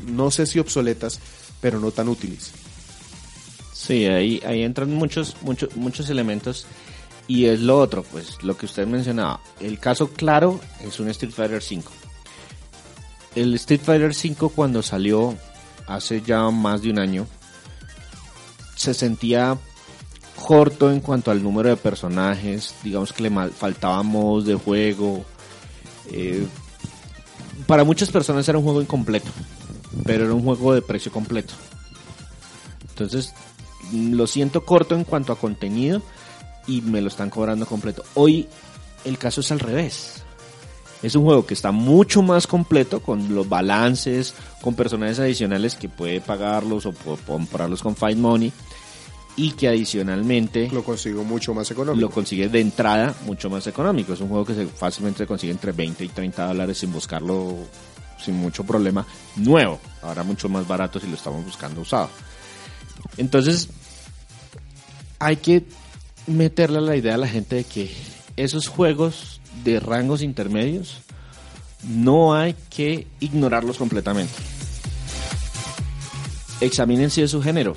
no 0.07 0.29
sé 0.31 0.45
si 0.45 0.59
obsoletas, 0.59 1.19
pero 1.61 1.79
no 1.79 1.91
tan 1.91 2.07
útiles. 2.09 2.51
Sí, 3.73 4.05
ahí, 4.05 4.41
ahí 4.45 4.61
entran 4.63 4.93
muchos, 4.93 5.35
muchos, 5.41 5.75
muchos 5.75 6.09
elementos. 6.09 6.65
Y 7.27 7.45
es 7.45 7.61
lo 7.61 7.79
otro, 7.79 8.03
pues 8.03 8.43
lo 8.43 8.57
que 8.57 8.65
usted 8.65 8.85
mencionaba. 8.85 9.39
El 9.59 9.79
caso 9.79 10.09
claro 10.09 10.59
es 10.81 10.99
un 10.99 11.07
Street 11.09 11.33
Fighter 11.33 11.61
5. 11.63 11.91
El 13.35 13.53
Street 13.55 13.81
Fighter 13.83 14.13
5 14.13 14.49
cuando 14.49 14.83
salió 14.83 15.37
hace 15.87 16.21
ya 16.21 16.49
más 16.49 16.81
de 16.81 16.89
un 16.91 16.99
año, 16.99 17.27
se 18.75 18.93
sentía 18.93 19.57
corto 20.41 20.91
en 20.91 20.99
cuanto 20.99 21.31
al 21.31 21.41
número 21.43 21.69
de 21.69 21.77
personajes, 21.77 22.75
digamos 22.83 23.13
que 23.13 23.23
le 23.23 23.29
mal- 23.29 23.51
faltaba 23.51 24.03
modos 24.03 24.45
de 24.45 24.55
juego. 24.55 25.23
eh, 26.11 26.45
para 27.67 27.83
muchas 27.83 28.09
personas 28.09 28.47
era 28.49 28.57
un 28.57 28.63
juego 28.63 28.81
incompleto, 28.81 29.29
pero 30.03 30.25
era 30.25 30.33
un 30.33 30.43
juego 30.43 30.73
de 30.73 30.81
precio 30.81 31.11
completo. 31.11 31.53
Entonces, 32.89 33.33
mm, 33.91 34.13
lo 34.13 34.27
siento 34.27 34.65
corto 34.65 34.95
en 34.95 35.03
cuanto 35.03 35.31
a 35.31 35.39
contenido 35.39 36.01
y 36.67 36.81
me 36.81 37.01
lo 37.01 37.07
están 37.07 37.29
cobrando 37.29 37.65
completo. 37.65 38.03
Hoy 38.15 38.47
el 39.05 39.17
caso 39.17 39.41
es 39.41 39.51
al 39.51 39.59
revés. 39.59 40.23
Es 41.03 41.15
un 41.15 41.23
juego 41.23 41.45
que 41.47 41.53
está 41.55 41.71
mucho 41.71 42.21
más 42.21 42.45
completo 42.45 43.01
con 43.01 43.33
los 43.33 43.49
balances, 43.49 44.35
con 44.61 44.75
personajes 44.75 45.17
adicionales 45.19 45.75
que 45.75 45.89
puede 45.89 46.21
pagarlos 46.21 46.85
o 46.85 46.91
puede 46.91 47.17
comprarlos 47.25 47.81
con 47.81 47.95
Fight 47.95 48.17
Money 48.17 48.51
y 49.35 49.51
que 49.51 49.67
adicionalmente 49.67 50.69
Lo 50.71 50.83
consigo 50.83 51.23
mucho 51.23 51.53
más 51.53 51.69
económico. 51.71 52.01
lo 52.01 52.13
consigue 52.13 52.49
de 52.49 52.59
entrada 52.59 53.15
mucho 53.25 53.49
más 53.49 53.65
económico. 53.67 54.13
Es 54.13 54.21
un 54.21 54.29
juego 54.29 54.45
que 54.45 54.55
se, 54.55 54.67
fácilmente 54.67 55.19
se 55.19 55.27
consigue 55.27 55.51
entre 55.51 55.71
20 55.71 56.03
y 56.03 56.09
30 56.09 56.47
dólares 56.47 56.77
sin 56.77 56.91
buscarlo 56.91 57.57
sin 58.23 58.35
mucho 58.35 58.63
problema. 58.63 59.05
Nuevo, 59.37 59.79
ahora 60.01 60.23
mucho 60.23 60.47
más 60.49 60.67
barato 60.67 60.99
si 60.99 61.07
lo 61.07 61.15
estamos 61.15 61.43
buscando 61.43 61.81
usado. 61.81 62.09
Entonces, 63.17 63.69
hay 65.17 65.37
que 65.37 65.63
meterle 66.27 66.81
la 66.81 66.95
idea 66.95 67.15
a 67.15 67.17
la 67.17 67.27
gente 67.27 67.55
de 67.55 67.63
que 67.63 67.91
esos 68.37 68.67
juegos 68.67 69.41
de 69.63 69.79
rangos 69.79 70.21
intermedios 70.21 70.99
no 71.83 72.35
hay 72.35 72.55
que 72.69 73.07
ignorarlos 73.19 73.77
completamente. 73.77 74.33
Examinen 76.59 77.09
si 77.09 77.23
es 77.23 77.31
su 77.31 77.41
género 77.41 77.75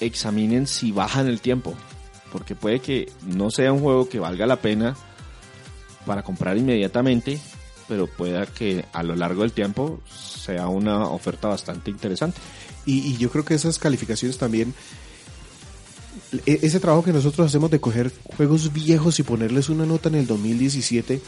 examinen 0.00 0.66
si 0.66 0.92
bajan 0.92 1.26
el 1.28 1.40
tiempo. 1.40 1.74
Porque 2.32 2.54
puede 2.54 2.80
que 2.80 3.10
no 3.26 3.50
sea 3.50 3.72
un 3.72 3.80
juego 3.80 4.08
que 4.08 4.18
valga 4.18 4.46
la 4.46 4.60
pena 4.60 4.96
para 6.04 6.22
comprar 6.22 6.56
inmediatamente, 6.56 7.38
pero 7.88 8.06
pueda 8.06 8.46
que 8.46 8.84
a 8.92 9.02
lo 9.02 9.16
largo 9.16 9.42
del 9.42 9.52
tiempo 9.52 10.00
sea 10.08 10.68
una 10.68 11.06
oferta 11.08 11.48
bastante 11.48 11.90
interesante. 11.90 12.38
Y, 12.84 12.98
y 12.98 13.16
yo 13.16 13.30
creo 13.30 13.44
que 13.44 13.54
esas 13.54 13.78
calificaciones 13.78 14.38
también, 14.38 14.74
e- 16.46 16.60
ese 16.62 16.80
trabajo 16.80 17.04
que 17.04 17.12
nosotros 17.12 17.46
hacemos 17.46 17.70
de 17.70 17.80
coger 17.80 18.12
juegos 18.36 18.72
viejos 18.72 19.18
y 19.18 19.22
ponerles 19.22 19.68
una 19.68 19.86
nota 19.86 20.08
en 20.08 20.16
el 20.16 20.26
2017, 20.26 21.20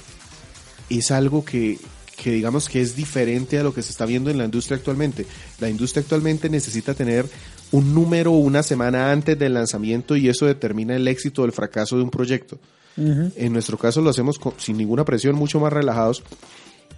es 0.90 1.10
algo 1.10 1.44
que, 1.44 1.78
que 2.16 2.30
digamos 2.32 2.68
que 2.68 2.80
es 2.80 2.96
diferente 2.96 3.58
a 3.58 3.62
lo 3.62 3.72
que 3.72 3.82
se 3.82 3.90
está 3.90 4.04
viendo 4.04 4.30
en 4.30 4.38
la 4.38 4.44
industria 4.44 4.76
actualmente. 4.76 5.26
La 5.60 5.70
industria 5.70 6.02
actualmente 6.02 6.50
necesita 6.50 6.94
tener 6.94 7.26
un 7.72 7.94
número 7.94 8.32
una 8.32 8.62
semana 8.62 9.12
antes 9.12 9.38
del 9.38 9.54
lanzamiento 9.54 10.16
y 10.16 10.28
eso 10.28 10.46
determina 10.46 10.96
el 10.96 11.06
éxito 11.08 11.42
o 11.42 11.44
el 11.44 11.52
fracaso 11.52 11.96
de 11.96 12.02
un 12.02 12.10
proyecto. 12.10 12.58
En 12.96 13.52
nuestro 13.52 13.78
caso 13.78 14.02
lo 14.02 14.10
hacemos 14.10 14.38
con- 14.38 14.54
sin 14.58 14.76
ninguna 14.76 15.04
presión, 15.04 15.34
mucho 15.36 15.58
más 15.60 15.72
relajados 15.72 16.22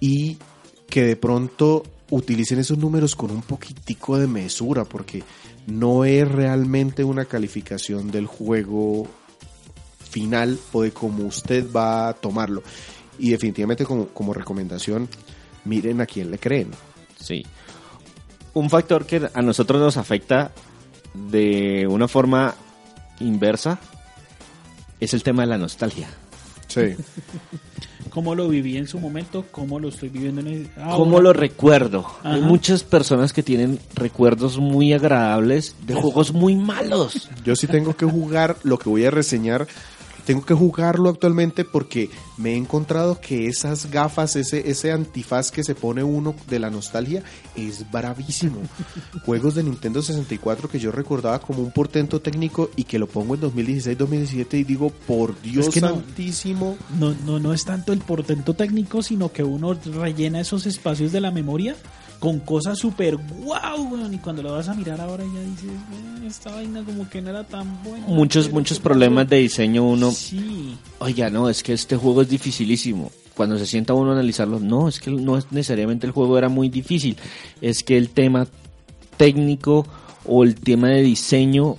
y 0.01 0.39
que 0.89 1.05
de 1.05 1.17
pronto 1.17 1.85
utilicen 2.11 2.59
esos 2.59 2.77
números 2.79 3.15
con 3.15 3.31
un 3.31 3.43
poquitico 3.43 4.19
de 4.19 4.27
mesura 4.27 4.85
porque 4.85 5.23
no 5.67 6.05
es 6.05 6.27
realmente 6.29 7.05
una 7.05 7.25
calificación 7.27 8.11
del 8.11 8.27
juego 8.27 9.07
final 10.11 10.59
o 10.73 10.83
de 10.83 10.91
cómo 10.91 11.25
usted 11.25 11.67
va 11.71 12.09
a 12.09 12.13
tomarlo. 12.15 12.63
Y 13.19 13.31
definitivamente 13.31 13.85
como, 13.85 14.09
como 14.09 14.35
recomendación, 14.35 15.09
miren 15.65 16.01
a 16.01 16.07
quién 16.07 16.31
le 16.31 16.39
creen. 16.39 16.71
Sí. 17.19 17.45
Un 18.55 18.71
factor 18.71 19.07
que 19.07 19.29
a 19.33 19.43
nosotros 19.43 19.81
nos 19.81 19.97
afecta 19.97 20.53
de 21.15 21.87
una 21.89 22.09
forma 22.09 22.55
inversa 23.21 23.79
es 25.01 25.15
el 25.15 25.23
tema 25.23 25.43
de 25.43 25.49
la 25.49 25.59
nostalgia. 25.59 26.09
Sí. 26.69 26.95
¿Cómo 28.11 28.35
lo 28.35 28.49
viví 28.49 28.77
en 28.77 28.87
su 28.87 29.01
momento? 29.01 29.47
¿Cómo 29.51 29.79
lo 29.79 29.89
estoy 29.89 30.11
viviendo 30.11 30.43
en 30.43 30.47
el... 30.49 30.71
ahora? 30.77 30.97
¿Cómo 30.97 31.21
lo 31.21 31.33
recuerdo? 31.33 32.07
Hay 32.23 32.43
muchas 32.43 32.85
personas 32.85 33.33
que 33.33 33.43
tienen 33.43 33.81
recuerdos 33.95 34.59
muy 34.59 34.93
agradables 34.93 35.75
de 35.87 35.95
juegos 35.95 36.33
muy 36.33 36.55
malos. 36.55 37.31
Yo 37.43 37.57
sí 37.57 37.67
tengo 37.67 37.97
que 37.97 38.05
jugar 38.05 38.57
lo 38.65 38.79
que 38.79 38.91
voy 38.91 39.07
a 39.07 39.11
reseñar. 39.11 39.67
Tengo 40.25 40.45
que 40.45 40.55
jugarlo 40.55 41.11
actualmente 41.11 41.65
porque 41.65 42.11
me 42.37 42.53
he 42.53 42.57
encontrado 42.57 43.21
que 43.21 43.49
esas 43.49 43.91
gafas, 43.91 44.37
ese, 44.37 44.71
ese 44.71 44.93
antifaz 44.93 45.51
que 45.51 45.65
se 45.65 45.75
pone 45.75 46.03
uno 46.03 46.35
de 46.49 46.59
la 46.59 46.71
nostalgia 46.71 47.23
es 47.57 47.91
bravísimo. 47.91 48.61
Juegos 49.27 49.55
de 49.55 49.65
Nintendo 49.65 50.01
64 50.03 50.69
que 50.69 50.79
yo 50.79 50.93
recordaba 50.93 51.41
como 51.41 51.63
un 51.63 51.73
portento 51.73 52.21
técnico 52.21 52.71
y 52.77 52.85
que 52.85 52.99
lo 52.99 53.07
pongo 53.07 53.35
en 53.35 53.43
2016-2017 53.43 54.61
y 54.61 54.65
digo, 54.65 54.91
por 54.91 55.41
Dios 55.43 55.71
que 55.71 55.81
no. 55.81 55.89
santísimo, 55.89 56.77
No, 56.99 57.15
no, 57.25 57.39
no 57.39 57.53
es 57.53 57.65
tanto 57.65 57.93
el 57.93 58.01
portento 58.01 58.55
técnico, 58.55 59.03
sino 59.03 59.33
que 59.33 59.43
uno 59.43 59.75
rellena 59.75 60.41
esos 60.41 60.67
espacios 60.67 61.13
de 61.13 61.21
la 61.21 61.31
memoria 61.31 61.77
con 62.23 62.39
cosas 62.39 62.79
súper 62.79 63.17
guau, 63.17 63.83
weón, 63.93 64.15
y 64.15 64.19
cuando 64.19 64.45
lo 64.45 64.53
vas 64.53 64.69
a 64.69 64.75
mirar 64.75 65.01
ahora 65.01 65.25
ya 65.25 65.41
dices, 65.41 65.65
"Eh, 65.65 66.25
esta 66.29 66.53
vaina 66.53 66.85
como 66.85 67.11
que 67.11 67.21
no 67.21 67.31
era 67.31 67.43
tan 67.43 67.83
buena. 67.83 68.07
Muchos, 68.07 68.53
muchos 68.53 68.79
¿qué 68.79 68.85
problemas 68.85 69.25
pasó?". 69.25 69.35
de 69.35 69.41
diseño 69.43 69.83
uno. 69.83 70.13
Sí, 70.13 70.77
Oiga, 71.01 71.31
no, 71.31 71.49
es 71.49 71.65
que 71.65 71.73
este 71.73 71.97
juego 71.97 72.23
es 72.23 72.29
dificilísimo. 72.29 73.11
Cuando 73.35 73.59
se 73.59 73.67
sienta 73.67 73.93
uno 73.95 74.11
a 74.11 74.13
analizarlo, 74.13 74.61
no, 74.61 74.87
es 74.87 75.01
que 75.01 75.11
no 75.11 75.37
es 75.37 75.51
necesariamente 75.51 76.07
el 76.07 76.13
juego 76.13 76.39
era 76.39 76.49
muy 76.49 76.69
difícil. 76.69 77.17
Es 77.61 77.83
que 77.83 77.99
el 77.99 78.11
tema 78.11 78.47
técnico 79.17 79.85
o 80.25 80.45
el 80.45 80.55
tema 80.55 80.91
de 80.91 81.03
diseño 81.03 81.75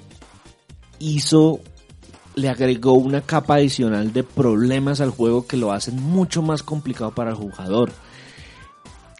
hizo, 1.00 1.62
le 2.36 2.50
agregó 2.50 2.92
una 2.96 3.22
capa 3.22 3.56
adicional 3.56 4.12
de 4.12 4.26
problemas 4.26 5.00
al 5.00 5.12
juego 5.12 5.48
que 5.48 5.56
lo 5.56 5.72
hacen 5.72 6.04
mucho 6.04 6.42
más 6.42 6.64
complicado 6.64 7.12
para 7.12 7.30
el 7.30 7.38
jugador. 7.38 7.94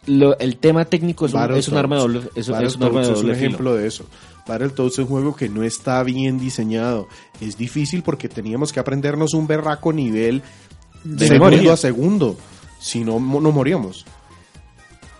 Lo- 0.06 0.38
el 0.38 0.56
tema 0.56 0.84
técnico 0.84 1.26
es 1.26 1.32
un, 1.32 1.54
es 1.54 1.68
un 1.68 1.78
arma 1.78 1.96
de 1.96 2.02
doble, 2.02 2.18
es, 2.34 2.48
es 2.48 2.48
un 2.48 2.54
arma 2.54 2.60
de 2.68 2.76
Battletoads 2.78 3.02
es 3.02 3.08
un 3.08 3.14
doble 3.22 3.34
filo. 3.34 3.46
ejemplo 3.46 3.74
de 3.74 3.86
eso. 3.86 4.04
Battletoads 4.46 4.92
es 4.92 4.98
un 4.98 5.06
juego 5.06 5.34
que 5.36 5.48
no 5.48 5.62
está 5.62 6.02
bien 6.02 6.38
diseñado. 6.38 7.08
Es 7.40 7.56
difícil 7.56 8.02
porque 8.02 8.28
teníamos 8.28 8.72
que 8.72 8.80
aprendernos 8.80 9.32
un 9.34 9.46
berraco 9.46 9.92
nivel 9.92 10.42
de 11.04 11.30
memoria. 11.30 11.56
segundo 11.58 11.72
a 11.72 11.76
segundo. 11.78 12.36
Si 12.80 13.02
no, 13.04 13.18
no 13.18 13.50
moríamos. 13.52 14.04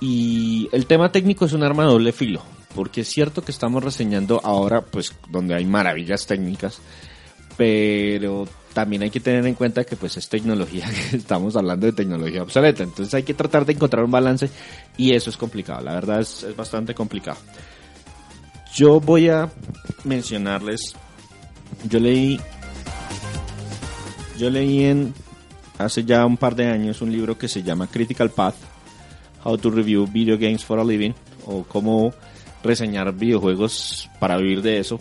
Y 0.01 0.68
el 0.72 0.87
tema 0.87 1.11
técnico 1.12 1.45
es 1.47 1.53
un 1.55 1.62
arma 1.62 1.85
de 1.85 1.91
doble 1.91 2.12
filo, 2.12 2.43
porque 2.74 3.01
es 3.03 3.09
cierto 3.09 3.43
que 3.43 3.53
estamos 3.53 3.82
reseñando 3.82 4.41
ahora, 4.45 4.82
pues, 4.82 5.14
donde 5.30 5.55
hay 5.55 5.64
maravillas 5.64 6.26
técnicas, 6.26 6.80
pero 7.57 8.47
también 8.73 9.03
hay 9.03 9.11
que 9.11 9.21
tener 9.21 9.47
en 9.47 9.55
cuenta 9.55 9.85
que, 9.85 9.97
pues, 9.97 10.17
es 10.17 10.29
tecnología, 10.29 10.89
estamos 11.13 11.57
hablando 11.57 11.87
de 11.87 11.93
tecnología 11.93 12.43
obsoleta, 12.43 12.83
entonces 12.83 13.15
hay 13.15 13.23
que 13.23 13.35
tratar 13.35 13.65
de 13.65 13.73
encontrar 13.73 14.05
un 14.05 14.11
balance 14.11 14.51
y 14.97 15.13
eso 15.13 15.31
es 15.31 15.37
complicado, 15.37 15.83
la 15.83 15.95
verdad 15.95 16.21
es, 16.21 16.43
es 16.43 16.57
bastante 16.57 16.95
complicado. 16.95 17.39
Yo 18.75 19.01
voy 19.01 19.29
a 19.29 19.49
mencionarles, 20.03 20.95
yo 21.89 22.01
leí, 22.01 22.41
yo 24.37 24.51
leí 24.51 25.13
hace 25.79 26.05
ya 26.05 26.27
un 26.27 26.37
par 26.37 26.55
de 26.55 26.67
años 26.67 27.03
un 27.03 27.13
libro 27.13 27.39
que 27.39 27.49
se 27.49 27.63
llama 27.63 27.87
Critical 27.87 28.31
Path, 28.31 28.57
How 29.45 29.59
to 29.59 29.71
Review 29.71 30.07
Video 30.07 30.39
Games 30.39 30.65
for 30.65 30.79
a 30.81 30.85
Living 30.85 31.13
o 31.47 31.65
cómo 31.65 32.13
reseñar 32.63 33.13
videojuegos 33.13 34.11
para 34.19 34.37
vivir 34.39 34.63
de 34.63 34.79
eso. 34.79 34.99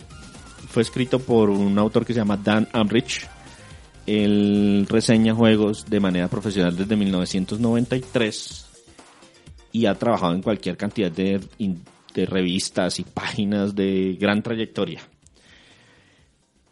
Fue 0.74 0.82
escrito 0.82 1.20
por 1.20 1.50
un 1.50 1.78
autor 1.78 2.04
que 2.04 2.12
se 2.12 2.18
llama 2.18 2.36
Dan 2.36 2.66
Amrich. 2.72 3.28
Él 4.08 4.84
reseña 4.88 5.32
juegos 5.32 5.86
de 5.88 6.00
manera 6.00 6.26
profesional 6.26 6.76
desde 6.76 6.96
1993 6.96 8.66
y 9.70 9.86
ha 9.86 9.94
trabajado 9.94 10.34
en 10.34 10.42
cualquier 10.42 10.76
cantidad 10.76 11.12
de, 11.12 11.40
revistas 12.26 12.98
y 12.98 13.04
páginas 13.04 13.76
de 13.76 14.16
gran 14.18 14.42
trayectoria. 14.42 15.00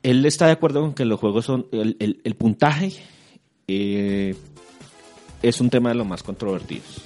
Él 0.03 0.27
está 0.27 0.47
de 0.47 0.53
acuerdo 0.55 0.81
con 0.81 0.95
que 0.95 1.05
los 1.05 1.21
juegos 1.21 1.45
son 1.45 1.69
el 1.71 2.35
puntaje 2.37 2.95
eh, 3.69 4.35
es 5.43 5.61
un 5.61 5.71
tema 5.71 5.91
de 5.91 5.95
los 5.95 6.09
más 6.09 6.25
controvertidos. 6.25 7.03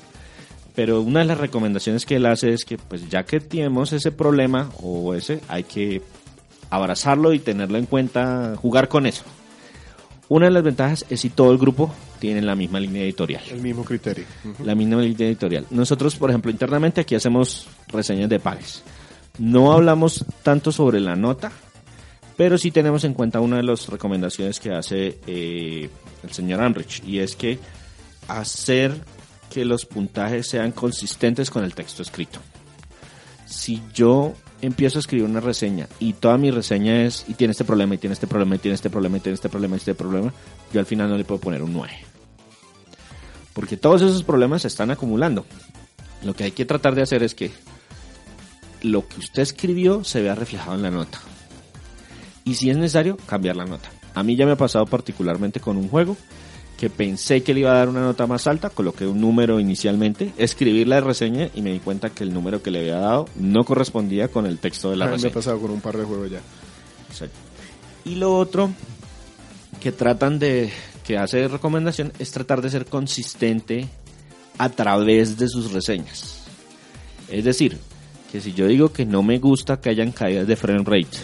Pero 0.75 1.03
una 1.03 1.21
de 1.21 1.27
las 1.27 1.37
recomendaciones 1.37 2.07
que 2.07 2.17
él 2.17 2.25
hace 2.25 2.55
es 2.55 2.65
que, 2.65 2.79
pues 2.79 3.07
ya 3.11 3.27
que 3.27 3.41
tenemos 3.41 3.93
ese 3.93 4.13
problema 4.13 4.71
o 4.81 5.13
ese, 5.13 5.43
hay 5.49 5.65
que 5.65 6.01
abrazarlo 6.71 7.33
y 7.33 7.39
tenerlo 7.39 7.79
en 7.79 7.87
cuenta, 7.87 8.55
jugar 8.57 8.89
con 8.89 9.07
eso. 9.07 9.25
Una 10.29 10.47
de 10.47 10.53
las 10.53 10.63
ventajas 10.63 11.07
es 11.09 11.21
si 11.21 11.31
todo 11.31 11.53
el 11.53 11.59
grupo 11.59 11.95
tiene 12.19 12.43
la 12.43 12.57
misma 12.57 12.81
línea 12.81 13.03
editorial. 13.03 13.43
El 13.51 13.61
mismo 13.61 13.85
criterio. 13.85 14.25
La 14.65 14.75
misma 14.75 15.01
línea 15.01 15.29
editorial. 15.29 15.67
Nosotros, 15.71 16.17
por 16.17 16.31
ejemplo, 16.31 16.51
internamente 16.51 17.01
aquí 17.01 17.15
hacemos 17.15 17.69
reseñas 17.89 18.29
de 18.29 18.41
pares. 18.41 18.83
No 19.39 19.73
hablamos 19.73 20.25
tanto 20.43 20.73
sobre 20.73 20.99
la 20.99 21.15
nota, 21.15 21.53
pero 22.37 22.59
sí 22.59 22.71
tenemos 22.71 23.05
en 23.05 23.15
cuenta 23.15 23.41
una 23.41 23.59
de 23.59 23.63
las 23.63 23.89
recomendaciones 23.89 24.59
que 24.59 24.73
hace 24.73 25.19
eh, 25.27 25.89
el 26.25 26.33
señor 26.33 26.61
Amrich, 26.61 27.05
y 27.05 27.21
es 27.21 27.37
que 27.37 27.59
hacer 28.27 28.95
que 29.51 29.65
los 29.65 29.87
puntajes 29.87 30.49
sean 30.49 30.73
consistentes 30.73 31.51
con 31.51 31.65
el 31.65 31.75
texto 31.75 32.03
escrito. 32.03 32.41
Si 33.47 33.81
yo 33.95 34.35
empiezo 34.63 34.99
a 34.99 35.01
escribir 35.01 35.29
una 35.29 35.41
reseña 35.41 35.89
y 35.99 36.15
toda 36.15 36.39
mi 36.39 36.51
reseña 36.51 37.05
es, 37.05 37.25
y 37.29 37.35
tiene 37.35 37.53
este 37.53 37.65
problema, 37.65 37.95
y 37.95 37.99
tiene 37.99 38.15
este 38.15 38.27
problema, 38.27 38.57
y 38.57 38.59
tiene 38.59 38.75
este 38.75 38.91
problema, 38.91 39.17
y 39.17 39.21
tiene 39.21 39.35
este 39.35 39.49
problema, 39.49 39.77
y 39.77 39.79
este 39.79 39.95
problema, 39.95 40.33
yo 40.73 40.81
al 40.81 40.87
final 40.87 41.09
no 41.09 41.17
le 41.17 41.25
puedo 41.25 41.41
poner 41.41 41.63
un 41.63 41.73
9. 41.73 41.93
Porque 43.53 43.77
todos 43.77 44.03
esos 44.03 44.23
problemas 44.23 44.63
se 44.63 44.69
están 44.69 44.91
acumulando. 44.91 45.47
Lo 46.23 46.35
que 46.35 46.45
hay 46.45 46.53
que 46.53 46.65
tratar 46.65 46.95
de 46.95 47.03
hacer 47.03 47.23
es 47.23 47.35
que 47.35 47.51
lo 48.83 49.09
que 49.09 49.19
usted 49.19 49.43
escribió 49.43 50.05
se 50.05 50.21
vea 50.21 50.35
reflejado 50.35 50.77
en 50.77 50.83
la 50.83 50.91
nota. 50.91 51.21
Y 52.45 52.55
si 52.55 52.71
es 52.71 52.77
necesario, 52.77 53.17
cambiar 53.27 53.57
la 53.57 53.65
nota. 53.65 53.91
A 54.15 54.23
mí 54.23 54.37
ya 54.37 54.47
me 54.47 54.53
ha 54.53 54.57
pasado 54.57 54.87
particularmente 54.87 55.61
con 55.61 55.77
un 55.77 55.89
juego 55.89 56.17
que 56.79 56.91
pensé 56.91 57.43
que 57.43 57.55
le 57.55 57.61
iba 57.61 57.71
a 57.73 57.79
dar 57.79 57.89
una 57.89 58.03
nota 58.03 58.27
más 58.27 58.47
alta, 58.47 58.69
coloqué 58.71 59.07
un 59.07 59.21
número 59.21 59.59
inicialmente, 59.61 60.33
escribí 60.37 60.85
la 60.85 61.01
reseña 61.01 61.49
y 61.55 61.63
me 61.63 61.73
di 61.73 61.81
cuenta 61.81 62.11
que 62.11 62.23
el 62.23 62.35
número 62.35 62.63
que 62.63 62.71
le 62.71 62.81
había 62.81 62.99
dado 62.99 63.27
no 63.37 63.65
correspondía 63.65 64.29
con 64.29 64.45
el 64.47 64.59
texto 64.59 64.91
de 64.91 64.97
la 64.97 65.07
Ah, 65.07 65.09
me 65.09 65.15
reseña. 65.15 65.31
ha 65.31 65.35
pasado 65.35 65.59
con 65.61 65.71
un 65.71 65.81
par 65.81 65.97
de 65.97 66.05
juegos 66.05 66.31
ya. 66.31 66.41
Exacto. 67.09 67.37
Y 68.05 68.17
lo 68.17 68.37
otro 68.37 68.71
que 69.81 69.91
tratan 69.93 70.39
de, 70.39 70.71
que 71.05 71.17
hace 71.17 71.49
recomendación 71.49 72.13
es 72.19 72.31
tratar 72.31 72.61
de 72.61 72.71
ser 72.71 72.85
consistente 72.87 73.89
a 74.59 74.69
través 74.69 75.39
de 75.39 75.49
sus 75.49 75.73
reseñas. 75.73 76.45
Es 77.31 77.45
decir, 77.45 77.79
que 78.31 78.41
si 78.41 78.53
yo 78.53 78.67
digo 78.67 78.93
que 78.93 79.07
no 79.07 79.23
me 79.23 79.39
gusta 79.39 79.81
que 79.81 79.89
hayan 79.89 80.13
caídas 80.13 80.47
de 80.47 80.57
frame 80.57 80.85
rate, 80.85 81.19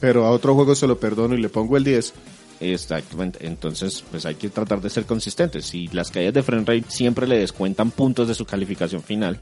Pero 0.00 0.24
a 0.26 0.30
otro 0.30 0.54
juego 0.54 0.74
se 0.74 0.86
lo 0.86 0.98
perdono 0.98 1.34
y 1.34 1.40
le 1.42 1.48
pongo 1.48 1.76
el 1.76 1.84
10. 1.84 2.12
Exactamente, 2.60 3.46
entonces 3.46 4.04
pues 4.10 4.26
hay 4.26 4.34
que 4.34 4.48
tratar 4.48 4.80
de 4.80 4.90
ser 4.90 5.04
consistentes. 5.04 5.66
Si 5.66 5.86
las 5.88 6.10
caídas 6.10 6.34
de 6.34 6.42
frame 6.42 6.64
rate 6.64 6.84
siempre 6.88 7.26
le 7.26 7.38
descuentan 7.38 7.90
puntos 7.90 8.26
de 8.26 8.34
su 8.34 8.44
calificación 8.44 9.02
final, 9.02 9.40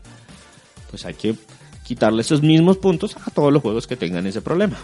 pues 0.91 1.07
hay 1.07 1.15
que 1.15 1.35
quitarle 1.85 2.21
esos 2.21 2.43
mismos 2.43 2.79
puntos 2.79 3.17
a 3.25 3.31
todos 3.31 3.53
los 3.53 3.63
juegos 3.63 3.87
que 3.87 3.97
tengan 3.97 4.27
ese 4.27 4.43
problema. 4.43 4.77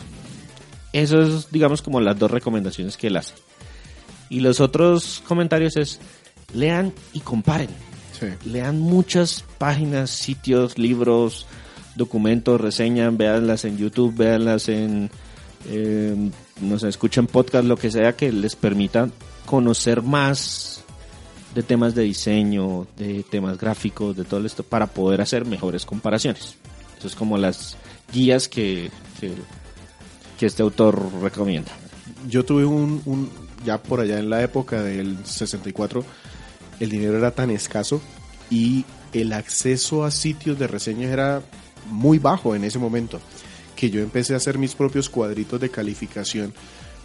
Eso 0.92 1.20
es, 1.22 1.50
digamos, 1.50 1.82
como 1.82 2.00
las 2.00 2.18
dos 2.18 2.30
recomendaciones 2.30 2.96
que 2.96 3.08
él 3.08 3.16
hace. 3.16 3.34
Y 4.30 4.40
los 4.40 4.60
otros 4.60 5.22
comentarios 5.26 5.76
es, 5.76 6.00
lean 6.54 6.92
y 7.12 7.20
comparen. 7.20 7.70
Sí. 8.18 8.26
Lean 8.48 8.78
muchas 8.78 9.44
páginas, 9.58 10.10
sitios, 10.10 10.78
libros, 10.78 11.46
documentos, 11.96 12.60
reseñan, 12.60 13.18
véanlas 13.18 13.64
en 13.64 13.76
YouTube, 13.78 14.14
véanlas 14.16 14.68
en, 14.68 15.10
eh, 15.66 16.30
no 16.60 16.78
sé, 16.78 16.88
escuchen 16.88 17.26
podcast, 17.26 17.64
lo 17.66 17.76
que 17.76 17.90
sea 17.90 18.16
que 18.16 18.32
les 18.32 18.56
permita 18.56 19.08
conocer 19.46 20.02
más 20.02 20.82
de 21.54 21.62
temas 21.62 21.94
de 21.94 22.02
diseño, 22.04 22.86
de 22.96 23.24
temas 23.30 23.58
gráficos, 23.58 24.16
de 24.16 24.24
todo 24.24 24.44
esto, 24.46 24.62
para 24.62 24.86
poder 24.86 25.20
hacer 25.20 25.44
mejores 25.44 25.84
comparaciones. 25.84 26.56
Eso 26.98 27.08
es 27.08 27.14
como 27.14 27.36
las 27.36 27.76
guías 28.12 28.48
que, 28.48 28.90
que, 29.20 29.34
este 30.46 30.62
autor 30.62 31.00
recomienda. 31.22 31.70
Yo 32.28 32.44
tuve 32.44 32.64
un, 32.64 33.00
un- 33.04 33.30
ya 33.64 33.80
por 33.80 34.00
allá 34.00 34.18
en 34.18 34.28
la 34.28 34.42
época 34.42 34.82
del 34.82 35.16
64, 35.24 36.04
el 36.80 36.90
dinero 36.90 37.16
era 37.16 37.30
tan 37.30 37.50
escaso 37.50 38.00
y 38.50 38.84
el 39.12 39.32
acceso 39.34 40.04
a 40.04 40.10
sitios 40.10 40.58
de 40.58 40.66
reseñas 40.66 41.12
era 41.12 41.42
muy 41.90 42.18
bajo 42.18 42.56
en 42.56 42.64
ese 42.64 42.80
momento, 42.80 43.20
que 43.82 43.90
yo 43.90 44.00
empecé 44.00 44.34
a 44.34 44.36
hacer 44.36 44.58
mis 44.58 44.76
propios 44.76 45.10
cuadritos 45.10 45.60
de 45.60 45.68
calificación 45.68 46.54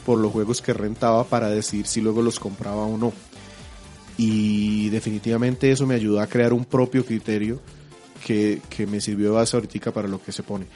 por 0.05 0.19
los 0.19 0.31
juegos 0.31 0.61
que 0.61 0.73
rentaba 0.73 1.23
para 1.23 1.49
decidir 1.49 1.87
si 1.87 2.01
luego 2.01 2.21
los 2.21 2.39
compraba 2.39 2.83
o 2.83 2.99
no. 2.99 3.13
Y 4.15 4.89
definitivamente 4.89 5.71
eso 5.71 5.87
me 5.87 5.95
ayudó 5.95 6.19
a 6.19 6.27
crear 6.27 6.53
un 6.53 6.65
propio 6.65 7.03
criterio 7.03 7.59
que, 8.23 8.61
que 8.69 8.85
me 8.85 9.01
sirvió 9.01 9.29
de 9.29 9.37
base 9.37 9.57
ahorita 9.57 9.91
para 9.91 10.07
lo 10.07 10.21
que 10.21 10.31
se 10.31 10.43
pone. 10.43 10.67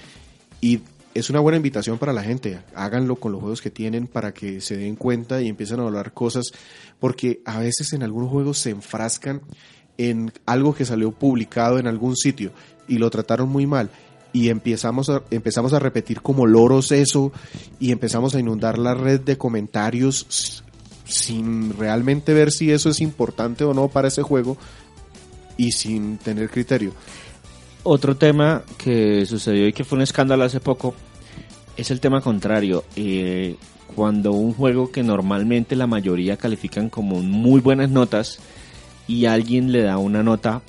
Y 0.60 0.80
es 1.14 1.30
una 1.30 1.40
buena 1.40 1.58
invitación 1.58 2.00
para 2.00 2.14
la 2.14 2.24
gente. 2.24 2.58
Háganlo 2.74 3.18
con 3.18 3.32
los 3.32 3.40
juegos 3.40 3.62
que 3.62 3.70
tienen 3.70 4.08
para 4.08 4.34
que 4.34 4.60
se 4.60 4.78
den 4.78 4.96
cuenta 4.96 5.40
y 5.40 5.50
empiecen 5.50 5.82
a 5.82 5.84
hablar 5.84 6.14
cosas, 6.14 6.48
porque 7.00 7.44
a 7.46 7.60
veces 7.60 7.94
en 7.94 8.02
algunos 8.02 8.32
juegos 8.32 8.58
se 8.58 8.72
enfrascan 8.72 9.42
en 10.00 10.34
algo 10.48 10.74
que 10.74 10.84
salió 10.84 11.12
publicado 11.12 11.78
en 11.78 11.86
algún 11.86 12.16
sitio 12.16 12.54
y 12.88 12.98
lo 12.98 13.12
trataron 13.12 13.50
muy 13.50 13.68
mal. 13.68 13.92
Y 14.34 14.50
empezamos 14.50 15.10
a, 15.10 15.24
empezamos 15.30 15.74
a 15.74 15.80
repetir 15.80 16.22
como 16.22 16.46
loros 16.46 16.92
eso 16.92 17.32
y 17.80 17.92
empezamos 17.92 18.34
a 18.34 18.40
inundar 18.40 18.78
la 18.78 18.94
red 18.94 19.20
de 19.22 19.38
comentarios 19.38 20.64
sin 21.06 21.78
realmente 21.78 22.34
ver 22.34 22.52
si 22.52 22.72
eso 22.72 22.90
es 22.90 23.02
importante 23.02 23.66
o 23.66 23.74
no 23.74 23.90
para 23.90 24.08
ese 24.08 24.22
juego 24.22 24.58
y 25.58 25.74
sin 25.74 26.18
tener 26.18 26.50
criterio. 26.50 26.94
Otro 27.84 28.16
tema 28.16 28.64
que 28.78 29.26
sucedió 29.26 29.68
y 29.68 29.74
que 29.74 29.84
fue 29.84 29.98
un 29.98 30.04
escándalo 30.04 30.44
hace 30.44 30.60
poco 30.60 30.96
es 31.76 31.92
el 31.92 32.00
tema 32.00 32.22
contrario. 32.22 32.84
Eh, 32.96 33.56
cuando 33.96 34.32
un 34.32 34.54
juego 34.54 34.92
que 34.92 35.04
normalmente 35.04 35.76
la 35.76 35.88
mayoría 35.88 36.38
califican 36.38 36.90
como 36.90 37.22
muy 37.22 37.60
buenas 37.60 37.90
notas 37.90 38.40
y 39.08 39.26
alguien 39.26 39.72
le 39.72 39.82
da 39.82 39.98
una 39.98 40.24
nota, 40.24 40.62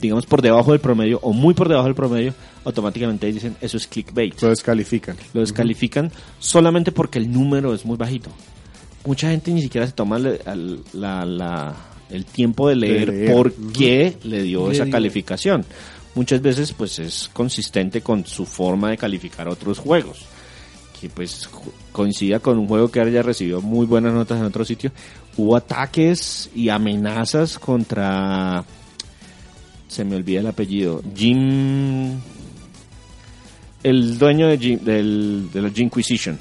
digamos, 0.00 0.26
por 0.26 0.40
debajo 0.42 0.72
del 0.72 0.80
promedio 0.80 1.18
o 1.22 1.32
muy 1.32 1.54
por 1.54 1.68
debajo 1.68 1.86
del 1.86 1.94
promedio, 1.94 2.34
automáticamente 2.64 3.26
dicen 3.32 3.56
eso 3.60 3.76
es 3.76 3.86
clickbait. 3.86 4.40
Lo 4.42 4.48
descalifican. 4.48 5.16
Lo 5.34 5.40
descalifican 5.40 6.10
solamente 6.38 6.92
porque 6.92 7.18
el 7.18 7.30
número 7.30 7.74
es 7.74 7.84
muy 7.84 7.96
bajito. 7.96 8.30
Mucha 9.04 9.30
gente 9.30 9.50
ni 9.52 9.62
siquiera 9.62 9.86
se 9.86 9.92
toma 9.92 10.18
la- 10.18 10.36
la- 10.92 11.24
la- 11.24 11.74
el 12.10 12.24
tiempo 12.24 12.68
de 12.68 12.76
leer, 12.76 13.08
leer. 13.08 13.32
por 13.32 13.52
qué 13.72 14.16
le 14.24 14.42
dio 14.42 14.66
Le 14.68 14.74
esa 14.74 14.84
dio. 14.84 14.92
calificación. 14.92 15.64
Muchas 16.14 16.42
veces 16.42 16.72
pues 16.72 16.98
es 16.98 17.30
consistente 17.32 18.00
con 18.00 18.26
su 18.26 18.44
forma 18.44 18.90
de 18.90 18.96
calificar 18.98 19.48
otros 19.48 19.78
juegos. 19.78 20.24
Que 21.00 21.08
pues 21.08 21.48
coincida 21.92 22.40
con 22.40 22.58
un 22.58 22.66
juego 22.68 22.88
que 22.90 23.00
haya 23.00 23.22
recibido 23.22 23.60
muy 23.62 23.86
buenas 23.86 24.12
notas 24.12 24.38
en 24.38 24.44
otro 24.44 24.64
sitio. 24.64 24.90
Hubo 25.36 25.56
ataques 25.56 26.50
y 26.54 26.68
amenazas 26.68 27.58
contra... 27.58 28.64
Se 29.90 30.04
me 30.04 30.16
olvida 30.16 30.40
el 30.40 30.46
apellido. 30.46 31.02
Jim 31.14 32.18
el 33.82 34.18
dueño 34.18 34.46
de, 34.46 34.58
Jim- 34.58 34.78
del, 34.80 35.48
de 35.52 35.62
la 35.62 35.70
Jinquisition, 35.70 36.38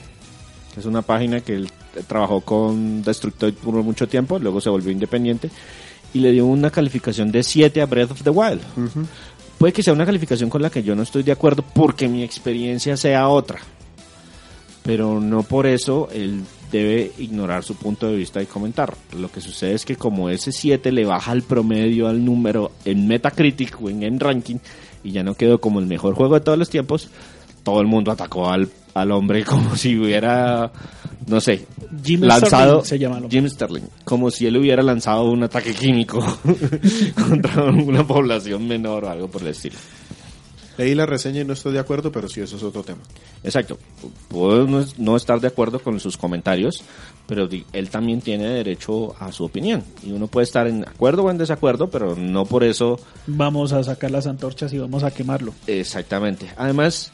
que 0.74 0.80
es 0.80 0.86
una 0.86 1.02
página 1.02 1.39
que 1.41 1.56
él 1.56 1.70
trabajó 2.08 2.41
con 2.41 3.02
Destructoid 3.02 3.54
por 3.56 3.74
mucho 3.76 4.08
tiempo, 4.08 4.38
luego 4.39 4.60
se 4.62 4.70
volvió 4.70 4.91
independiente 4.91 5.50
y 6.14 6.20
le 6.20 6.32
dio 6.32 6.45
una 6.45 6.70
calificación 6.70 7.32
de 7.32 7.41
7 7.43 7.82
a 7.82 7.86
Breath 7.86 8.12
of 8.12 8.24
the 8.24 8.30
Wild. 8.30 8.62
Puede 9.58 9.74
que 9.74 9.84
sea 9.84 9.93
una 9.93 10.06
calificación 10.06 10.50
con 10.50 10.62
la 10.62 10.70
que 10.70 10.84
yo 10.84 10.95
no 10.95 11.04
estoy 11.04 11.24
de 11.24 11.32
acuerdo 11.32 11.64
porque 11.74 12.08
mi 12.08 12.24
experiencia 12.24 12.95
sea 12.97 13.28
otra, 13.30 13.60
pero 14.84 15.20
no 15.20 15.43
por 15.43 15.66
eso 15.66 16.10
él 16.14 16.41
debe 16.72 17.12
ignorar 17.18 17.64
su 17.64 17.76
punto 17.76 18.08
de 18.08 18.16
vista 18.16 18.42
y 18.42 18.46
comentar. 18.46 18.94
Lo 19.18 19.32
que 19.32 19.42
sucede 19.42 19.74
es 19.74 19.86
que 19.86 19.96
como 19.96 20.30
ese 20.30 20.52
7 20.52 20.92
le 20.92 21.06
baja 21.06 21.32
el 21.32 21.44
promedio 21.44 22.08
al 22.08 22.24
número 22.24 22.72
en 22.86 23.08
Metacritic 23.08 23.82
o 23.82 23.90
en 23.90 24.20
Ranking 24.20 24.58
y 25.04 25.12
ya 25.12 25.24
no 25.24 25.36
quedó 25.36 25.60
como 25.60 25.80
el 25.80 25.86
mejor 25.86 26.16
juego 26.16 26.36
de 26.36 26.42
todos 26.42 26.58
los 26.58 26.70
tiempos, 26.70 27.10
todo 27.64 27.82
el 27.82 27.88
mundo 27.88 28.12
atacó 28.12 28.50
al, 28.50 28.70
al 28.94 29.12
hombre 29.12 29.44
como 29.46 29.76
si 29.76 29.98
hubiera, 29.98 30.72
no 31.28 31.42
sé, 31.42 31.66
Jim 32.04 32.22
lanzado 32.22 32.84
Sterling 32.84 32.86
se 32.86 33.00
llama. 33.00 33.28
Jim 33.30 33.50
Sterling, 33.50 33.84
como 34.04 34.32
si 34.32 34.46
él 34.46 34.58
hubiera 34.58 34.84
lanzado 34.84 35.26
un 35.26 35.44
ataque 35.44 35.74
químico 35.74 36.20
contra 37.28 37.64
una 37.66 38.06
población 38.06 38.68
menor 38.68 39.06
o 39.06 39.10
algo 39.10 39.28
por 39.28 39.42
el 39.42 39.50
estilo. 39.50 39.76
Leí 40.80 40.96
la 40.96 41.06
reseña 41.06 41.42
y 41.42 41.44
no 41.44 41.52
estoy 41.52 41.74
de 41.74 41.80
acuerdo, 41.80 42.10
pero 42.10 42.30
sí, 42.30 42.40
eso 42.40 42.56
es 42.56 42.64
otro 42.64 42.84
tema. 42.84 43.02
Exacto. 43.44 43.78
Puedo 44.30 44.66
no, 44.98 45.18
estar 45.18 45.42
de 45.42 45.48
acuerdo 45.50 45.80
con 45.80 46.00
sus 46.00 46.16
comentarios, 46.16 46.84
pero 47.28 47.50
él 47.74 47.90
también 47.90 48.22
tiene 48.22 48.48
derecho 48.48 49.14
a 49.20 49.30
su 49.34 49.44
opinión. 49.44 49.84
Y 50.04 50.14
uno 50.14 50.28
puede 50.28 50.46
estar 50.46 50.68
en 50.68 50.88
acuerdo 50.88 51.24
o 51.24 51.32
en 51.32 51.38
desacuerdo, 51.38 51.90
pero 51.90 52.16
no 52.16 52.46
por 52.46 52.64
eso 52.64 52.98
Vamos 53.28 53.74
a 53.74 53.84
sacar 53.84 54.10
las 54.10 54.26
antorchas 54.26 54.72
y 54.72 54.78
vamos 54.78 55.04
a 55.04 55.12
quemarlo. 55.12 55.54
exactamente. 55.68 56.50
Además, 56.56 57.12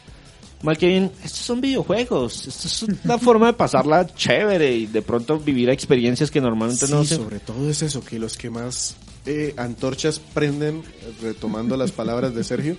mal 0.61 0.78
que 0.78 0.86
bien, 0.86 1.11
estos 1.24 1.39
son 1.41 1.59
videojuegos. 1.59 2.45
Esto 2.47 2.68
es 2.68 2.84
una 3.03 3.18
forma 3.18 3.47
de 3.47 3.53
pasarla 3.53 4.05
chévere 4.05 4.76
y 4.76 4.86
de 4.86 5.01
pronto 5.01 5.39
vivir 5.39 5.72
experiencias 5.72 6.30
que 6.30 6.39
normalmente 6.39 6.86
Sí, 6.86 6.93
no 6.93 7.03
se... 7.03 7.16
sobre 7.16 7.39
todo 7.39 7.68
es 7.68 7.82
eso, 7.82 8.05
que 8.05 8.20
los 8.20 8.38
que 8.38 8.51
más 8.51 8.95
eh, 9.26 9.55
antorchas 9.57 10.20
prenden, 10.20 10.84
retomando 11.20 11.76
las 11.78 11.91
palabras 11.91 12.36
de 12.36 12.43
Sergio, 12.43 12.78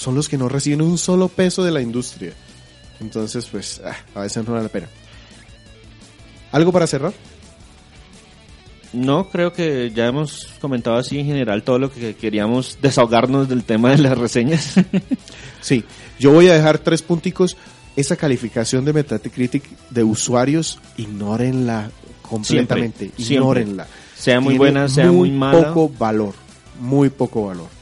son 0.00 0.14
los 0.14 0.30
que 0.30 0.38
no 0.38 0.48
reciben 0.48 0.80
un 0.80 0.96
solo 0.96 1.28
peso 1.28 1.62
de 1.62 1.70
la 1.70 1.82
industria. 1.82 2.32
Entonces, 3.00 3.46
pues, 3.52 3.82
ah, 3.84 3.94
a 4.14 4.22
veces 4.22 4.46
no 4.46 4.52
vale 4.52 4.64
la 4.64 4.70
pena. 4.70 4.88
¿Algo 6.52 6.72
para 6.72 6.86
cerrar? 6.86 7.12
No, 8.94 9.28
creo 9.28 9.52
que 9.52 9.92
ya 9.94 10.06
hemos 10.06 10.48
comentado 10.58 10.96
así 10.96 11.18
en 11.18 11.26
general 11.26 11.62
todo 11.64 11.78
lo 11.78 11.92
que 11.92 12.16
queríamos 12.16 12.78
desahogarnos 12.82 13.46
del 13.48 13.62
tema 13.62 13.90
de 13.90 13.98
las 13.98 14.16
reseñas. 14.16 14.74
Sí, 15.62 15.84
yo 16.18 16.32
voy 16.32 16.48
a 16.48 16.54
dejar 16.54 16.78
tres 16.78 17.02
punticos. 17.02 17.54
Esa 17.94 18.16
calificación 18.16 18.86
de 18.86 18.94
Metacritic 18.94 19.62
de 19.90 20.02
usuarios, 20.02 20.78
ignórenla 20.96 21.90
completamente. 22.22 22.98
Siempre, 22.98 23.22
siempre. 23.22 23.34
ignórenla. 23.34 23.86
sea 24.16 24.40
muy 24.40 24.52
Tiene 24.54 24.58
buena, 24.58 24.88
sea 24.88 25.12
muy 25.12 25.30
mala. 25.30 25.74
poco 25.74 25.90
valor, 25.98 26.32
muy 26.80 27.10
poco 27.10 27.48
valor. 27.48 27.79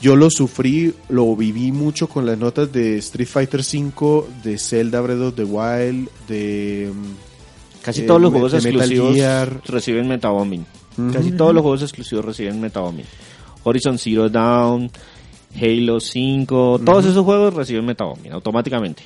Yo 0.00 0.16
lo 0.16 0.30
sufrí, 0.30 0.94
lo 1.10 1.36
viví 1.36 1.72
mucho 1.72 2.08
con 2.08 2.24
las 2.24 2.38
notas 2.38 2.72
de 2.72 2.96
Street 2.98 3.28
Fighter 3.28 3.60
V, 3.60 4.24
de 4.42 4.58
Zelda 4.58 5.00
Breath 5.02 5.20
of 5.20 5.34
the 5.34 5.44
Wild, 5.44 6.08
de... 6.26 6.90
Casi 7.82 8.02
eh, 8.02 8.04
todos 8.04 8.20
los 8.20 8.32
de 8.32 8.38
juegos 8.38 8.54
exclusivos 8.54 9.14
Gear. 9.14 9.60
reciben 9.66 10.08
metabombing. 10.08 10.64
Casi 11.12 11.32
todos 11.32 11.54
los 11.54 11.62
juegos 11.62 11.82
exclusivos 11.82 12.24
reciben 12.24 12.60
metabombing. 12.60 13.04
Horizon 13.62 13.98
Zero 13.98 14.28
Dawn, 14.28 14.90
Halo 15.54 16.00
5, 16.00 16.80
todos 16.84 17.04
esos 17.04 17.24
juegos 17.24 17.52
reciben 17.54 17.84
metabombing 17.84 18.32
automáticamente. 18.32 19.02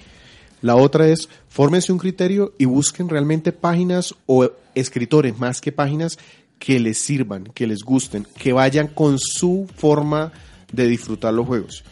La 0.62 0.76
otra 0.76 1.08
es, 1.08 1.28
fórmense 1.48 1.92
un 1.92 1.98
criterio 1.98 2.54
y 2.56 2.64
busquen 2.66 3.08
realmente 3.08 3.52
páginas 3.52 4.14
o 4.26 4.48
escritores 4.74 5.38
más 5.38 5.60
que 5.60 5.72
páginas 5.72 6.18
que 6.58 6.80
les 6.80 6.98
sirvan, 6.98 7.44
que 7.54 7.66
les 7.66 7.82
gusten, 7.82 8.26
que 8.38 8.52
vayan 8.52 8.88
con 8.88 9.18
su 9.18 9.68
forma 9.76 10.32
de 10.74 10.86
disfrutar 10.86 11.32
los 11.34 11.46
juegos 11.46 11.84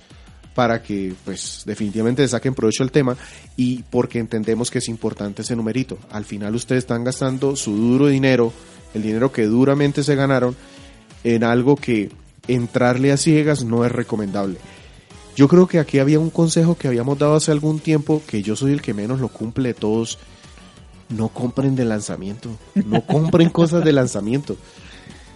para 0.55 0.83
que 0.83 1.15
pues 1.25 1.63
definitivamente 1.65 2.27
saquen 2.29 2.55
provecho 2.55 2.83
al 2.83 2.91
tema 2.91 3.17
y 3.57 3.83
porque 3.91 4.19
entendemos 4.19 4.71
que 4.71 4.79
es 4.79 4.89
importante 4.89 5.43
ese 5.43 5.57
numerito. 5.57 5.99
Al 6.11 6.25
final 6.25 6.55
ustedes 6.55 6.85
están 6.85 7.05
gastando 7.05 7.57
su 7.57 7.75
duro 7.75 8.07
dinero, 8.07 8.53
el 8.95 9.03
dinero 9.03 9.33
que 9.33 9.47
duramente 9.47 10.03
se 10.03 10.15
ganaron 10.15 10.55
en 11.25 11.45
algo 11.45 11.77
que 11.77 12.11
entrarle 12.49 13.13
a 13.13 13.17
ciegas 13.17 13.65
no 13.65 13.85
es 13.85 13.93
recomendable. 13.93 14.59
Yo 15.35 15.49
creo 15.49 15.67
que 15.67 15.79
aquí 15.79 15.99
había 15.99 16.21
un 16.21 16.31
consejo 16.31 16.77
que 16.77 16.89
habíamos 16.89 17.19
dado 17.19 17.37
hace 17.37 17.53
algún 17.53 17.79
tiempo, 17.79 18.23
que 18.27 18.43
yo 18.43 18.55
soy 18.55 18.73
el 18.73 18.83
que 18.83 18.93
menos 18.93 19.21
lo 19.21 19.29
cumple 19.29 19.69
de 19.69 19.75
todos. 19.75 20.19
No 21.09 21.29
compren 21.29 21.75
de 21.75 21.87
lanzamiento. 21.87 22.51
No 22.75 23.07
compren 23.07 23.49
cosas 23.49 23.83
de 23.85 23.93
lanzamiento. 23.93 24.57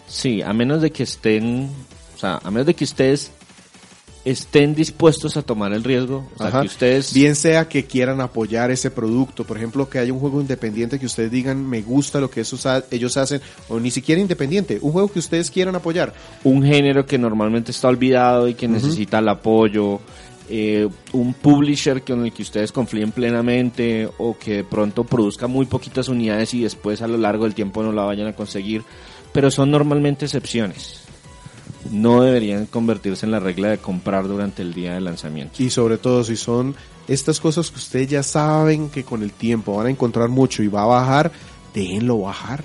Sí, 0.07 0.43
a 0.43 0.53
menos 0.53 0.83
de 0.83 0.91
que 0.91 1.03
estén, 1.03 1.71
o 2.15 2.19
sea, 2.19 2.41
a 2.43 2.51
menos 2.51 2.67
de 2.67 2.75
que 2.75 2.85
ustedes 2.85 3.33
estén 4.27 4.75
dispuestos 4.75 5.37
a 5.37 5.43
tomar 5.43 5.73
el 5.73 5.85
riesgo, 5.85 6.29
o 6.35 6.39
sea, 6.39 6.49
Ajá. 6.49 6.61
que 6.63 6.67
ustedes 6.67 7.15
Bien 7.15 7.35
sea 7.37 7.69
que 7.69 7.85
quieran 7.85 8.21
apoyar 8.21 8.71
ese 8.73 8.91
producto, 8.91 9.45
por 9.45 9.57
ejemplo, 9.57 9.89
que 9.89 10.01
haya 10.01 10.13
un 10.13 10.19
juego 10.19 10.41
independiente 10.41 10.99
que 10.99 11.07
ustedes 11.07 11.31
digan 11.31 11.65
me 11.65 11.81
gusta 11.83 12.19
lo 12.21 12.29
que 12.29 12.41
esos 12.41 12.67
ha- 12.67 12.83
ellos 12.91 13.17
hacen, 13.17 13.41
o 13.69 13.79
ni 13.79 13.91
siquiera 13.93 14.21
independiente, 14.21 14.79
un 14.83 14.91
juego 14.93 15.09
que 15.09 15.21
ustedes 15.21 15.51
quieran 15.51 15.77
apoyar. 15.77 16.13
un 16.43 16.63
género 16.65 17.07
que 17.07 17.17
normalmente 17.19 17.71
está 17.71 17.87
olvidado 17.89 18.49
y 18.49 18.55
que 18.55 18.67
necesita 18.69 19.21
el 19.21 19.29
apoyo, 19.29 20.01
eh, 20.49 20.89
un 21.13 21.33
publisher 21.35 22.03
con 22.03 22.25
el 22.25 22.33
que 22.33 22.43
ustedes 22.43 22.71
confíen 22.73 23.13
plenamente 23.13 24.09
o 24.19 24.37
que 24.39 24.57
de 24.57 24.65
pronto 24.65 25.05
produzca 25.05 25.47
muy 25.47 25.67
poquitas 25.67 26.09
unidades 26.09 26.53
y 26.55 26.63
después 26.63 27.01
a 27.03 27.07
lo 27.09 27.17
largo 27.17 27.45
del 27.45 27.55
tiempo 27.55 27.83
no 27.83 27.93
la 27.93 28.03
vayan 28.03 28.27
a 28.27 28.33
conseguir, 28.35 28.83
pero 29.33 29.51
son 29.51 29.71
normalmente 29.71 30.25
excepciones. 30.27 31.06
No 31.91 32.23
deberían 32.23 32.67
convertirse 32.67 33.27
en 33.27 33.33
la 33.33 33.41
regla 33.41 33.69
de 33.71 33.79
comprar 33.79 34.27
durante 34.27 34.63
el 34.63 34.75
día 34.75 34.95
de 34.95 35.01
lanzamiento. 35.01 35.63
Y 35.63 35.71
sobre 35.71 35.99
todo 35.99 36.25
si 36.25 36.37
son 36.37 36.75
estas 37.09 37.39
cosas 37.41 37.71
que 37.71 37.77
ustedes 37.79 38.09
ya 38.09 38.23
saben 38.23 38.89
que 38.91 39.05
con 39.05 39.23
el 39.23 39.33
tiempo 39.33 39.77
van 39.77 39.87
a 39.87 39.91
encontrar 39.91 40.29
mucho 40.29 40.63
y 40.63 40.69
va 40.69 40.83
a 40.83 40.87
bajar, 40.87 41.31
déjenlo 41.75 42.19
bajar. 42.21 42.65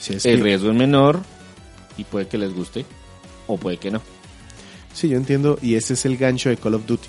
Si 0.00 0.14
es 0.14 0.26
El 0.26 0.38
que- 0.38 0.42
riesgo 0.44 0.70
es 0.70 0.76
menor 0.76 1.20
y 1.96 2.04
puede 2.04 2.26
que 2.26 2.38
les 2.38 2.52
guste 2.54 2.84
o 3.46 3.56
puede 3.56 3.76
que 3.76 3.90
no. 3.90 4.00
Sí, 4.92 5.08
yo 5.08 5.16
entiendo, 5.16 5.58
y 5.62 5.74
ese 5.76 5.94
es 5.94 6.04
el 6.04 6.16
gancho 6.16 6.48
de 6.50 6.56
Call 6.56 6.74
of 6.74 6.86
Duty. 6.86 7.08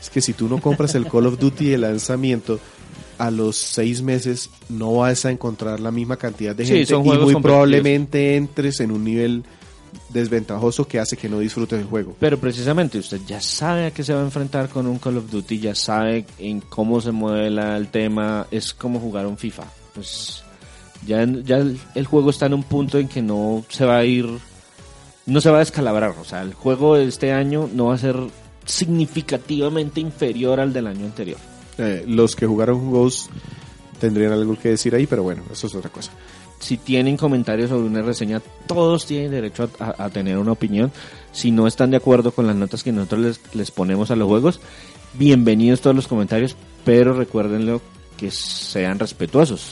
Es 0.00 0.08
que 0.10 0.20
si 0.22 0.32
tú 0.32 0.48
no 0.48 0.58
compras 0.60 0.94
el 0.94 1.06
Call 1.06 1.26
of 1.26 1.38
Duty 1.38 1.66
de 1.66 1.78
lanzamiento, 1.78 2.58
a 3.18 3.30
los 3.30 3.56
seis 3.56 4.00
meses 4.00 4.48
no 4.70 4.94
vas 4.94 5.26
a 5.26 5.30
encontrar 5.30 5.78
la 5.78 5.90
misma 5.90 6.16
cantidad 6.16 6.56
de 6.56 6.64
gente 6.64 6.94
y 6.94 6.98
muy 7.18 7.34
probablemente 7.36 8.36
entres 8.36 8.80
en 8.80 8.90
un 8.90 9.04
nivel 9.04 9.44
desventajoso 10.08 10.86
que 10.86 10.98
hace 10.98 11.16
que 11.16 11.28
no 11.28 11.38
disfrutes 11.38 11.78
el 11.80 11.86
juego. 11.86 12.14
Pero 12.18 12.38
precisamente 12.38 12.98
usted 12.98 13.20
ya 13.26 13.40
sabe 13.40 13.86
a 13.86 13.90
qué 13.90 14.02
se 14.04 14.12
va 14.14 14.20
a 14.20 14.24
enfrentar 14.24 14.68
con 14.68 14.86
un 14.86 14.98
Call 14.98 15.18
of 15.18 15.30
Duty, 15.30 15.58
ya 15.60 15.74
sabe 15.74 16.24
en 16.38 16.60
cómo 16.60 17.00
se 17.00 17.12
mueve 17.12 17.50
la- 17.50 17.76
el 17.76 17.88
tema, 17.88 18.46
es 18.50 18.74
como 18.74 18.98
jugar 19.00 19.26
un 19.26 19.38
FIFA. 19.38 19.64
Pues 19.94 20.42
ya, 21.06 21.24
ya 21.44 21.58
el, 21.58 21.78
el 21.94 22.06
juego 22.06 22.30
está 22.30 22.46
en 22.46 22.54
un 22.54 22.62
punto 22.64 22.98
en 22.98 23.08
que 23.08 23.22
no 23.22 23.64
se 23.68 23.84
va 23.84 23.98
a 23.98 24.04
ir, 24.04 24.26
no 25.26 25.40
se 25.40 25.50
va 25.50 25.56
a 25.56 25.60
descalabrar. 25.60 26.14
O 26.20 26.24
sea, 26.24 26.42
el 26.42 26.54
juego 26.54 26.96
de 26.96 27.06
este 27.06 27.32
año 27.32 27.68
no 27.72 27.86
va 27.86 27.94
a 27.94 27.98
ser 27.98 28.16
significativamente 28.66 30.00
inferior 30.00 30.60
al 30.60 30.72
del 30.72 30.86
año 30.86 31.06
anterior. 31.06 31.38
Eh, 31.78 32.04
los 32.06 32.36
que 32.36 32.46
jugaron 32.46 32.90
Ghost 32.90 33.30
tendrían 34.00 34.32
algo 34.32 34.58
que 34.58 34.70
decir 34.70 34.94
ahí, 34.94 35.06
pero 35.06 35.22
bueno, 35.22 35.42
eso 35.52 35.66
es 35.66 35.74
otra 35.74 35.90
cosa. 35.90 36.10
Si 36.60 36.76
tienen 36.76 37.16
comentarios 37.16 37.70
sobre 37.70 37.86
una 37.88 38.02
reseña, 38.02 38.40
todos 38.68 39.06
tienen 39.06 39.30
derecho 39.32 39.68
a, 39.80 39.84
a- 39.98 40.04
a 40.04 40.10
tener 40.10 40.38
una 40.38 40.52
opinión. 40.52 40.92
Si 41.32 41.50
no 41.50 41.66
están 41.66 41.90
de 41.90 41.96
acuerdo 41.96 42.30
con 42.32 42.46
las 42.46 42.54
notas 42.54 42.82
que 42.84 42.92
nosotros 42.92 43.20
les, 43.20 43.40
les 43.54 43.70
ponemos 43.70 44.10
a 44.12 44.16
los 44.16 44.28
juegos, 44.28 44.60
bienvenidos 45.14 45.80
todos 45.80 45.96
los 45.96 46.06
comentarios, 46.06 46.56
pero 46.84 47.14
recuérdenlo 47.14 47.80
que 48.16 48.30
sean 48.30 48.98
respetuosos. 48.98 49.62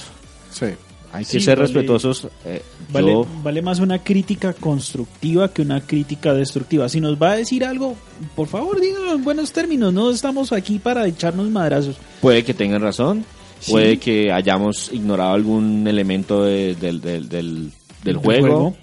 Sí. 0.51 0.67
Hay 1.13 1.25
que 1.25 1.31
Sí, 1.31 1.41
ser 1.41 1.57
vale. 1.59 1.69
respetuosos. 1.69 2.29
eh, 2.45 2.63
Vale, 2.91 3.13
yo- 3.13 3.27
vale 3.43 3.63
más 3.63 3.81
una 3.81 4.03
crítica 4.03 4.53
constructiva 4.53 5.49
que 5.53 5.63
una 5.63 5.81
crítica 5.81 6.35
destructiva. 6.35 6.89
Si 6.91 7.01
nos 7.01 7.17
va 7.21 7.33
a 7.33 7.37
decir 7.37 7.65
algo, 7.65 7.97
por 8.37 8.47
favor, 8.49 8.79
díganlo 8.81 9.13
en 9.15 9.25
buenos 9.25 9.53
términos. 9.53 9.93
No 9.93 10.11
estamos 10.11 10.53
aquí 10.53 10.79
para 10.79 11.07
echarnos 11.07 11.49
madrazos. 11.51 11.97
puede 12.21 12.45
que 12.45 12.53
tengan 12.55 12.83
razón, 12.83 13.25
Sí. 13.61 13.73
puede 13.73 13.99
que 13.99 14.33
hayamos 14.33 14.91
ignorado 14.93 15.33
algún 15.35 15.87
elemento 15.89 16.45
de- 16.45 16.75
del, 16.75 17.01
del, 17.01 17.29
del- 17.29 17.55
del 17.61 17.73
Del 18.05 18.17
juego. 18.19 18.41
juego. 18.47 18.77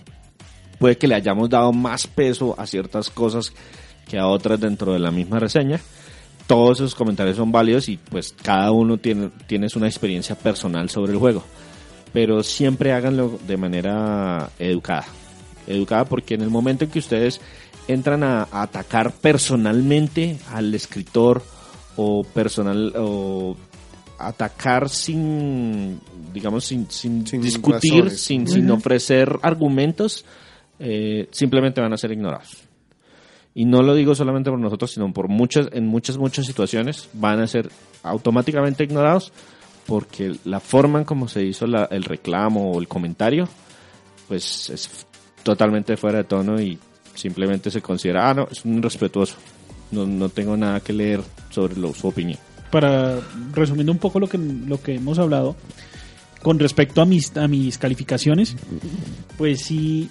puede 0.80 0.98
que 0.98 1.08
le 1.08 1.16
hayamos 1.16 1.50
dado 1.50 1.72
más 1.72 2.06
peso 2.08 2.54
a 2.60 2.68
ciertas 2.68 3.10
cosas 3.10 3.54
que 4.10 4.20
a 4.20 4.28
otras 4.28 4.60
dentro 4.60 4.92
de 4.94 5.00
la 5.00 5.10
misma 5.12 5.40
reseña. 5.40 5.80
Todos 6.48 6.80
esos 6.80 6.94
comentarios 6.96 7.38
son 7.38 7.52
válidos 7.52 7.88
y 7.90 7.98
pues 7.98 8.36
cada 8.44 8.72
uno 8.72 8.98
tiene 8.98 9.30
tienes 9.48 9.76
una 9.76 9.88
experiencia 9.88 10.36
personal 10.36 10.90
sobre 10.90 11.14
el 11.14 11.18
juego. 11.18 11.44
Pero 12.14 12.44
siempre 12.44 12.92
háganlo 12.94 13.40
de 13.48 13.58
manera 13.58 14.50
educada. 14.60 15.06
Educada 15.66 16.06
porque 16.06 16.36
en 16.36 16.42
el 16.42 16.50
momento 16.50 16.84
en 16.84 16.92
que 16.92 17.00
ustedes 17.00 17.42
entran 17.88 18.22
a, 18.24 18.44
a 18.52 18.62
atacar 18.64 19.12
personalmente 19.14 20.38
al 20.54 20.74
escritor 20.76 21.42
o 21.96 22.24
personal 22.24 22.94
o 22.98 23.56
atacar 24.20 24.90
sin 24.90 26.00
digamos 26.34 26.66
sin, 26.66 26.90
sin, 26.90 27.26
Sin 27.28 27.42
discutir 27.42 27.94
razones. 28.04 28.22
sin, 28.22 28.48
sin 28.48 28.70
ofrecer 28.72 29.38
argumentos 29.42 30.26
eh, 30.80 31.28
simplemente 31.32 31.80
van 31.82 31.94
a 31.94 31.98
ser 31.98 32.12
ignorados. 32.12 32.58
Y 33.54 33.64
no 33.66 33.82
lo 33.82 33.96
digo 33.96 34.16
solamente 34.16 34.50
por 34.50 34.60
nosotros 34.60 34.92
sino 34.92 35.12
por 35.14 35.28
muchas 35.30 35.70
en 35.72 35.88
muchas 35.88 36.18
muchas 36.18 36.46
situaciones 36.46 37.08
van 37.14 37.40
a 37.40 37.48
ser 37.48 37.70
automáticamente 38.04 38.84
ignorados 38.84 39.32
porque 39.86 40.36
la 40.46 40.60
forma 40.60 41.00
en 41.00 41.06
cómo 41.06 41.28
se 41.28 41.44
hizo 41.46 41.66
la- 41.68 41.86
el 41.92 42.04
reclamo 42.04 42.72
o 42.72 42.80
el 42.80 42.88
comentario 42.88 43.48
pues 44.28 44.70
es 44.70 45.06
totalmente 45.44 45.96
fuera 45.96 46.18
de 46.20 46.24
tono 46.26 46.60
y 46.60 46.78
simplemente 47.14 47.70
se 47.72 47.82
considera 47.82 48.30
ah 48.30 48.34
no 48.34 48.48
es 48.52 48.66
un 48.66 48.78
irrespetuoso 48.80 49.36
no, 49.92 50.06
no 50.06 50.28
tengo 50.30 50.58
nada 50.58 50.80
que 50.82 50.92
leer 50.92 51.22
sobre 51.50 51.78
lo- 51.78 51.94
su 51.94 52.08
opinión 52.08 52.40
Para 52.72 53.20
resumiendo 53.54 53.92
un 53.92 54.00
poco 54.00 54.20
lo 54.20 54.28
que, 54.28 54.38
lo 54.38 54.82
que 54.82 54.96
hemos 54.96 55.20
hablado, 55.20 55.56
con 56.42 56.60
respecto 56.60 57.02
a 57.02 57.06
mis, 57.06 57.36
a 57.38 57.48
mis 57.48 57.78
calificaciones, 57.78 58.56
pues 59.38 59.62
sí, 59.64 60.10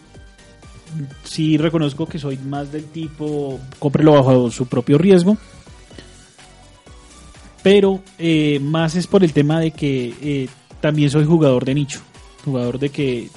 sí 1.24 1.58
reconozco 1.58 2.06
que 2.06 2.18
soy 2.18 2.38
más 2.38 2.72
del 2.72 2.86
tipo, 2.86 3.60
cómprelo 3.78 4.12
bajo 4.12 4.50
su 4.50 4.66
propio 4.66 4.98
riesgo. 4.98 5.36
Pero 7.62 8.02
eh, 8.18 8.58
más 8.60 8.94
es 8.94 9.06
por 9.06 9.24
el 9.24 9.32
tema 9.32 9.58
de 9.58 9.70
que 9.70 10.14
eh, 10.20 10.48
también 10.80 11.10
soy 11.10 11.24
jugador 11.24 11.64
de 11.64 11.74
nicho. 11.74 12.00
Jugador 12.44 12.78
de 12.78 12.90
que 12.90 13.30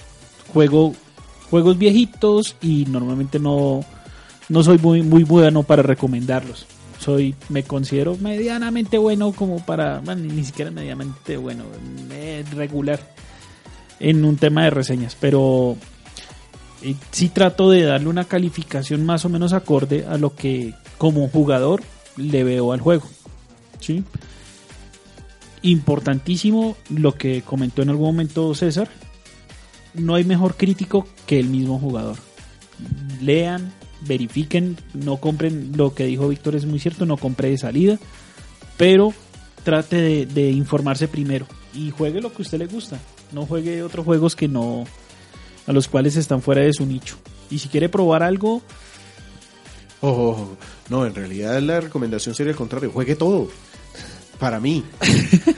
juego 0.53 0.93
juegos 1.49 1.77
viejitos 1.77 2.55
y 2.61 2.85
normalmente 2.85 3.39
no, 3.39 3.81
no 4.49 4.63
soy 4.63 4.77
muy, 4.77 5.01
muy 5.01 5.23
bueno 5.23 5.63
para 5.63 5.81
recomendarlos. 5.83 6.65
Soy, 7.07 7.35
me 7.47 7.63
considero 7.63 8.17
medianamente 8.17 8.97
bueno 8.97 9.31
como 9.31 9.65
para, 9.65 9.99
bueno, 9.99 10.23
ni 10.23 10.43
siquiera 10.43 10.71
medianamente 10.71 11.37
bueno, 11.37 11.63
eh, 12.11 12.43
regular 12.53 12.99
en 14.01 14.25
un 14.25 14.35
tema 14.35 14.65
de 14.65 14.71
reseñas, 14.71 15.15
pero 15.17 15.77
eh, 16.81 16.95
sí 17.11 17.29
trato 17.29 17.69
de 17.69 17.83
darle 17.83 18.09
una 18.09 18.25
calificación 18.25 19.05
más 19.05 19.23
o 19.23 19.29
menos 19.29 19.53
acorde 19.53 20.05
a 20.05 20.17
lo 20.17 20.35
que 20.35 20.73
como 20.97 21.29
jugador 21.29 21.81
le 22.17 22.43
veo 22.43 22.73
al 22.73 22.81
juego. 22.81 23.07
¿sí? 23.79 24.03
Importantísimo 25.61 26.75
lo 26.89 27.13
que 27.15 27.41
comentó 27.41 27.83
en 27.83 27.89
algún 27.89 28.07
momento 28.07 28.53
César. 28.53 28.89
No 29.93 30.15
hay 30.15 30.25
mejor 30.25 30.57
crítico 30.57 31.07
que 31.25 31.39
el 31.39 31.47
mismo 31.47 31.79
jugador. 31.79 32.17
Lean, 33.21 33.71
verifiquen, 34.01 34.77
no 34.93 35.17
compren 35.17 35.73
lo 35.75 35.93
que 35.93 36.05
dijo 36.05 36.27
Víctor 36.27 36.55
es 36.55 36.65
muy 36.65 36.79
cierto, 36.79 37.05
no 37.05 37.17
compre 37.17 37.49
de 37.49 37.57
salida, 37.57 37.97
pero 38.77 39.13
trate 39.63 39.97
de, 39.97 40.25
de 40.25 40.51
informarse 40.51 41.07
primero 41.07 41.47
y 41.73 41.91
juegue 41.91 42.21
lo 42.21 42.31
que 42.31 42.41
a 42.41 42.45
usted 42.45 42.59
le 42.59 42.67
gusta. 42.67 42.99
No 43.31 43.45
juegue 43.45 43.83
otros 43.83 44.05
juegos 44.05 44.35
que 44.35 44.47
no 44.47 44.85
a 45.65 45.73
los 45.73 45.87
cuales 45.87 46.15
están 46.15 46.41
fuera 46.41 46.61
de 46.61 46.73
su 46.73 46.85
nicho. 46.85 47.17
Y 47.49 47.59
si 47.59 47.67
quiere 47.69 47.89
probar 47.89 48.23
algo, 48.23 48.61
Ojo, 50.01 50.29
ojo. 50.29 50.57
No, 50.89 51.05
en 51.05 51.15
realidad 51.15 51.59
la 51.61 51.81
recomendación 51.81 52.35
sería 52.35 52.51
el 52.51 52.57
contrario. 52.57 52.91
Juegue 52.91 53.15
todo. 53.15 53.49
Para 54.39 54.59
mí. 54.59 54.83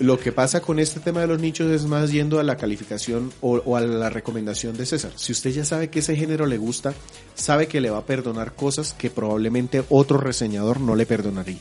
Lo 0.00 0.18
que 0.18 0.30
pasa 0.30 0.60
con 0.60 0.78
este 0.78 1.00
tema 1.00 1.20
de 1.20 1.26
los 1.26 1.40
nichos 1.40 1.70
es 1.72 1.86
más 1.86 2.12
yendo 2.12 2.38
a 2.38 2.44
la 2.44 2.56
calificación 2.56 3.32
o, 3.40 3.76
a 3.76 3.80
la 3.80 4.10
recomendación 4.10 4.76
de 4.76 4.86
César. 4.86 5.10
Si 5.16 5.32
usted 5.32 5.50
ya 5.50 5.64
sabe 5.64 5.90
que 5.90 5.98
ese 5.98 6.14
género 6.14 6.46
le 6.46 6.56
gusta, 6.56 6.94
sabe 7.34 7.66
que 7.66 7.80
le 7.80 7.90
va 7.90 7.98
a 7.98 8.06
perdonar 8.06 8.54
cosas 8.54 8.92
que 8.92 9.10
probablemente 9.10 9.82
otro 9.88 10.18
reseñador 10.18 10.80
no 10.80 10.94
le 10.94 11.04
perdonaría. 11.04 11.58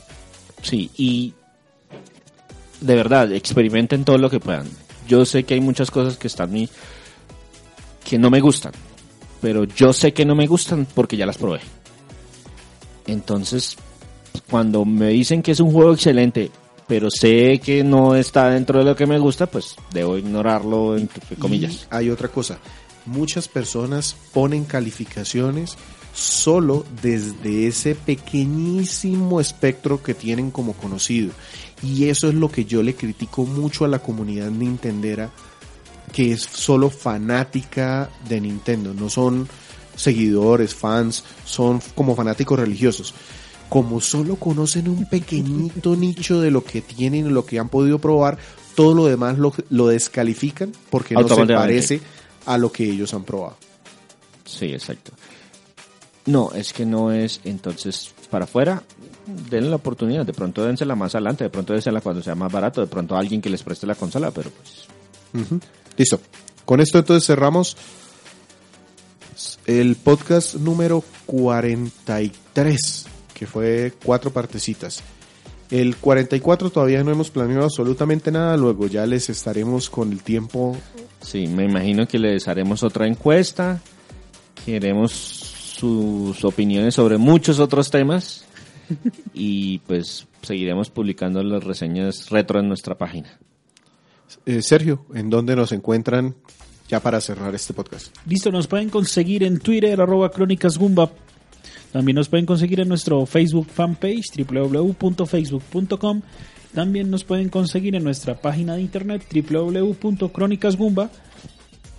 Sí, 0.61 0.91
y 0.97 1.33
de 2.79 2.95
verdad, 2.95 3.31
experimenten 3.31 4.05
todo 4.05 4.19
lo 4.19 4.29
que 4.29 4.39
puedan. 4.39 4.67
Yo 5.07 5.25
sé 5.25 5.43
que 5.43 5.55
hay 5.55 5.61
muchas 5.61 5.89
cosas 5.89 6.17
que 6.17 6.27
están 6.27 6.51
mí 6.51 6.69
que 8.03 8.19
no 8.19 8.29
me 8.29 8.39
gustan, 8.39 8.71
pero 9.41 9.63
yo 9.63 9.93
sé 9.93 10.13
que 10.13 10.25
no 10.25 10.35
me 10.35 10.47
gustan 10.47 10.85
porque 10.93 11.17
ya 11.17 11.25
las 11.25 11.37
probé. 11.37 11.59
Entonces, 13.07 13.77
cuando 14.49 14.85
me 14.85 15.07
dicen 15.09 15.41
que 15.41 15.51
es 15.51 15.59
un 15.59 15.71
juego 15.71 15.93
excelente, 15.93 16.51
pero 16.87 17.09
sé 17.11 17.59
que 17.63 17.83
no 17.83 18.15
está 18.15 18.49
dentro 18.49 18.79
de 18.79 18.85
lo 18.85 18.95
que 18.95 19.05
me 19.05 19.19
gusta, 19.19 19.45
pues 19.47 19.75
debo 19.91 20.17
ignorarlo 20.17 20.97
entre 20.97 21.35
comillas. 21.35 21.87
Y 21.91 21.95
hay 21.95 22.09
otra 22.09 22.29
cosa. 22.29 22.59
Muchas 23.05 23.47
personas 23.47 24.15
ponen 24.33 24.65
calificaciones 24.65 25.77
solo 26.13 26.85
desde 27.01 27.67
ese 27.67 27.93
pequeñísimo 27.93 29.39
espectro 29.39 30.01
que 30.01 30.13
tienen 30.13 30.49
como 30.49 30.73
conocido. 30.73 31.31
Y 31.83 32.05
eso 32.05 32.29
es 32.29 32.33
lo 32.33 32.49
que 32.49 32.65
yo 32.65 32.81
le 32.81 32.95
critico 32.95 33.45
mucho 33.45 33.85
a 33.85 33.87
la 33.87 33.99
comunidad 33.99 34.49
nintendera, 34.49 35.29
que 36.11 36.31
es 36.31 36.41
solo 36.41 36.89
fanática 36.89 38.09
de 38.27 38.41
Nintendo. 38.41 38.93
No 38.93 39.09
son 39.09 39.47
seguidores, 39.95 40.73
fans, 40.73 41.23
son 41.45 41.81
como 41.93 42.15
fanáticos 42.15 42.59
religiosos. 42.59 43.13
Como 43.69 43.99
solo 44.01 44.35
conocen 44.37 44.87
un 44.87 45.05
pequeñito 45.05 45.95
nicho 45.97 46.41
de 46.41 46.51
lo 46.51 46.63
que 46.63 46.81
tienen 46.81 47.33
lo 47.33 47.45
que 47.45 47.59
han 47.59 47.69
podido 47.69 47.99
probar, 47.99 48.37
todo 48.75 48.93
lo 48.93 49.05
demás 49.07 49.37
lo, 49.37 49.53
lo 49.69 49.87
descalifican 49.87 50.71
porque 50.89 51.15
no 51.15 51.27
se 51.27 51.45
parece 51.47 52.01
a 52.45 52.57
lo 52.57 52.71
que 52.71 52.83
ellos 52.83 53.13
han 53.13 53.23
probado. 53.23 53.57
Sí, 54.45 54.67
exacto. 54.67 55.11
No, 56.25 56.51
es 56.53 56.73
que 56.73 56.85
no 56.85 57.11
es, 57.11 57.39
entonces, 57.45 58.13
para 58.29 58.45
afuera, 58.45 58.83
denle 59.49 59.69
la 59.69 59.77
oportunidad, 59.77 60.25
de 60.25 60.33
pronto 60.33 60.65
dénsela 60.65 60.95
más 60.95 61.15
adelante, 61.15 61.45
de 61.45 61.49
pronto 61.49 61.73
dénsela 61.73 62.01
cuando 62.01 62.21
sea 62.21 62.35
más 62.35 62.51
barato, 62.51 62.81
de 62.81 62.87
pronto 62.87 63.15
a 63.15 63.19
alguien 63.19 63.41
que 63.41 63.49
les 63.49 63.63
preste 63.63 63.87
la 63.87 63.95
consola, 63.95 64.31
pero 64.31 64.49
pues... 64.49 64.87
Listo. 65.95 66.19
Con 66.65 66.81
esto 66.81 66.99
entonces 66.99 67.25
cerramos 67.25 67.77
el 69.65 69.95
podcast 69.95 70.55
número 70.55 71.03
43, 71.27 73.05
que 73.37 73.45
fue 73.45 73.93
cuatro 74.03 74.31
partecitas. 74.31 75.03
El 75.69 75.97
44 75.97 76.71
todavía 76.71 77.03
no 77.03 77.11
hemos 77.11 77.29
planeado 77.29 77.65
absolutamente 77.65 78.31
nada, 78.31 78.57
luego 78.57 78.87
ya 78.87 79.05
les 79.05 79.29
estaremos 79.29 79.91
con 79.91 80.11
el 80.11 80.23
tiempo. 80.23 80.75
Sí, 81.21 81.45
me 81.45 81.65
imagino 81.65 82.07
que 82.07 82.17
les 82.17 82.47
haremos 82.47 82.81
otra 82.81 83.05
encuesta, 83.05 83.79
queremos 84.65 85.11
sus 85.11 86.43
opiniones 86.43 86.95
sobre 86.95 87.17
muchos 87.17 87.59
otros 87.59 87.91
temas 87.91 88.45
y 89.33 89.79
pues 89.79 90.25
seguiremos 90.41 90.89
publicando 90.89 91.43
las 91.43 91.63
reseñas 91.63 92.29
retro 92.31 92.59
en 92.59 92.67
nuestra 92.67 92.97
página. 92.97 93.37
Eh, 94.47 94.63
Sergio, 94.63 95.05
¿en 95.13 95.29
dónde 95.29 95.55
nos 95.55 95.73
encuentran 95.73 96.35
ya 96.87 97.01
para 97.01 97.21
cerrar 97.21 97.53
este 97.53 97.73
podcast? 97.73 98.15
Listo, 98.25 98.51
nos 98.51 98.65
pueden 98.65 98.89
conseguir 98.89 99.43
en 99.43 99.59
Twitter, 99.59 100.01
arroba 100.01 100.31
Crónicas 100.31 100.77
Gumba. 100.79 101.11
También 101.91 102.15
nos 102.15 102.29
pueden 102.29 102.45
conseguir 102.45 102.79
en 102.79 102.89
nuestro 102.89 103.25
Facebook 103.25 103.67
fanpage, 103.73 104.25
www.facebook.com. 104.37 106.21
También 106.73 107.09
nos 107.09 107.23
pueden 107.23 107.49
conseguir 107.49 107.95
en 107.95 108.03
nuestra 108.03 108.35
página 108.35 108.75
de 108.75 108.81
internet, 108.81 109.23
www.crónicasgumba. 109.33 111.09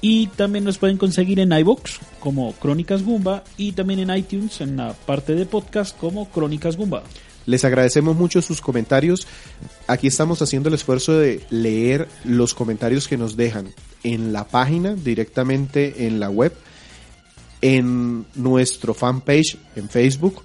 Y 0.01 0.28
también 0.28 0.64
nos 0.64 0.78
pueden 0.78 0.97
conseguir 0.97 1.41
en 1.41 1.53
iBox 1.53 1.99
como 2.20 2.53
Crónicas 2.53 3.03
Gumba 3.03 3.43
y 3.57 3.72
también 3.72 3.99
en 3.99 4.16
iTunes 4.16 4.61
en 4.61 4.76
la 4.76 4.93
parte 4.93 5.34
de 5.34 5.45
podcast 5.45 5.97
como 5.99 6.28
Crónicas 6.30 6.76
Gumba. 6.76 7.03
Les 7.47 7.64
agradecemos 7.64 8.14
mucho 8.14 8.43
sus 8.43 8.61
comentarios. 8.61 9.26
Aquí 9.86 10.07
estamos 10.07 10.41
haciendo 10.43 10.68
el 10.68 10.74
esfuerzo 10.74 11.18
de 11.18 11.41
leer 11.51 12.07
los 12.24 12.55
comentarios 12.55 13.09
que 13.09 13.16
nos 13.16 13.36
dejan 13.36 13.74
en 14.05 14.32
la 14.32 14.47
página, 14.47 14.95
directamente 14.95 16.07
en 16.07 16.20
la 16.20 16.30
web, 16.30 16.53
en 17.61 18.27
nuestro 18.35 18.95
fanpage 18.95 19.57
en 19.77 19.89
Facebook. 19.89 20.45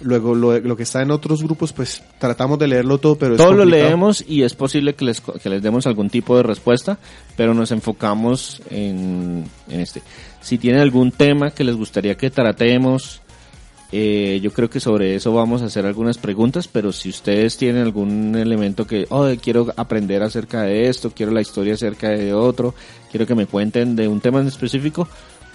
Luego 0.00 0.34
lo, 0.34 0.58
lo 0.58 0.76
que 0.76 0.82
está 0.82 1.00
en 1.02 1.12
otros 1.12 1.44
grupos, 1.44 1.72
pues 1.72 2.02
tratamos 2.18 2.58
de 2.58 2.66
leerlo 2.66 2.98
todo, 2.98 3.16
pero 3.16 3.34
es 3.34 3.38
Todo 3.38 3.52
lo 3.52 3.64
leemos 3.64 4.24
y 4.26 4.42
es 4.42 4.54
posible 4.54 4.94
que 4.94 5.04
les, 5.04 5.20
que 5.20 5.48
les 5.48 5.62
demos 5.62 5.86
algún 5.86 6.10
tipo 6.10 6.36
de 6.36 6.42
respuesta, 6.42 6.98
pero 7.36 7.54
nos 7.54 7.70
enfocamos 7.70 8.60
en, 8.68 9.44
en 9.68 9.80
este. 9.80 10.02
Si 10.40 10.58
tienen 10.58 10.80
algún 10.80 11.12
tema 11.12 11.52
que 11.52 11.62
les 11.62 11.76
gustaría 11.76 12.16
que 12.16 12.30
tratemos, 12.30 13.22
eh, 13.94 14.40
yo 14.42 14.50
creo 14.52 14.70
que 14.70 14.80
sobre 14.80 15.14
eso 15.14 15.34
vamos 15.34 15.60
a 15.60 15.66
hacer 15.66 15.84
algunas 15.84 16.16
preguntas, 16.16 16.66
pero 16.66 16.92
si 16.92 17.10
ustedes 17.10 17.58
tienen 17.58 17.82
algún 17.82 18.34
elemento 18.34 18.86
que, 18.86 19.06
oh, 19.10 19.28
quiero 19.40 19.72
aprender 19.76 20.22
acerca 20.22 20.62
de 20.62 20.88
esto, 20.88 21.12
quiero 21.14 21.30
la 21.30 21.42
historia 21.42 21.74
acerca 21.74 22.08
de 22.08 22.32
otro, 22.32 22.74
quiero 23.10 23.26
que 23.26 23.34
me 23.34 23.44
cuenten 23.44 23.94
de 23.94 24.08
un 24.08 24.22
tema 24.22 24.40
en 24.40 24.46
específico, 24.46 25.06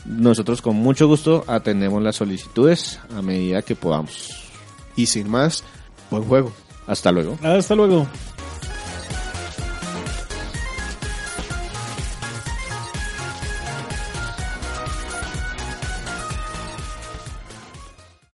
nosotros 0.08 0.62
con 0.62 0.76
mucho 0.76 1.08
gusto 1.08 1.44
atendemos 1.48 2.02
las 2.02 2.16
solicitudes 2.16 3.00
a 3.16 3.22
medida 3.22 3.62
que 3.62 3.76
podamos. 3.76 4.30
Y 4.96 5.06
sin 5.06 5.30
más, 5.30 5.64
buen 6.10 6.24
juego. 6.24 6.52
Hasta 6.88 7.12
luego. 7.12 7.38
Hasta 7.44 7.76
luego. 7.76 8.08